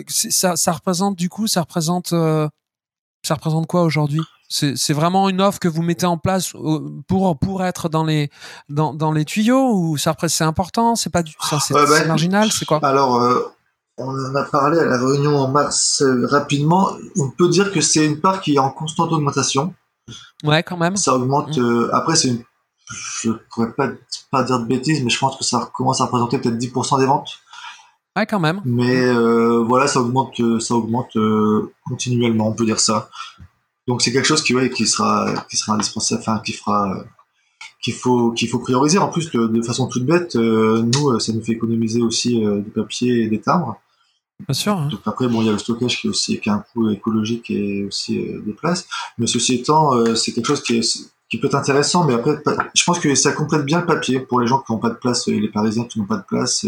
ça, 0.07 0.57
ça 0.57 0.73
représente 0.73 1.17
du 1.17 1.31
coup, 1.31 1.47
ça 1.47 1.63
représente, 1.63 2.09
ça 2.11 3.35
représente 3.35 3.67
quoi 3.67 3.85
aujourd'hui? 3.85 4.21
C'est 4.49 4.93
vraiment 4.95 5.29
une 5.29 5.43
offre 5.43 5.59
que 5.59 5.69
vous 5.69 5.83
mettez 5.83 6.07
en 6.07 6.17
place 6.17 6.55
euh, 6.55 6.81
pour 7.07 7.39
pour 7.39 7.63
être 7.63 7.89
dans 7.89 8.05
les 8.05 8.31
dans, 8.71 8.95
dans 8.95 9.13
les 9.13 9.25
tuyaux 9.25 9.75
ou 9.75 9.99
ça 9.99 10.17
c'est 10.27 10.45
important? 10.45 10.97
C'est 10.97 11.11
pas 11.11 11.23
du 11.23 11.35
ça 11.41 11.59
c'est 11.61 11.75
bah, 11.75 12.05
marginal 12.07 12.51
c'est 12.51 12.65
quoi? 12.65 12.81
alors 12.83 13.17
euh, 13.17 13.53
on 13.99 14.09
en 14.09 14.35
a 14.35 14.45
parlé 14.45 14.79
à 14.79 14.87
la 14.87 14.97
réunion 14.97 15.37
en 15.37 15.49
mars 15.49 16.03
euh, 16.03 16.27
rapidement. 16.27 16.93
On 17.19 17.29
peut 17.29 17.49
dire 17.49 17.73
que 17.73 17.81
c'est 17.81 18.07
une 18.07 18.21
part 18.21 18.41
qui 18.41 18.55
est 18.55 18.59
en 18.59 18.71
constante 18.71 19.13
augmentation. 19.13 19.75
Ouais 20.45 20.63
quand 20.63 20.79
même. 20.79 20.97
Ça 20.97 21.15
augmente 21.15 21.59
mmh. 21.59 21.91
après 21.93 22.17
c'est 22.17 22.29
une 22.29 22.43
je 22.91 23.33
pourrais 23.51 23.73
pas 23.73 23.89
pas 24.31 24.45
dire 24.45 24.61
de 24.61 24.65
bêtises 24.65 25.05
mais 25.05 25.11
je 25.11 25.19
pense 25.19 25.37
que 25.37 25.45
ça 25.45 25.71
commence 25.75 26.01
à 26.01 26.05
représenter 26.05 26.39
peut-être 26.39 26.57
10% 26.57 27.01
des 27.01 27.07
ventes. 27.07 27.33
Ouais 28.17 28.25
quand 28.25 28.41
même. 28.41 28.63
Mais 28.65 29.13
voilà 29.65 29.89
ça 29.89 30.01
augmente 30.01 30.41
ça 30.59 30.75
augmente 30.75 31.19
continuellement 31.87 32.49
on 32.49 32.55
peut 32.55 32.65
dire 32.65 32.81
ça 32.81 33.11
donc 33.89 34.03
c'est 34.03 34.13
quelque 34.13 34.27
chose 34.27 34.43
qui, 34.43 34.55
ouais, 34.55 34.69
qui 34.69 34.87
sera, 34.87 35.47
qui 35.51 35.57
sera 35.57 35.73
indispensable, 35.73 36.21
enfin 36.21 36.41
qui 36.45 36.53
fera, 36.53 37.05
qu'il 37.83 37.95
faut, 37.95 38.33
qu'il 38.33 38.49
faut 38.49 38.59
prioriser. 38.59 38.99
En 38.99 39.09
plus, 39.09 39.31
de, 39.31 39.63
façon 39.63 39.89
toute 39.89 40.05
bête, 40.05 40.37
euh, 40.37 40.83
nous, 40.83 41.09
euh, 41.09 41.19
ça 41.19 41.33
nous 41.33 41.43
fait 41.43 41.53
économiser 41.53 42.03
aussi 42.03 42.45
euh, 42.45 42.61
du 42.61 42.71
papier 42.71 43.23
et 43.23 43.29
des 43.29 43.41
timbres. 43.41 43.81
Bien 44.47 44.53
sûr. 44.53 44.75
Hein. 44.75 44.89
Donc 44.91 45.01
après, 45.07 45.27
bon, 45.27 45.41
il 45.41 45.47
y 45.47 45.49
a 45.49 45.53
le 45.53 45.59
stockage 45.59 46.01
qui 46.01 46.07
est 46.07 46.11
aussi, 46.11 46.39
qui 46.39 46.51
a 46.51 46.55
un 46.55 46.65
coût 46.73 46.91
écologique 46.91 47.51
et 47.51 47.87
aussi 47.87 48.23
des 48.45 48.53
places. 48.53 48.87
Mais 49.17 49.27
ceci 49.27 49.55
étant, 49.55 50.15
c'est 50.15 50.33
quelque 50.33 50.47
chose 50.47 50.63
qui 50.63 50.77
est, 50.77 51.11
qui 51.31 51.39
peut 51.39 51.47
être 51.47 51.57
intéressant, 51.57 52.05
mais 52.05 52.15
après, 52.15 52.41
je 52.75 52.85
pense 52.85 53.01
que 53.01 53.15
ça 53.15 53.33
complète 53.33 53.65
bien 53.65 53.81
le 53.81 53.87
papier 53.87 54.21
pour 54.21 54.41
les 54.41 54.47
gens 54.47 54.59
qui 54.61 54.71
n'ont 54.71 54.79
pas 54.79 54.91
de 54.91 54.95
place, 54.95 55.27
les 55.27 55.49
Parisiens 55.49 55.85
qui 55.85 55.99
n'ont 55.99 56.07
pas 56.07 56.19
de 56.19 56.25
place, 56.25 56.65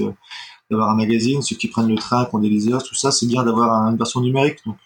d'avoir 0.68 0.90
un 0.90 0.96
magazine, 0.96 1.42
ceux 1.42 1.54
qui 1.54 1.68
prennent 1.68 1.88
le 1.88 1.96
train, 1.96 2.24
qui 2.24 2.34
ont 2.34 2.40
des 2.40 2.50
lasers, 2.50 2.84
tout 2.84 2.96
ça, 2.96 3.12
c'est 3.12 3.26
bien 3.26 3.44
d'avoir 3.44 3.72
une 3.88 3.96
version 3.96 4.20
numérique. 4.20 4.58
Donc, 4.66 4.78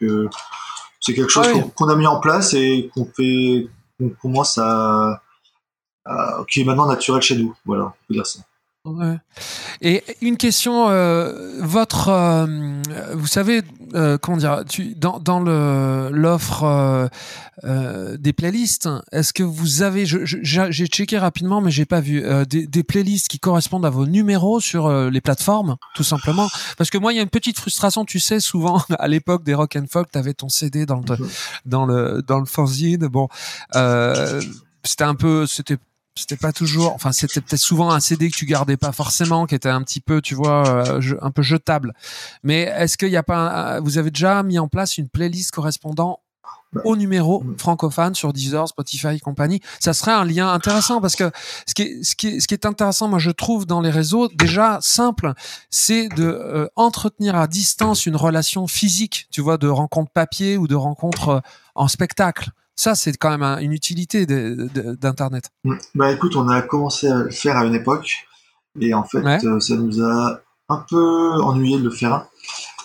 c'est 1.05 1.12
quelque 1.12 1.30
chose 1.30 1.46
qu'on 1.74 1.88
a 1.88 1.96
mis 1.96 2.07
en 2.07 2.18
place 2.18 2.55
et 2.55 2.90
qu'on 2.94 3.05
fait, 3.05 3.68
qu'on 3.98 4.09
commence 4.09 4.59
à, 4.59 5.20
qui 6.48 6.62
est 6.62 6.64
maintenant 6.64 6.86
naturel 6.86 7.20
chez 7.20 7.36
nous. 7.36 7.55
Voilà, 7.66 7.84
on 7.84 8.07
peut 8.09 8.14
dire 8.14 8.26
ça. 8.26 8.40
Et 9.80 10.03
une 10.20 10.37
question, 10.37 10.91
euh, 10.91 11.59
votre, 11.61 12.09
euh, 12.09 12.47
vous 13.14 13.26
savez, 13.26 13.62
euh, 13.95 14.18
comment 14.18 14.37
dire, 14.37 14.62
tu, 14.68 14.95
dans, 14.95 15.18
dans 15.18 15.41
le 15.41 16.11
l'offre 16.12 17.09
des 17.62 18.32
playlists, 18.35 18.91
est-ce 19.11 19.32
que 19.32 19.43
vous 19.43 19.82
avez, 19.82 20.05
j'ai 20.05 20.87
checké 20.87 21.18
rapidement, 21.18 21.62
mais 21.62 21.70
j'ai 21.70 21.87
pas 21.87 22.01
vu 22.01 22.22
des, 22.47 22.66
des, 22.66 22.82
playlists 22.82 23.28
qui 23.28 23.39
correspondent 23.39 23.87
à 23.87 23.91
vos 23.91 24.07
numéros 24.07 24.61
sur 24.61 24.91
les 25.11 25.20
plateformes, 25.22 25.76
tout 25.95 26.05
simplement, 26.05 26.49
parce 26.76 26.91
que 26.91 26.99
moi 26.99 27.12
il 27.12 27.16
y 27.16 27.18
a 27.20 27.22
une 27.22 27.30
petite 27.30 27.59
frustration, 27.59 28.05
tu 28.05 28.20
sais, 28.20 28.39
souvent 28.39 28.82
à 28.99 29.09
l'époque 29.09 29.45
des 29.45 29.55
rock 29.55 29.76
and 29.76 29.87
folk, 29.89 30.11
t'avais 30.11 30.35
ton 30.35 30.51
CD 30.51 30.85
dans 30.85 31.01
le 31.01 31.16
dans 31.64 31.87
le 31.87 32.22
dans 32.26 32.39
le 32.39 32.47
fanzine, 32.47 33.07
bon, 33.07 33.28
c'était 34.85 35.05
un 35.05 35.14
peu, 35.14 35.47
c'était 35.47 35.78
c'était 36.16 36.36
pas 36.36 36.52
toujours 36.52 36.92
enfin 36.94 37.12
c'était 37.12 37.40
peut-être 37.40 37.60
souvent 37.60 37.90
un 37.90 38.00
CD 38.00 38.30
que 38.30 38.36
tu 38.36 38.46
gardais 38.46 38.76
pas 38.76 38.92
forcément 38.92 39.46
qui 39.46 39.54
était 39.54 39.68
un 39.68 39.82
petit 39.82 40.00
peu 40.00 40.20
tu 40.20 40.34
vois 40.34 40.86
euh, 40.88 41.16
un 41.20 41.30
peu 41.30 41.42
jetable 41.42 41.92
mais 42.42 42.62
est-ce 42.62 42.96
qu'il 42.96 43.08
y 43.08 43.16
a 43.16 43.22
pas 43.22 43.80
vous 43.80 43.98
avez 43.98 44.10
déjà 44.10 44.42
mis 44.42 44.58
en 44.58 44.68
place 44.68 44.96
une 44.98 45.08
playlist 45.08 45.50
correspondant 45.50 46.20
au 46.82 46.96
numéro 46.96 47.42
mm. 47.42 47.58
francophone 47.58 48.14
sur 48.14 48.32
Deezer, 48.32 48.68
Spotify 48.68 49.08
et 49.08 49.20
compagnie? 49.20 49.60
Ça 49.80 49.92
serait 49.92 50.12
un 50.12 50.24
lien 50.24 50.52
intéressant 50.52 51.00
parce 51.00 51.14
que 51.14 51.30
ce 51.66 51.74
qui 51.74 51.82
est, 51.82 52.04
ce 52.04 52.16
qui 52.16 52.28
est, 52.28 52.40
ce 52.40 52.48
qui 52.48 52.54
est 52.54 52.66
intéressant, 52.66 53.08
moi 53.08 53.18
je 53.18 53.30
trouve 53.30 53.66
dans 53.66 53.80
les 53.80 53.90
réseaux, 53.90 54.28
déjà 54.28 54.78
simple, 54.80 55.32
c'est 55.70 56.08
de 56.08 56.24
euh, 56.24 56.66
entretenir 56.76 57.36
à 57.36 57.46
distance 57.46 58.06
une 58.06 58.16
relation 58.16 58.66
physique, 58.66 59.28
tu 59.30 59.40
vois, 59.40 59.58
de 59.58 59.68
rencontre 59.68 60.10
papier 60.10 60.56
ou 60.56 60.66
de 60.66 60.74
rencontre 60.74 61.28
euh, 61.28 61.40
en 61.74 61.88
spectacle. 61.88 62.50
Ça, 62.77 62.95
c'est 62.95 63.16
quand 63.16 63.37
même 63.37 63.59
une 63.62 63.72
utilité 63.72 64.27
d'Internet. 64.27 65.51
Bah 65.95 66.11
écoute, 66.11 66.35
on 66.37 66.49
a 66.49 66.61
commencé 66.62 67.09
à 67.09 67.25
le 67.25 67.31
faire 67.31 67.57
à 67.57 67.64
une 67.64 67.75
époque, 67.75 68.27
et 68.81 68.95
en 68.95 69.05
fait, 69.05 69.25
euh, 69.45 69.61
ça 69.61 69.77
nous 69.77 70.03
a 70.03 70.41
un 70.68 70.85
peu 70.89 71.41
ennuyé 71.43 71.79
de 71.79 71.85
le 71.85 71.91
faire. 71.91 72.27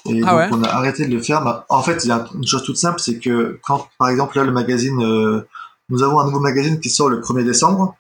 Et 0.05 0.21
ah 0.25 0.47
donc 0.47 0.59
on 0.59 0.63
a 0.63 0.69
arrêté 0.69 1.07
de 1.07 1.13
le 1.13 1.21
faire. 1.21 1.43
Bah, 1.43 1.65
en 1.69 1.81
fait, 1.81 2.05
il 2.05 2.09
y 2.09 2.11
a 2.11 2.25
une 2.35 2.45
chose 2.45 2.63
toute 2.63 2.77
simple, 2.77 2.99
c'est 2.99 3.19
que 3.19 3.59
quand, 3.63 3.87
par 3.97 4.09
exemple, 4.09 4.37
là, 4.37 4.43
le 4.43 4.51
magazine, 4.51 5.01
euh, 5.03 5.47
nous 5.89 6.03
avons 6.03 6.19
un 6.19 6.25
nouveau 6.25 6.39
magazine 6.39 6.79
qui 6.79 6.89
sort 6.89 7.09
le 7.09 7.19
1er 7.19 7.43
décembre, 7.43 7.95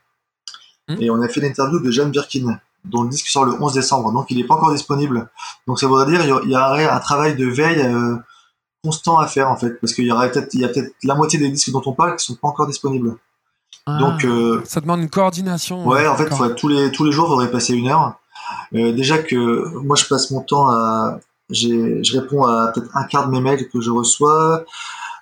mm. 0.89 0.95
et 0.99 1.09
on 1.09 1.21
a 1.21 1.27
fait 1.27 1.41
l'interview 1.41 1.79
de 1.79 1.89
Jeanne 1.89 2.11
Birkin. 2.11 2.59
dont 2.85 3.03
le 3.03 3.09
disque 3.09 3.27
sort 3.27 3.45
le 3.45 3.53
11 3.59 3.73
décembre, 3.73 4.13
donc 4.13 4.27
il 4.29 4.37
n'est 4.37 4.45
pas 4.45 4.55
encore 4.55 4.71
disponible. 4.71 5.27
Donc 5.65 5.79
ça 5.79 5.87
voudrait 5.87 6.05
dire 6.05 6.21
qu'il 6.21 6.51
y 6.51 6.55
aurait 6.55 6.87
un 6.87 6.99
travail 6.99 7.35
de 7.35 7.47
veille 7.47 7.83
constant 8.83 9.19
à 9.19 9.27
faire 9.27 9.49
en 9.49 9.57
fait, 9.57 9.79
parce 9.79 9.93
qu'il 9.93 10.05
y 10.05 10.11
aurait 10.11 10.31
peut-être, 10.31 10.53
il 10.53 10.61
y 10.61 10.65
a 10.65 10.69
peut-être 10.69 10.93
la 11.03 11.15
moitié 11.15 11.39
des 11.39 11.49
disques 11.49 11.71
dont 11.71 11.81
on 11.85 11.93
parle 11.93 12.15
qui 12.15 12.25
sont 12.25 12.35
pas 12.35 12.47
encore 12.47 12.67
disponibles. 12.67 13.15
Ah, 13.85 13.97
donc 13.99 14.25
ça 14.65 14.81
demande 14.81 15.01
une 15.01 15.09
coordination. 15.09 15.87
Ouais, 15.87 16.07
en 16.07 16.15
fait, 16.15 16.29
tous 16.55 16.67
les 16.67 16.91
tous 16.91 17.05
les 17.05 17.11
jours, 17.11 17.25
il 17.27 17.29
faudrait 17.29 17.51
passer 17.51 17.73
une 17.73 17.87
heure. 17.87 18.19
déjà 18.71 19.17
que 19.17 19.77
moi, 19.79 19.95
je 19.95 20.05
passe 20.05 20.31
mon 20.31 20.41
temps 20.41 20.67
à, 20.69 21.19
je 21.49 22.19
réponds 22.19 22.43
à 22.43 22.71
peut-être 22.73 22.95
un 22.95 23.03
quart 23.03 23.27
de 23.27 23.31
mes 23.31 23.41
mails 23.41 23.67
que 23.69 23.81
je 23.81 23.91
reçois. 23.91 24.65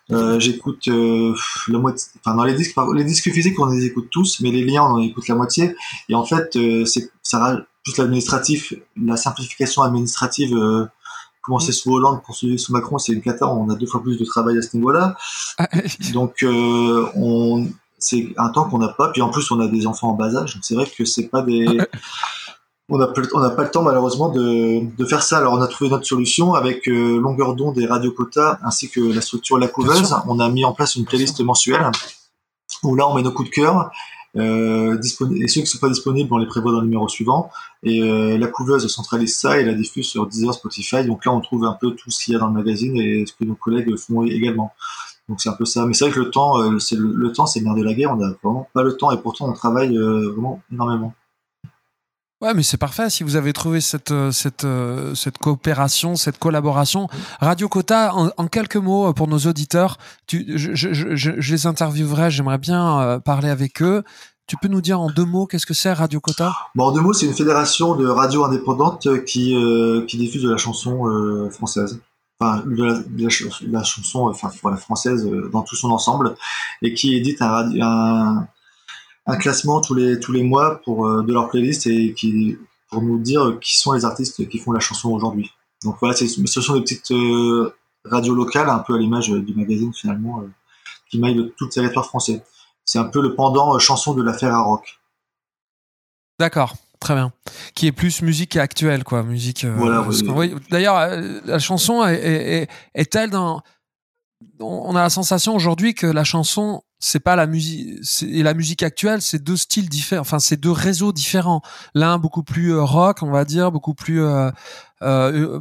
Euh, 0.10 0.40
j'écoute 0.40 0.88
euh, 0.88 1.36
la 1.68 1.80
moitié, 1.80 2.10
enfin 2.24 2.34
dans 2.34 2.46
les 2.46 2.54
disques, 2.54 2.78
les 2.96 3.04
disques 3.04 3.30
physiques 3.30 3.60
on 3.60 3.66
les 3.66 3.86
écoute 3.86 4.08
tous, 4.10 4.40
mais 4.40 4.52
les 4.52 4.64
liens 4.64 4.84
on 4.84 4.94
en 4.94 5.02
écoute 5.02 5.28
la 5.28 5.36
moitié. 5.36 5.76
Et 6.08 6.16
en 6.16 6.24
fait, 6.24 6.56
euh, 6.56 6.86
c'est 6.86 7.12
ça 7.24 7.60
juste 7.86 7.98
l'administratif, 7.98 8.74
la 8.96 9.18
simplification 9.18 9.82
administrative. 9.82 10.56
Euh, 11.48 11.52
commencer 11.52 11.72
sous 11.72 11.94
Hollande 11.94 12.22
pour 12.24 12.36
sous 12.36 12.72
Macron, 12.72 12.98
c'est 12.98 13.14
une 13.14 13.22
cata. 13.22 13.48
On 13.48 13.70
a 13.70 13.76
deux 13.76 13.88
fois 13.88 14.02
plus 14.02 14.18
de 14.18 14.26
travail 14.26 14.58
à 14.58 14.62
ce 14.62 14.76
niveau-là. 14.76 15.16
Ah, 15.58 15.68
donc 16.14 16.44
on, 16.44 17.68
c'est 17.98 18.34
un 18.38 18.50
temps 18.50 18.70
qu'on 18.70 18.80
n'a 18.80 18.90
pas. 18.90 19.10
Puis 19.10 19.22
en 19.22 19.30
plus 19.30 19.50
on 19.52 19.60
a 19.60 19.68
des 19.68 19.88
enfants 19.88 20.10
en 20.10 20.14
bas 20.14 20.36
âge, 20.36 20.56
donc 20.56 20.64
c'est 20.64 20.76
vrai 20.76 20.86
que 20.86 21.06
c'est 21.06 21.28
pas 21.28 21.42
des 21.42 21.80
on 22.90 22.98
n'a 22.98 23.08
pas 23.08 23.64
le 23.64 23.72
temps 23.72 23.84
malheureusement 23.84 24.30
de, 24.30 25.06
faire 25.06 25.22
ça. 25.22 25.38
Alors 25.38 25.54
on 25.54 25.62
a 25.62 25.68
trouvé 25.68 25.90
notre 25.90 26.06
solution 26.06 26.54
avec 26.54 26.88
euh, 26.88 27.20
longueur 27.20 27.56
d'onde 27.56 27.76
des 27.76 27.86
radioquotas 27.86 28.60
ainsi 28.64 28.90
que 28.90 29.02
la 29.02 29.22
structure 29.22 29.58
La 29.58 29.68
Couveuse. 29.68 30.16
On 30.28 30.40
a 30.40 30.50
mis 30.50 30.64
en 30.64 30.74
place 30.74 30.96
une 30.96 31.06
playlist 31.06 31.40
mensuelle 31.42 31.92
où 32.84 32.96
là 32.96 33.08
on 33.08 33.16
met 33.16 33.24
nos 33.24 33.32
coups 33.32 33.50
de 33.50 33.56
cœur. 33.56 33.92
Euh, 34.38 34.98
et 35.00 35.48
ceux 35.48 35.62
qui 35.62 35.62
ne 35.62 35.66
sont 35.66 35.80
pas 35.80 35.90
disponibles, 35.90 36.32
on 36.34 36.38
les 36.38 36.46
prévoit 36.46 36.72
dans 36.72 36.80
le 36.80 36.86
numéro 36.86 37.08
suivant. 37.08 37.50
Et 37.84 38.02
euh, 38.02 38.38
la 38.38 38.48
couveuse 38.48 38.88
centralise 38.88 39.38
ça 39.38 39.60
et 39.60 39.66
la 39.66 39.74
diffuse 39.74 40.08
sur 40.08 40.28
Deezer, 40.28 40.54
Spotify. 40.54 41.06
Donc 41.06 41.26
là, 41.26 41.34
on 41.34 41.42
trouve 41.42 41.66
un 41.66 41.78
peu 41.80 41.92
tout 41.92 42.12
ce 42.12 42.24
qu'il 42.24 42.34
y 42.34 42.38
a 42.38 42.40
dans 42.40 42.48
le 42.48 42.54
magazine 42.54 42.96
et 42.98 43.26
ce 43.26 43.34
que 43.34 43.44
nos 43.44 43.56
collègues 43.56 43.96
font 43.98 44.24
également. 44.24 44.74
Donc 45.30 45.42
c'est 45.42 45.50
un 45.50 45.54
peu 45.54 45.66
ça. 45.66 45.86
Mais 45.86 45.94
c'est 45.94 46.06
vrai 46.06 46.14
que 46.14 46.20
le 46.20 46.30
temps, 46.30 46.80
c'est 46.80 46.98
le, 46.98 47.32
temps, 47.32 47.46
c'est 47.46 47.60
le 47.60 47.66
nerf 47.66 47.76
de 47.76 47.84
la 47.84 47.94
guerre. 47.94 48.14
On 48.14 48.18
n'a 48.18 48.34
vraiment 48.44 48.68
pas 48.74 48.84
le 48.84 48.96
temps 48.96 49.12
et 49.12 49.18
pourtant 49.18 49.50
on 49.50 49.54
travaille 49.54 49.96
vraiment 49.98 50.62
énormément. 50.72 51.14
Ouais, 52.40 52.54
mais 52.54 52.62
c'est 52.62 52.78
parfait. 52.78 53.10
Si 53.10 53.24
vous 53.24 53.36
avez 53.36 53.52
trouvé 53.52 53.82
cette, 53.82 54.12
euh, 54.12 54.32
cette, 54.32 54.64
euh, 54.64 55.16
cette 55.16 55.40
coopération, 55.40 56.16
cette 56.16 56.38
collaboration, 56.38 57.08
Radio 57.40 57.68
Cota, 57.68 58.14
en, 58.14 58.48
quelques 58.48 58.76
mots 58.76 59.08
euh, 59.08 59.14
pour 59.14 59.28
nos 59.28 59.40
auditeurs, 59.40 59.98
tu, 60.28 60.46
je, 60.56 61.32
les 61.32 61.66
interviewerai, 61.66 62.30
j'aimerais 62.30 62.60
bien 62.60 63.20
parler 63.26 63.50
avec 63.50 63.82
eux. 63.82 64.04
Tu 64.46 64.56
peux 64.56 64.68
nous 64.68 64.82
dire 64.82 65.02
en 65.02 65.10
deux 65.10 65.26
mots 65.26 65.48
qu'est-ce 65.48 65.66
que 65.66 65.74
c'est 65.74 65.92
Radio 65.92 66.20
Cota? 66.20 66.56
Bon, 66.76 66.86
En 66.86 66.92
deux 66.92 67.02
mots, 67.02 67.12
c'est 67.12 67.26
une 67.26 67.34
fédération 67.34 67.96
de 67.96 68.08
radios 68.08 68.46
indépendantes 68.46 69.08
qui, 69.26 69.56
qui 70.08 70.18
diffuse 70.18 70.44
de 70.44 70.52
la 70.52 70.58
chanson 70.58 71.50
française. 71.52 72.00
Enfin, 72.40 72.64
de 72.68 72.84
la, 72.84 73.00
de 73.00 73.72
la, 73.72 73.84
chanson 73.84 74.28
enfin, 74.28 74.52
voilà, 74.62 74.78
française 74.78 75.28
dans 75.52 75.64
tout 75.64 75.76
son 75.76 75.90
ensemble 75.90 76.36
et 76.84 76.94
qui 76.94 77.16
édite 77.16 77.42
un, 77.42 77.72
un, 77.82 78.48
un 79.28 79.36
classement 79.36 79.82
tous 79.82 79.94
les 79.94 80.20
tous 80.20 80.32
les 80.32 80.44
mois 80.44 80.82
pour 80.84 81.06
euh, 81.06 81.22
de 81.22 81.34
leur 81.34 81.50
playlist 81.50 81.86
et 81.88 82.14
qui 82.14 82.58
pour 82.90 83.02
nous 83.02 83.20
dire 83.20 83.58
qui 83.62 83.78
sont 83.78 83.92
les 83.92 84.06
artistes 84.06 84.48
qui 84.48 84.58
font 84.58 84.72
la 84.72 84.80
chanson 84.80 85.10
aujourd'hui. 85.10 85.52
Donc 85.84 85.98
voilà, 86.00 86.16
ce 86.16 86.62
sont 86.62 86.74
des 86.76 86.82
petites 86.82 87.12
euh, 87.12 87.76
radios 88.06 88.34
locales, 88.34 88.70
un 88.70 88.80
peu 88.80 88.96
à 88.96 88.98
l'image 88.98 89.30
du 89.30 89.54
magazine 89.54 89.94
finalement, 89.94 90.42
euh, 90.42 90.48
qui 91.12 91.20
maillent 91.20 91.54
tout 91.58 91.66
le 91.66 91.70
territoire 91.70 92.06
français. 92.06 92.44
C'est 92.86 93.00
un 93.00 93.04
peu 93.04 93.22
le 93.22 93.36
pendant 93.36 93.78
chanson 93.78 94.14
de 94.14 94.24
l'affaire 94.24 94.56
à 94.56 94.62
rock. 94.62 95.00
D'accord, 96.40 96.76
très 97.00 97.14
bien. 97.14 97.34
Qui 97.76 97.88
est 97.88 97.92
plus 97.92 98.22
musique 98.22 98.56
actuelle, 98.56 99.04
quoi, 99.04 99.24
musique. 99.24 99.66
voilà. 99.66 100.08
Oui. 100.34 100.56
D'ailleurs, 100.72 101.22
la 101.46 101.60
chanson 101.60 102.06
est, 102.06 102.16
est, 102.16 102.70
est, 102.96 103.16
est 103.16 103.28
dans 103.28 103.62
on 104.60 104.96
a 104.96 105.02
la 105.02 105.10
sensation 105.10 105.56
aujourd'hui 105.56 105.94
que 105.94 106.08
la 106.08 106.24
chanson 106.24 106.84
c'est 107.00 107.20
pas 107.20 107.36
la 107.36 107.48
musique 107.48 108.00
et 108.24 108.44
la 108.44 108.54
musique 108.54 108.84
actuelle 108.84 109.22
c'est 109.22 109.44
deux 109.44 109.58
styles 109.58 109.90
différents 109.90 110.22
enfin 110.22 110.40
c'est 110.40 110.58
deux 110.58 110.72
réseaux 110.72 111.12
différents 111.12 111.62
l'un 111.94 112.18
beaucoup 112.18 112.44
plus 112.44 112.74
euh, 112.74 112.84
rock 112.84 113.22
on 113.22 113.30
va 113.32 113.46
dire 113.46 113.72
beaucoup 113.72 113.94
plus 113.94 114.24
euh, 114.24 114.50
euh, 115.04 115.60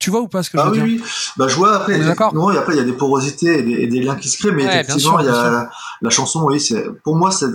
tu 0.00 0.10
vois 0.10 0.20
ou 0.20 0.28
pas 0.28 0.42
ce 0.42 0.50
que 0.50 0.58
je 0.58 0.62
ah 0.62 0.70
veux 0.70 0.82
oui, 0.82 0.96
dire? 0.96 1.04
oui. 1.04 1.32
Bah, 1.38 1.48
je 1.48 1.56
vois 1.56 1.76
après. 1.76 1.98
Non, 2.34 2.50
et 2.50 2.58
après 2.58 2.74
il 2.74 2.76
y 2.76 2.80
a 2.80 2.84
des 2.84 2.92
porosités 2.92 3.60
et 3.60 3.86
des, 3.86 4.00
liens 4.00 4.16
qui 4.16 4.28
se 4.28 4.36
créent, 4.36 4.52
mais 4.52 4.64
effectivement 4.64 5.18
il 5.20 5.26
y 5.26 5.28
a 5.30 5.70
la 6.02 6.10
chanson. 6.10 6.44
Oui, 6.44 6.60
c'est 6.60 6.84
pour 7.02 7.16
moi 7.16 7.30
c'est 7.30 7.46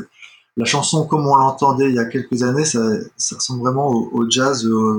la 0.58 0.66
chanson 0.66 1.06
comme 1.06 1.28
on 1.28 1.36
l'entendait 1.36 1.89
il 1.89 1.95
y 1.95 2.00
a 2.00 2.06
quelques 2.06 2.41
années, 2.43 2.66
ça, 2.66 2.80
ça 3.18 3.36
ressemble 3.36 3.62
vraiment 3.62 3.88
au, 3.89 4.30
jazz, 4.30 4.66
au, 4.66 4.91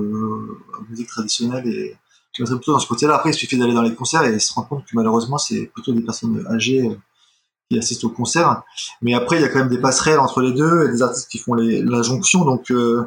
à 0.75 0.81
la 0.81 0.89
musique 0.91 1.09
traditionnelle 1.09 1.67
et 1.67 1.97
je 2.33 2.43
mettrais 2.43 2.57
plutôt 2.57 2.73
dans 2.73 2.79
ce 2.79 2.87
côté-là. 2.87 3.17
Après, 3.17 3.31
il 3.31 3.35
suffit 3.35 3.59
d'aller 3.59 3.75
dans 3.75 3.83
les 3.83 3.95
concerts 3.95 4.23
et 4.25 4.39
se 4.39 4.53
rendre 4.53 4.69
compte 4.69 4.85
que 4.85 4.91
malheureusement, 4.95 5.39
c'est 5.39 5.67
plutôt 5.67 5.93
des 5.93 6.03
personnes 6.03 6.47
âgées 6.49 6.87
euh, 6.87 6.95
qui 7.71 7.79
assistent 7.79 8.05
au 8.05 8.11
concert. 8.11 8.63
Mais 9.03 9.15
après, 9.15 9.37
il 9.37 9.43
y 9.43 9.45
a 9.45 9.49
quand 9.49 9.59
même 9.59 9.69
des 9.69 9.81
passerelles 9.81 10.19
entre 10.19 10.41
les 10.41 10.53
deux 10.53 10.87
et 10.87 10.93
des 10.93 11.03
artistes 11.03 11.29
qui 11.29 11.39
font 11.39 11.55
la 11.55 12.03
jonction. 12.03 12.45
Donc, 12.45 12.71
euh, 12.71 13.05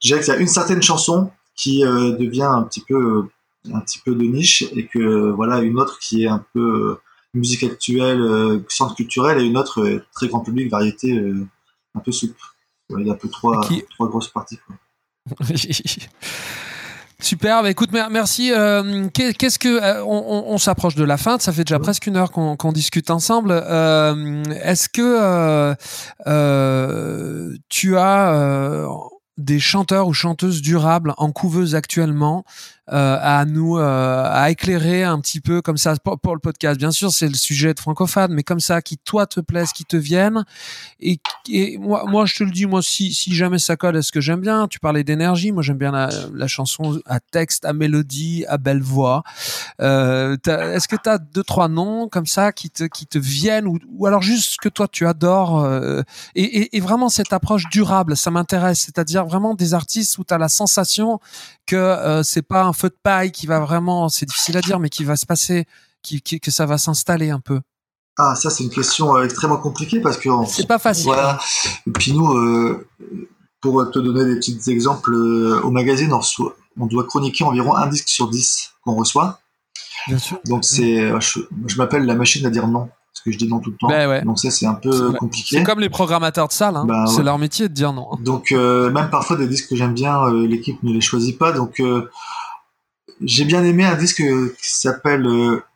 je 0.00 0.08
dirais 0.08 0.20
qu'il 0.20 0.32
y 0.32 0.36
a 0.36 0.40
une 0.40 0.48
certaine 0.48 0.82
chanson 0.82 1.30
qui 1.54 1.84
euh, 1.84 2.12
devient 2.12 2.42
un 2.50 2.62
petit 2.62 2.80
peu 2.80 3.28
un 3.74 3.80
petit 3.80 3.98
peu 3.98 4.14
de 4.14 4.22
niche 4.22 4.62
et 4.72 4.86
que 4.86 5.30
voilà 5.30 5.58
une 5.58 5.78
autre 5.78 5.98
qui 5.98 6.22
est 6.22 6.28
un 6.28 6.42
peu 6.54 6.96
musique 7.34 7.64
actuelle, 7.64 8.62
centre 8.68 8.94
culturel 8.94 9.40
et 9.40 9.44
une 9.44 9.58
autre 9.58 10.00
très 10.14 10.28
grand 10.28 10.40
public, 10.40 10.70
variété 10.70 11.20
un 11.94 12.00
peu 12.00 12.12
souple. 12.12 12.40
il 12.96 13.06
y 13.06 13.10
a 13.10 13.12
un 13.12 13.16
peu 13.16 13.28
trois, 13.28 13.60
trois 13.90 14.08
grosses 14.08 14.28
parties. 14.28 14.58
Super, 17.20 17.64
bah 17.64 17.70
écoute, 17.70 17.90
merci. 17.90 18.52
Euh, 18.52 19.08
qu'est-ce 19.08 19.58
que 19.58 19.82
euh, 19.82 20.04
on, 20.04 20.56
s'approche 20.56 20.94
de 20.94 21.02
la 21.02 21.16
fin, 21.16 21.36
ça 21.40 21.52
fait 21.52 21.64
déjà 21.64 21.80
presque 21.80 22.06
une 22.06 22.16
heure 22.16 22.30
qu'on 22.30 22.72
discute 22.72 23.10
ensemble. 23.10 23.50
Euh, 23.50 24.44
est-ce 24.62 24.88
que 24.88 25.74
tu 27.68 27.96
as 27.96 28.88
des 29.36 29.58
chanteurs 29.58 30.06
ou 30.06 30.12
chanteuses 30.12 30.62
durables 30.62 31.14
en 31.16 31.32
couveuse 31.32 31.74
actuellement? 31.74 32.44
À 32.90 33.44
nous 33.44 33.78
euh, 33.78 34.24
à 34.24 34.50
éclairer 34.50 35.04
un 35.04 35.20
petit 35.20 35.40
peu 35.40 35.60
comme 35.62 35.76
ça 35.76 35.94
pour, 35.96 36.34
le 36.34 36.40
podcast. 36.40 36.78
Bien 36.78 36.90
sûr, 36.90 37.10
c'est 37.12 37.28
le 37.28 37.34
sujet 37.34 37.74
de 37.74 37.80
francophone, 37.80 38.32
mais 38.32 38.42
comme 38.42 38.60
ça, 38.60 38.82
qui 38.82 38.98
toi 38.98 39.26
te 39.26 39.40
plaise, 39.40 39.72
qui 39.72 39.84
te 39.84 39.96
viennent. 39.96 40.44
Et, 41.00 41.20
et 41.50 41.78
moi, 41.78 42.04
moi, 42.06 42.26
je 42.26 42.36
te 42.36 42.44
le 42.44 42.50
dis, 42.50 42.66
moi, 42.66 42.82
si, 42.82 43.12
si 43.12 43.34
jamais 43.34 43.58
ça 43.58 43.76
colle, 43.76 43.96
est-ce 43.96 44.12
que 44.12 44.20
j'aime 44.20 44.40
bien 44.40 44.68
Tu 44.68 44.78
parlais 44.80 45.04
d'énergie, 45.04 45.52
moi 45.52 45.62
j'aime 45.62 45.78
bien 45.78 45.92
la, 45.92 46.08
la, 46.34 46.46
chanson 46.46 47.00
à 47.06 47.20
texte, 47.20 47.64
à 47.64 47.72
mélodie, 47.72 48.44
à 48.48 48.58
belle 48.58 48.82
voix. 48.82 49.22
Euh, 49.80 50.36
est-ce 50.46 50.88
que 50.88 50.96
tu 50.96 51.08
as 51.08 51.18
deux 51.18 51.42
trois 51.42 51.68
noms 51.68 52.08
comme 52.08 52.26
ça 52.26 52.52
qui 52.52 52.70
te 52.70 52.84
qui 52.84 53.06
te 53.06 53.18
viennent 53.18 53.66
ou, 53.66 53.78
ou 53.90 54.06
alors 54.06 54.22
juste 54.22 54.52
ce 54.52 54.56
que 54.56 54.68
toi 54.68 54.88
tu 54.88 55.06
adores 55.06 55.60
euh, 55.60 56.02
et, 56.34 56.42
et, 56.42 56.76
et 56.76 56.80
vraiment 56.80 57.08
cette 57.08 57.32
approche 57.32 57.64
durable, 57.70 58.16
ça 58.16 58.30
m'intéresse. 58.30 58.80
C'est-à-dire 58.80 59.24
vraiment 59.26 59.54
des 59.54 59.74
artistes 59.74 60.18
où 60.18 60.24
tu 60.24 60.34
as 60.34 60.38
la 60.38 60.48
sensation 60.48 61.20
que 61.68 61.76
euh, 61.76 62.22
c'est 62.22 62.42
pas 62.42 62.64
un 62.64 62.72
feu 62.78 62.88
de 62.88 62.96
paille 63.02 63.32
qui 63.32 63.46
va 63.46 63.60
vraiment, 63.60 64.08
c'est 64.08 64.26
difficile 64.26 64.56
à 64.56 64.60
dire, 64.60 64.78
mais 64.78 64.88
qui 64.88 65.04
va 65.04 65.16
se 65.16 65.26
passer, 65.26 65.66
qui, 66.02 66.20
que 66.22 66.50
ça 66.50 66.66
va 66.66 66.78
s'installer 66.78 67.30
un 67.30 67.40
peu 67.40 67.60
Ah, 68.16 68.34
ça 68.36 68.50
c'est 68.50 68.64
une 68.64 68.70
question 68.70 69.16
euh, 69.16 69.24
extrêmement 69.24 69.58
compliquée 69.58 70.00
parce 70.00 70.16
que 70.16 70.28
c'est 70.46 70.66
pas 70.66 70.78
facile. 70.78 71.06
Voilà. 71.06 71.38
Et 71.86 71.90
puis 71.90 72.12
nous, 72.12 72.32
euh, 72.32 72.86
pour 73.60 73.90
te 73.90 73.98
donner 73.98 74.24
des 74.24 74.36
petits 74.36 74.58
exemples, 74.68 75.14
au 75.14 75.70
magazine, 75.70 76.12
on, 76.12 76.86
doit 76.86 77.04
chroniquer 77.04 77.44
environ 77.44 77.74
un 77.74 77.86
disque 77.88 78.08
sur 78.08 78.28
dix 78.28 78.70
qu'on 78.84 78.94
reçoit. 78.94 79.40
Bien 80.06 80.18
sûr. 80.18 80.38
Donc 80.46 80.64
c'est, 80.64 81.12
je 81.20 81.76
m'appelle 81.76 82.06
la 82.06 82.14
machine 82.14 82.46
à 82.46 82.50
dire 82.50 82.68
non 82.68 82.88
parce 83.18 83.24
que 83.24 83.32
je 83.32 83.38
dis 83.38 83.48
non 83.48 83.60
tout 83.60 83.70
le 83.70 83.76
temps. 83.76 83.88
Ben 83.88 84.24
Donc 84.24 84.38
ça 84.38 84.50
c'est 84.50 84.66
un 84.66 84.74
peu 84.74 85.12
compliqué. 85.12 85.56
C'est 85.56 85.64
comme 85.64 85.80
les 85.80 85.88
programmateurs 85.88 86.48
de 86.48 86.52
salle, 86.52 86.76
hein. 86.76 86.84
Ben 86.86 87.06
c'est 87.06 87.22
leur 87.22 87.38
métier 87.38 87.68
de 87.68 87.74
dire 87.74 87.92
non. 87.92 88.10
Donc 88.20 88.52
euh, 88.52 88.90
même 88.90 89.10
parfois 89.10 89.36
des 89.36 89.48
disques 89.48 89.70
que 89.70 89.76
j'aime 89.76 89.94
bien, 89.94 90.22
euh, 90.24 90.46
l'équipe 90.46 90.82
ne 90.82 90.92
les 90.92 91.00
choisit 91.00 91.36
pas. 91.36 91.52
Donc 91.52 91.80
euh, 91.80 92.08
j'ai 93.22 93.44
bien 93.44 93.64
aimé 93.64 93.84
un 93.84 93.96
disque 93.96 94.22
qui 94.22 94.54
s'appelle 94.60 95.28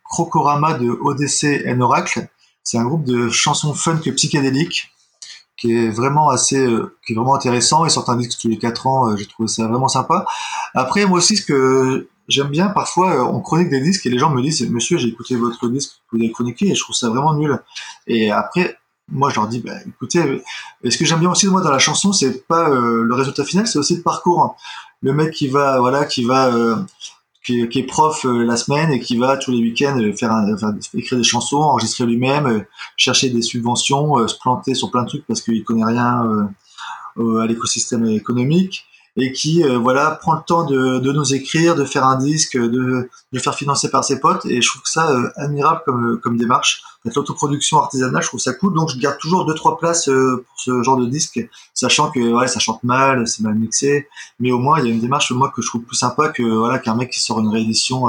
Crocorama 0.04 0.74
de 0.74 0.90
ODC 0.90 1.66
and 1.66 1.80
Oracle. 1.80 2.28
C'est 2.62 2.78
un 2.78 2.84
groupe 2.84 3.04
de 3.04 3.28
chansons 3.28 3.74
funk 3.74 4.00
psychédéliques 4.16 4.92
qui 5.56 5.76
est 5.76 5.90
vraiment 5.90 6.30
assez, 6.30 6.66
qui 7.06 7.12
est 7.12 7.16
vraiment 7.16 7.34
intéressant. 7.34 7.84
Ils 7.84 7.90
sortent 7.90 8.08
un 8.08 8.16
disque 8.16 8.38
tous 8.40 8.48
les 8.48 8.58
4 8.58 8.86
ans. 8.86 9.16
j'ai 9.16 9.26
trouvé 9.26 9.48
ça 9.48 9.66
vraiment 9.66 9.88
sympa. 9.88 10.26
Après 10.74 11.06
moi 11.06 11.18
aussi 11.18 11.36
ce 11.36 11.44
que 11.44 12.08
j'aime 12.28 12.48
bien 12.48 12.68
parfois, 12.68 13.16
euh, 13.16 13.24
on 13.24 13.40
chronique 13.40 13.68
des 13.68 13.80
disques 13.80 14.06
et 14.06 14.10
les 14.10 14.18
gens 14.18 14.30
me 14.30 14.42
disent, 14.42 14.68
monsieur, 14.70 14.98
j'ai 14.98 15.08
écouté 15.08 15.36
votre 15.36 15.68
disque 15.68 15.92
que 16.10 16.16
vous 16.16 16.22
avez 16.22 16.32
chroniqué 16.32 16.68
et 16.68 16.74
je 16.74 16.82
trouve 16.82 16.96
ça 16.96 17.08
vraiment 17.08 17.34
nul. 17.34 17.58
Et 18.06 18.30
après, 18.30 18.76
moi, 19.08 19.30
je 19.30 19.36
leur 19.36 19.48
dis, 19.48 19.60
bah, 19.60 19.74
écoutez, 19.86 20.42
et 20.82 20.90
ce 20.90 20.98
que 20.98 21.04
j'aime 21.04 21.20
bien 21.20 21.30
aussi 21.30 21.46
moi 21.48 21.60
dans 21.60 21.70
la 21.70 21.78
chanson, 21.78 22.12
c'est 22.12 22.46
pas 22.46 22.70
euh, 22.70 23.02
le 23.02 23.14
résultat 23.14 23.44
final, 23.44 23.66
c'est 23.66 23.78
aussi 23.78 23.96
le 23.96 24.02
parcours. 24.02 24.56
Le 25.02 25.12
mec 25.12 25.32
qui 25.32 25.48
va, 25.48 25.80
voilà, 25.80 26.04
qui 26.04 26.24
va, 26.24 26.52
euh, 27.50 27.66
qui, 27.66 27.78
est 27.78 27.86
prof 27.86 28.24
la 28.24 28.56
semaine 28.56 28.92
et 28.92 29.00
qui 29.00 29.16
va 29.16 29.36
tous 29.36 29.50
les 29.50 29.58
week-ends 29.58 29.98
faire, 30.16 30.32
écrire 30.94 31.18
des 31.18 31.24
chansons, 31.24 31.58
enregistrer 31.58 32.06
lui-même, 32.06 32.64
chercher 32.96 33.30
des 33.30 33.42
subventions, 33.42 34.26
se 34.28 34.36
planter 34.38 34.74
sur 34.74 34.90
plein 34.90 35.02
de 35.02 35.08
trucs 35.08 35.26
parce 35.26 35.40
qu'il 35.40 35.64
connaît 35.64 35.84
rien 35.84 36.48
à 37.18 37.46
l'écosystème 37.46 38.06
économique 38.06 38.86
et 39.16 39.32
qui 39.32 39.62
euh, 39.62 39.78
voilà 39.78 40.12
prend 40.12 40.34
le 40.34 40.42
temps 40.46 40.64
de, 40.64 40.98
de, 40.98 41.12
nous 41.12 41.34
écrire, 41.34 41.74
de 41.74 41.84
faire 41.84 42.06
un 42.06 42.16
disque, 42.16 42.56
de, 42.56 43.10
de 43.32 43.38
faire 43.38 43.54
financer 43.54 43.90
par 43.90 44.04
ses 44.04 44.20
potes. 44.20 44.46
Et 44.46 44.62
je 44.62 44.68
trouve 44.68 44.82
ça 44.84 45.10
euh, 45.10 45.28
admirable 45.36 45.82
comme, 45.84 46.20
comme 46.20 46.36
démarche. 46.36 46.82
L'autoproduction 47.04 47.78
artisanale, 47.78 48.22
je 48.22 48.28
trouve 48.28 48.40
ça 48.40 48.52
cool, 48.54 48.74
donc 48.74 48.88
je 48.90 48.98
garde 48.98 49.18
toujours 49.18 49.44
deux 49.44 49.54
trois 49.54 49.76
places 49.76 50.08
euh, 50.08 50.44
pour 50.46 50.60
ce 50.60 50.82
genre 50.82 50.96
de 50.96 51.06
disque, 51.06 51.40
sachant 51.74 52.10
que 52.10 52.20
ouais 52.20 52.46
ça 52.46 52.60
chante 52.60 52.84
mal, 52.84 53.26
c'est 53.26 53.42
mal 53.42 53.56
mixé, 53.56 54.08
mais 54.38 54.52
au 54.52 54.58
moins 54.58 54.78
il 54.78 54.86
y 54.86 54.88
a 54.88 54.94
une 54.94 55.00
démarche 55.00 55.32
moi 55.32 55.52
que 55.54 55.62
je 55.62 55.66
trouve 55.66 55.82
plus 55.82 55.96
sympa 55.96 56.28
que 56.28 56.42
voilà 56.42 56.78
qu'un 56.78 56.94
mec 56.94 57.10
qui 57.10 57.20
sort 57.20 57.40
une 57.40 57.48
réédition 57.48 58.02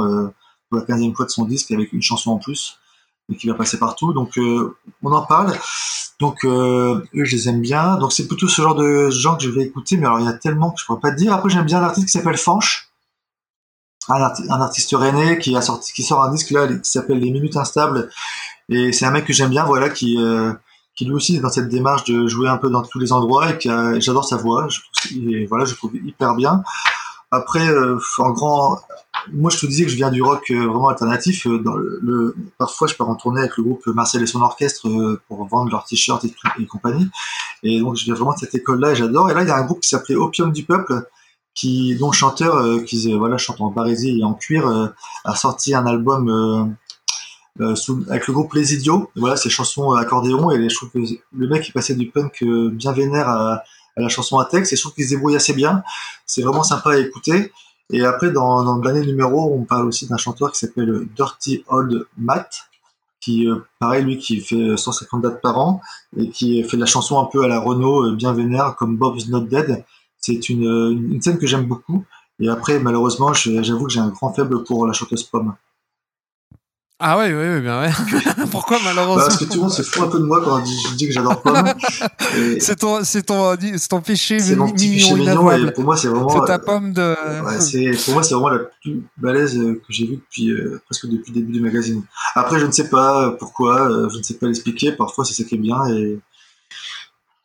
pour 0.70 0.78
la 0.78 0.82
quinzième 0.82 1.16
fois 1.16 1.26
de 1.26 1.32
son 1.32 1.46
disque 1.46 1.72
avec 1.72 1.92
une 1.92 2.04
chanson 2.04 2.34
en 2.34 2.38
plus 2.38 2.78
et 3.32 3.38
qui 3.38 3.48
va 3.48 3.54
passer 3.54 3.78
partout. 3.78 4.14
Donc 4.14 4.38
on 4.38 5.12
en 5.12 5.26
parle. 5.26 5.54
Donc 6.20 6.46
euh, 6.46 7.04
eux, 7.16 7.26
je 7.26 7.36
les 7.36 7.50
aime 7.50 7.62
bien. 7.62 7.98
Donc 7.98 8.14
c'est 8.14 8.28
plutôt 8.28 8.48
ce 8.48 8.62
genre 8.62 8.76
de 8.76 9.10
gens 9.10 9.36
que 9.36 9.44
je 9.44 9.50
vais 9.50 9.64
écouter. 9.64 9.98
Mais 9.98 10.06
alors 10.06 10.20
il 10.20 10.26
y 10.26 10.30
a 10.30 10.34
tellement 10.34 10.72
que 10.72 10.80
je 10.80 10.86
pourrais 10.86 11.00
pas 11.00 11.12
te 11.12 11.18
dire. 11.18 11.34
Après 11.34 11.50
j'aime 11.50 11.66
bien 11.66 11.82
l'artiste 11.82 12.08
qui 12.08 12.12
s'appelle 12.12 12.38
Fanche, 12.38 12.90
un, 14.10 14.22
artiste 14.62 14.94
rennais 14.94 15.40
qui 15.40 15.56
a 15.56 15.62
sorti, 15.62 15.94
qui 15.94 16.04
sort 16.04 16.24
un 16.24 16.32
disque 16.32 16.52
là 16.52 16.68
qui 16.68 16.90
s'appelle 16.90 17.20
Les 17.20 17.32
Minutes 17.32 17.58
Instables. 17.58 18.10
Et 18.70 18.92
c'est 18.94 19.06
un 19.06 19.12
mec 19.12 19.26
que 19.26 19.34
j'aime 19.34 19.50
bien, 19.50 19.66
voilà, 19.66 19.90
qui 19.90 20.18
euh, 20.18 20.54
qui 20.96 21.06
lui 21.06 21.14
aussi 21.14 21.38
est 21.38 21.40
dans 21.40 21.50
cette 21.50 21.70
démarche 21.70 22.04
de 22.04 22.28
jouer 22.28 22.48
un 22.48 22.58
peu 22.58 22.70
dans 22.70 22.84
tous 22.84 23.00
les 23.00 23.12
endroits 23.12 23.50
et 23.50 23.58
qui 23.58 23.70
j'adore 23.98 24.26
sa 24.26 24.38
voix. 24.38 24.68
Trouve, 24.68 25.48
voilà, 25.50 25.66
je 25.66 25.74
trouve 25.74 25.96
hyper 25.96 26.36
bien. 26.36 26.64
Après, 27.34 27.68
euh, 27.68 27.98
en 28.20 28.30
grand, 28.30 28.80
moi 29.32 29.50
je 29.50 29.58
te 29.58 29.66
disais 29.66 29.86
que 29.86 29.90
je 29.90 29.96
viens 29.96 30.12
du 30.12 30.22
rock 30.22 30.52
euh, 30.52 30.68
vraiment 30.68 30.90
alternatif. 30.90 31.48
Euh, 31.48 32.36
parfois, 32.60 32.88
je 32.88 32.94
pars 32.94 33.10
en 33.10 33.16
tournée 33.16 33.40
avec 33.40 33.58
le 33.58 33.64
groupe 33.64 33.88
Marcel 33.88 34.22
et 34.22 34.28
son 34.28 34.44
orchestre 34.44 35.18
pour 35.28 35.44
vendre 35.48 35.72
leurs 35.72 35.84
t-shirts 35.84 36.24
et, 36.26 36.66
compagnie. 36.68 37.10
Et 37.64 37.80
donc, 37.80 37.96
je 37.96 38.06
viens 38.06 38.14
vraiment 38.14 38.34
de 38.34 38.38
cette 38.38 38.54
école-là 38.54 38.92
et 38.92 38.96
j'adore. 38.96 39.32
Et 39.32 39.34
là, 39.34 39.42
il 39.42 39.48
y 39.48 39.52
a 39.52 39.58
un 39.58 39.66
groupe 39.66 39.80
qui 39.80 39.90
s'appelait 39.90 40.16
Opium 40.16 40.52
du 40.52 40.64
Peuple, 40.64 41.08
qui, 41.56 41.96
dont 41.96 42.12
le 42.12 42.14
chanteur, 42.14 42.84
qui 42.86 43.12
voilà, 43.16 43.40
chante 43.40 43.62
en 43.62 43.72
barésie 43.72 44.20
et 44.20 44.24
en 44.24 44.36
cuir, 44.36 44.94
a 45.26 45.36
sorti 45.36 45.74
un 45.74 45.88
album 45.88 46.76
avec 47.60 48.28
le 48.28 48.32
groupe 48.32 48.54
Les 48.54 48.76
Idiots. 48.76 49.10
Voilà, 49.16 49.38
ses 49.38 49.50
chansons 49.50 49.94
accordéon. 49.94 50.52
Et 50.52 50.70
je 50.70 50.76
trouve 50.76 50.92
que 50.92 51.00
le 51.36 51.48
mec, 51.48 51.68
il 51.68 51.72
passait 51.72 51.96
du 51.96 52.12
punk 52.12 52.44
bien 52.44 52.92
vénère 52.92 53.28
à 53.28 53.64
à 53.96 54.02
la 54.02 54.10
chanson 54.10 54.40
à 54.40 54.46
texte 54.46 54.74
et 54.74 54.76
je 54.76 54.82
trouve 54.82 54.94
qu'il 54.94 55.06
se 55.06 55.12
débrouille 55.12 55.36
assez 55.36 55.54
bien. 55.54 55.84
C'est 56.26 56.42
vraiment 56.42 56.64
sympa 56.64 56.92
à 56.92 56.98
écouter. 56.98 57.52
Et 57.92 58.06
après, 58.06 58.32
dans, 58.32 58.64
dans 58.64 58.78
l'année 58.78 59.06
numéro, 59.06 59.54
on 59.54 59.64
parle 59.66 59.88
aussi 59.88 60.08
d'un 60.08 60.18
chanteur 60.18 60.52
qui 60.52 60.60
s'appelle 60.60 61.08
Dirty 61.16 61.64
Old 61.68 62.08
Matt, 62.18 62.70
qui, 63.20 63.48
euh, 63.48 63.58
pareil, 63.80 64.04
lui, 64.04 64.18
qui 64.18 64.40
fait 64.40 64.78
150 64.78 65.22
dates 65.22 65.42
par 65.42 65.58
an 65.60 65.82
et 66.18 66.30
qui 66.30 66.64
fait 66.64 66.78
de 66.78 66.82
la 66.82 66.88
chanson 66.88 67.20
un 67.20 67.26
peu 67.26 67.44
à 67.44 67.48
la 67.48 67.60
Renault, 67.60 68.08
euh, 68.08 68.16
bien 68.16 68.34
vénère, 68.34 68.76
comme 68.76 68.98
Bob's 68.98 69.28
Not 69.28 69.42
Dead. 69.42 69.86
C'est 70.20 70.50
une, 70.50 70.64
une 71.12 71.22
scène 71.22 71.38
que 71.38 71.48
j'aime 71.48 71.66
beaucoup. 71.66 72.06
Et 72.40 72.50
après, 72.50 72.80
malheureusement, 72.80 73.34
j'avoue 73.34 73.86
que 73.86 73.92
j'ai 73.92 74.00
un 74.00 74.10
grand 74.10 74.34
faible 74.34 74.64
pour 74.64 74.88
la 74.88 74.94
chanteuse 74.94 75.24
Pomme. 75.24 75.56
Ah 77.06 77.18
ouais, 77.18 77.34
ouais, 77.34 77.50
ouais, 77.50 77.60
bien 77.60 77.82
ouais. 77.82 77.90
Pourquoi 78.52 78.78
malheureusement 78.82 79.18
bah, 79.18 79.26
Parce 79.28 79.38
que 79.38 79.44
tout 79.44 79.56
le 79.56 79.60
monde 79.64 79.74
se 79.74 79.82
fout 79.82 80.04
un 80.04 80.08
peu 80.08 80.20
de 80.20 80.24
moi 80.24 80.42
quand 80.42 80.64
je 80.64 80.96
dis 80.96 81.08
que 81.08 81.12
j'adore 81.12 81.42
Pomme. 81.42 81.74
c'est 82.62 82.78
ton, 82.78 83.04
c'est 83.04 83.24
ton, 83.24 83.58
c'est 83.60 83.90
ton 83.90 84.00
péché 84.00 84.40
c'est 84.40 84.56
mon 84.56 84.72
petit 84.72 84.90
péché 84.90 85.14
mignon 85.14 85.52
et 85.52 85.72
pour 85.74 85.84
moi 85.84 85.98
c'est 85.98 86.08
vraiment. 86.08 86.30
C'est 86.30 86.46
ta 86.46 86.60
pomme 86.60 86.94
de. 86.94 87.14
Ouais, 87.44 87.60
c'est, 87.60 87.92
pour 88.06 88.14
moi 88.14 88.24
c'est 88.24 88.36
vraiment 88.36 88.52
la 88.52 88.60
plus 88.82 89.04
balèze 89.18 89.56
que 89.56 89.80
j'ai 89.90 90.06
vue 90.06 90.16
depuis 90.16 90.52
euh, 90.52 90.82
presque 90.86 91.08
depuis 91.08 91.34
le 91.34 91.42
début 91.42 91.52
du 91.52 91.60
magazine. 91.60 92.04
Après 92.36 92.58
je 92.58 92.68
ne 92.68 92.72
sais 92.72 92.90
pas 92.90 93.32
pourquoi, 93.38 93.92
euh, 93.92 94.08
je 94.10 94.20
ne 94.20 94.24
sais 94.24 94.36
pas 94.36 94.46
l'expliquer. 94.46 94.94
Parfois 94.94 95.26
c'est 95.26 95.34
ça 95.34 95.44
qui 95.44 95.56
est 95.56 95.58
bien 95.58 95.86
et 95.90 96.20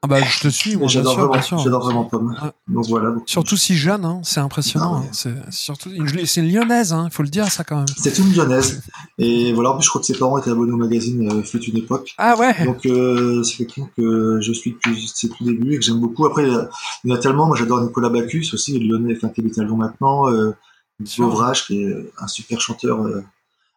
ah 0.02 0.06
bah 0.06 0.20
je 0.22 0.40
te 0.40 0.48
suis, 0.48 0.76
moi 0.76 0.86
j'adore 0.86 1.16
vraiment, 1.16 1.58
j'adore 1.58 1.84
vraiment 1.84 2.04
Pomme. 2.04 2.36
Donc 2.68 2.86
voilà. 2.86 3.14
Surtout 3.26 3.56
si 3.56 3.76
jeune, 3.76 4.04
hein, 4.04 4.20
c'est 4.22 4.38
impressionnant. 4.38 4.98
Hein. 4.98 5.08
C'est 5.10 5.34
surtout, 5.50 5.90
c'est 6.24 6.40
une 6.40 6.52
lyonnaise, 6.52 6.90
il 6.90 6.94
hein, 6.94 7.08
faut 7.10 7.24
le 7.24 7.28
dire 7.28 7.50
ça 7.50 7.64
quand 7.64 7.78
même. 7.78 7.86
C'est 7.96 8.16
une 8.18 8.32
lyonnaise. 8.32 8.82
Et 9.18 9.52
voilà, 9.52 9.70
en 9.70 9.74
plus 9.74 9.84
je 9.84 9.88
crois 9.88 10.00
que 10.00 10.06
ses 10.06 10.16
parents 10.16 10.38
étaient 10.38 10.50
abonnés 10.50 10.72
au 10.72 10.76
magazine 10.76 11.28
euh, 11.32 11.42
fut 11.42 11.60
une 11.64 11.78
époque. 11.78 12.14
Ah 12.16 12.36
ouais. 12.36 12.64
Donc 12.64 12.86
euh, 12.86 13.42
c'est 13.42 13.56
quelqu'un 13.56 13.90
que 13.96 14.38
je 14.40 14.52
suis 14.52 14.72
depuis 14.72 15.10
ses 15.12 15.28
tout 15.28 15.44
débuts 15.44 15.74
et 15.74 15.78
que 15.78 15.84
j'aime 15.84 16.00
beaucoup. 16.00 16.26
Après 16.26 16.46
il 16.46 17.10
y, 17.10 17.12
a, 17.12 17.18
tellement, 17.18 17.46
moi 17.48 17.56
j'adore 17.56 17.80
Nicolas 17.80 18.08
Bacchus 18.08 18.50
aussi, 18.52 18.78
lyonnais, 18.78 19.14
enfin 19.16 19.30
qui 19.30 19.40
habite 19.40 19.58
à 19.58 19.64
Lyon 19.64 19.76
maintenant. 19.76 20.30
Euh, 20.30 20.54
Vrache 21.00 21.66
qui 21.66 21.82
est 21.82 22.12
un 22.18 22.26
super 22.26 22.60
chanteur 22.60 23.02
euh, 23.02 23.22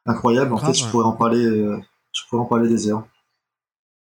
incroyable. 0.06 0.54
En 0.54 0.58
fait, 0.58 0.74
je 0.74 0.86
pourrais 0.88 1.06
en 1.06 1.12
parler, 1.12 1.46
euh, 1.46 1.80
je 2.14 2.22
pourrais 2.28 2.42
en 2.42 2.46
parler 2.46 2.68
des 2.68 2.90
heures. 2.90 3.04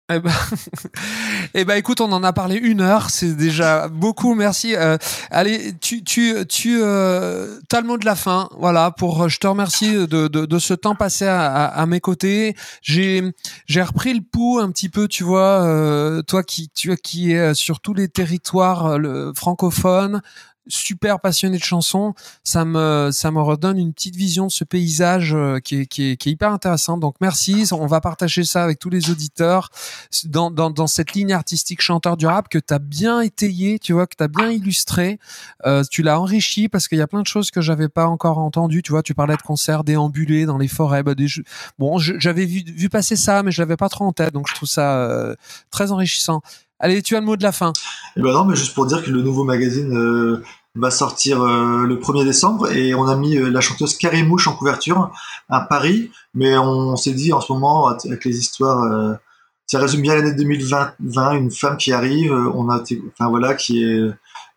Eh 0.10 0.20
ben, 0.20 0.32
eh 1.54 1.66
ben, 1.66 1.76
écoute, 1.76 2.02
on 2.02 2.12
en 2.12 2.24
a 2.24 2.34
parlé 2.34 2.56
une 2.56 2.82
heure, 2.82 3.10
c'est 3.10 3.36
déjà 3.36 3.88
beaucoup. 3.88 4.36
Merci. 4.36 4.76
Euh, 4.76 4.98
allez, 5.32 5.74
tu, 5.80 6.04
tu, 6.04 6.34
tu, 6.48 6.80
euh, 6.82 7.60
as 7.72 7.82
le 7.82 7.88
mot 7.88 7.98
de 7.98 8.06
la 8.06 8.16
fin. 8.16 8.50
Voilà, 8.58 8.92
pour, 8.92 9.30
je 9.30 9.40
te 9.40 9.48
remercie 9.48 9.94
de, 9.94 10.06
de, 10.06 10.28
de 10.28 10.60
ce 10.60 10.74
temps 10.74 10.96
passé 10.96 11.26
à, 11.26 11.66
à, 11.66 11.86
mes 11.86 12.00
côtés. 12.00 12.56
J'ai, 12.82 13.24
j'ai 13.66 13.82
repris 13.82 14.14
le 14.14 14.22
pouls 14.22 14.60
un 14.60 14.72
petit 14.72 14.90
peu, 14.90 15.08
tu 15.08 15.24
vois, 15.24 15.64
euh, 15.64 16.22
toi 16.22 16.44
qui, 16.44 16.70
tu 16.70 16.96
qui 16.98 17.32
est 17.34 17.54
sur 17.54 17.80
tous 17.80 17.94
les 17.94 18.08
territoires 18.08 18.98
le, 18.98 19.32
francophones, 19.36 20.22
super 20.70 21.20
passionné 21.20 21.58
de 21.58 21.64
chansons, 21.64 22.14
ça 22.44 22.66
me 22.66 23.10
ça 23.12 23.32
me 23.32 23.42
redonne 23.42 23.78
une 23.78 23.94
petite 23.94 24.16
vision 24.16 24.48
de 24.48 24.52
ce 24.52 24.64
paysage 24.64 25.34
euh, 25.34 25.60
qui 25.60 25.82
est, 25.82 25.86
qui 25.86 26.12
est, 26.12 26.18
qui 26.18 26.30
est 26.30 26.32
hyper 26.34 26.52
intéressant. 26.52 26.98
Donc 26.98 27.16
merci, 27.22 27.66
on 27.72 27.88
va 27.88 28.02
partager 28.02 28.44
ça 28.44 28.64
avec 28.64 28.80
tous 28.80 28.90
les 28.90 29.10
auditeurs. 29.10 29.70
Dans, 30.26 30.52
dans, 30.52 30.70
dans 30.70 30.88
cette 30.88 31.14
ligne 31.14 31.34
artistique 31.34 31.82
chanteur 31.82 32.18
du 32.18 32.26
rap 32.26 32.50
que 32.50 32.58
tu 32.58 32.74
as 32.74 32.80
bien 32.80 33.22
étayé, 33.22 33.80
tu 33.80 33.94
vois, 33.94 34.08
que 34.08 34.16
tu 34.18 34.24
as 34.24 34.28
bien 34.28 34.50
illustré, 34.50 35.20
euh, 35.66 35.84
tu 35.90 36.02
l'as 36.04 36.20
enrichi 36.20 36.70
parce 36.70 36.88
qu'il 36.88 36.98
y 36.98 37.02
a 37.02 37.08
plein 37.08 37.22
de 37.22 37.28
choses 37.28 37.52
que 37.52 37.62
j'avais 37.62 37.90
pas 37.90 38.08
encore 38.08 38.38
entendues, 38.38 38.84
tu 38.84 38.92
vois, 38.92 39.04
tu 39.04 39.14
parlais 39.14 39.36
de 39.36 39.42
concerts 39.42 39.84
déambulés 39.84 40.46
dans 40.46 40.58
les 40.58 40.68
forêts, 40.68 41.04
bah, 41.04 41.14
bon, 41.78 41.98
j'avais 41.98 42.46
vu, 42.46 42.64
vu 42.66 42.90
passer 42.90 43.16
ça 43.16 43.44
mais 43.44 43.52
je 43.52 43.62
l'avais 43.62 43.78
pas 43.78 43.90
trop 43.90 44.06
en 44.06 44.14
tête, 44.14 44.34
donc 44.34 44.48
je 44.48 44.56
trouve 44.56 44.70
ça 44.70 44.98
euh, 44.98 45.36
très 45.72 45.92
enrichissant. 45.92 46.42
Allez, 46.80 47.02
tu 47.02 47.16
as 47.16 47.20
le 47.20 47.26
mot 47.26 47.36
de 47.36 47.44
la 47.44 47.52
fin. 47.52 47.74
Eh 48.16 48.22
ben 48.22 48.32
non, 48.32 48.46
mais 48.46 48.56
juste 48.56 48.76
pour 48.76 48.86
dire 48.86 49.04
que 49.04 49.10
le 49.10 49.22
nouveau 49.22 49.44
magazine 49.44 49.96
euh, 49.98 50.44
va 50.76 50.92
sortir 50.92 51.42
euh, 51.42 51.86
le 51.86 51.98
1er 51.98 52.24
décembre 52.24 52.72
et 52.72 52.94
on 52.94 53.08
a 53.08 53.16
mis 53.16 53.36
euh, 53.38 53.50
la 53.50 53.62
chanteuse 53.62 53.98
Carrie 53.98 54.24
Mouche 54.24 54.48
en 54.48 54.56
couverture 54.56 55.12
à 55.50 55.62
Paris, 55.62 56.12
mais 56.36 56.56
on, 56.58 56.96
s'est 56.96 57.14
dit 57.14 57.34
en 57.34 57.42
ce 57.42 57.52
moment 57.52 57.88
avec 57.88 58.26
les 58.26 58.38
histoires, 58.38 59.18
ça 59.66 59.80
résume 59.80 60.02
bien 60.02 60.16
l'année 60.16 60.36
2020, 60.36 61.32
une 61.34 61.52
femme 61.52 61.78
qui 61.78 61.94
arrive, 61.94 62.32
on 62.32 62.70
a, 62.70 62.82
enfin 62.82 63.30
voilà, 63.30 63.56
qui 63.56 63.84
est 63.84 64.12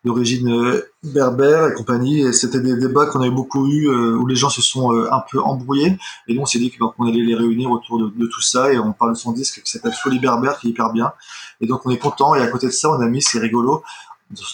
d'origine 0.04 0.80
berbère 1.02 1.68
et 1.68 1.74
compagnie, 1.74 2.20
et 2.20 2.32
c'était 2.32 2.60
des 2.60 2.76
débats 2.76 3.06
qu'on 3.06 3.20
avait 3.20 3.30
beaucoup 3.30 3.68
eu 3.68 3.88
où 3.88 4.26
les 4.26 4.34
gens 4.34 4.48
se 4.48 4.62
sont 4.62 4.92
un 4.92 5.22
peu 5.30 5.40
embrouillés, 5.40 5.98
et 6.26 6.34
nous 6.34 6.40
on 6.40 6.46
s'est 6.46 6.58
dit 6.58 6.70
qu'on 6.70 7.06
allait 7.06 7.20
les 7.20 7.34
réunir 7.34 7.70
autour 7.70 7.98
de, 7.98 8.08
de, 8.08 8.26
tout 8.26 8.40
ça, 8.40 8.72
et 8.72 8.78
on 8.78 8.92
parle 8.92 9.12
de 9.12 9.18
son 9.18 9.32
disque 9.32 9.62
qui 9.62 9.70
s'appelle 9.70 9.92
Folie 9.92 10.18
berbère, 10.18 10.58
qui 10.58 10.68
est 10.68 10.70
hyper 10.70 10.90
bien. 10.92 11.12
Et 11.60 11.66
donc 11.66 11.84
on 11.84 11.90
est 11.90 11.98
content. 11.98 12.34
Et 12.34 12.40
à 12.40 12.46
côté 12.46 12.66
de 12.66 12.72
ça, 12.72 12.90
on 12.90 13.00
a 13.00 13.06
mis, 13.08 13.20
c'est 13.20 13.38
rigolo, 13.38 13.82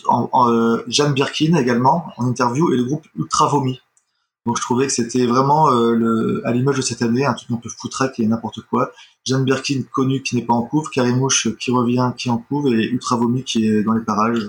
en, 0.06 0.50
euh, 0.50 0.82
Jeanne 0.88 1.12
Birkin 1.12 1.54
également 1.54 2.12
en 2.16 2.26
interview 2.26 2.72
et 2.72 2.76
le 2.76 2.84
groupe 2.84 3.06
Ultra 3.16 3.46
Vomi. 3.48 3.80
Donc 4.46 4.56
je 4.56 4.62
trouvais 4.62 4.86
que 4.86 4.92
c'était 4.92 5.26
vraiment 5.26 5.70
euh, 5.70 5.92
le, 5.94 6.42
à 6.46 6.52
l'image 6.52 6.76
de 6.76 6.82
cette 6.82 7.02
année 7.02 7.26
un 7.26 7.34
truc 7.34 7.50
un 7.50 7.56
peu 7.56 7.68
foutraque 7.68 8.18
et 8.20 8.26
n'importe 8.26 8.60
quoi. 8.62 8.92
Jeanne 9.24 9.44
Birkin 9.44 9.82
connue 9.92 10.22
qui 10.22 10.36
n'est 10.36 10.42
pas 10.42 10.54
en 10.54 10.62
couvre, 10.62 10.90
Karimouche 10.90 11.48
qui 11.58 11.72
revient 11.72 12.12
qui 12.16 12.28
est 12.28 12.30
en 12.30 12.38
couvre 12.38 12.72
et 12.72 12.84
Ultra 12.84 13.16
Vomi 13.16 13.42
qui 13.42 13.66
est 13.66 13.82
dans 13.82 13.92
les 13.92 14.04
parages. 14.04 14.48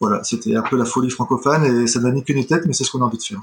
Voilà, 0.00 0.22
c'était 0.24 0.56
un 0.56 0.62
peu 0.62 0.76
la 0.76 0.84
folie 0.84 1.10
francophone 1.10 1.64
et 1.64 1.86
ça 1.86 2.00
n'a 2.00 2.10
ni 2.10 2.24
qu'une 2.24 2.44
tête, 2.44 2.64
mais 2.66 2.72
c'est 2.72 2.84
ce 2.84 2.90
qu'on 2.90 3.02
a 3.02 3.04
envie 3.04 3.18
de 3.18 3.22
faire. 3.22 3.40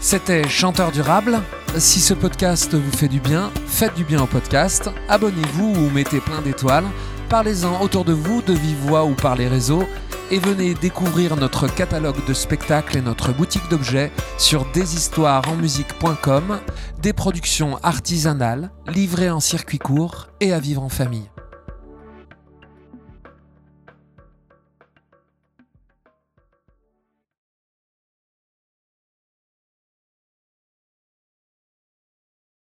C'était 0.00 0.46
Chanteur 0.48 0.92
Durable. 0.92 1.40
Si 1.78 1.98
ce 1.98 2.12
podcast 2.12 2.74
vous 2.74 2.92
fait 2.92 3.08
du 3.08 3.20
bien, 3.20 3.50
faites 3.66 3.94
du 3.94 4.04
bien 4.04 4.22
au 4.22 4.26
podcast, 4.26 4.90
abonnez-vous 5.08 5.74
ou 5.74 5.90
mettez 5.90 6.20
plein 6.20 6.42
d'étoiles, 6.42 6.84
parlez-en 7.30 7.80
autour 7.80 8.04
de 8.04 8.12
vous 8.12 8.42
de 8.42 8.52
vive 8.52 8.76
voix 8.80 9.06
ou 9.06 9.14
par 9.14 9.34
les 9.34 9.48
réseaux, 9.48 9.84
et 10.30 10.38
venez 10.38 10.74
découvrir 10.74 11.36
notre 11.36 11.66
catalogue 11.66 12.22
de 12.26 12.34
spectacles 12.34 12.98
et 12.98 13.02
notre 13.02 13.32
boutique 13.32 13.68
d'objets 13.70 14.12
sur 14.38 14.66
deshistoiresenmusique.com, 14.72 16.60
des 17.00 17.12
productions 17.12 17.78
artisanales, 17.82 18.70
livrées 18.86 19.30
en 19.30 19.40
circuit 19.40 19.78
court 19.78 20.28
et 20.40 20.52
à 20.52 20.60
vivre 20.60 20.82
en 20.82 20.90
famille. 20.90 21.30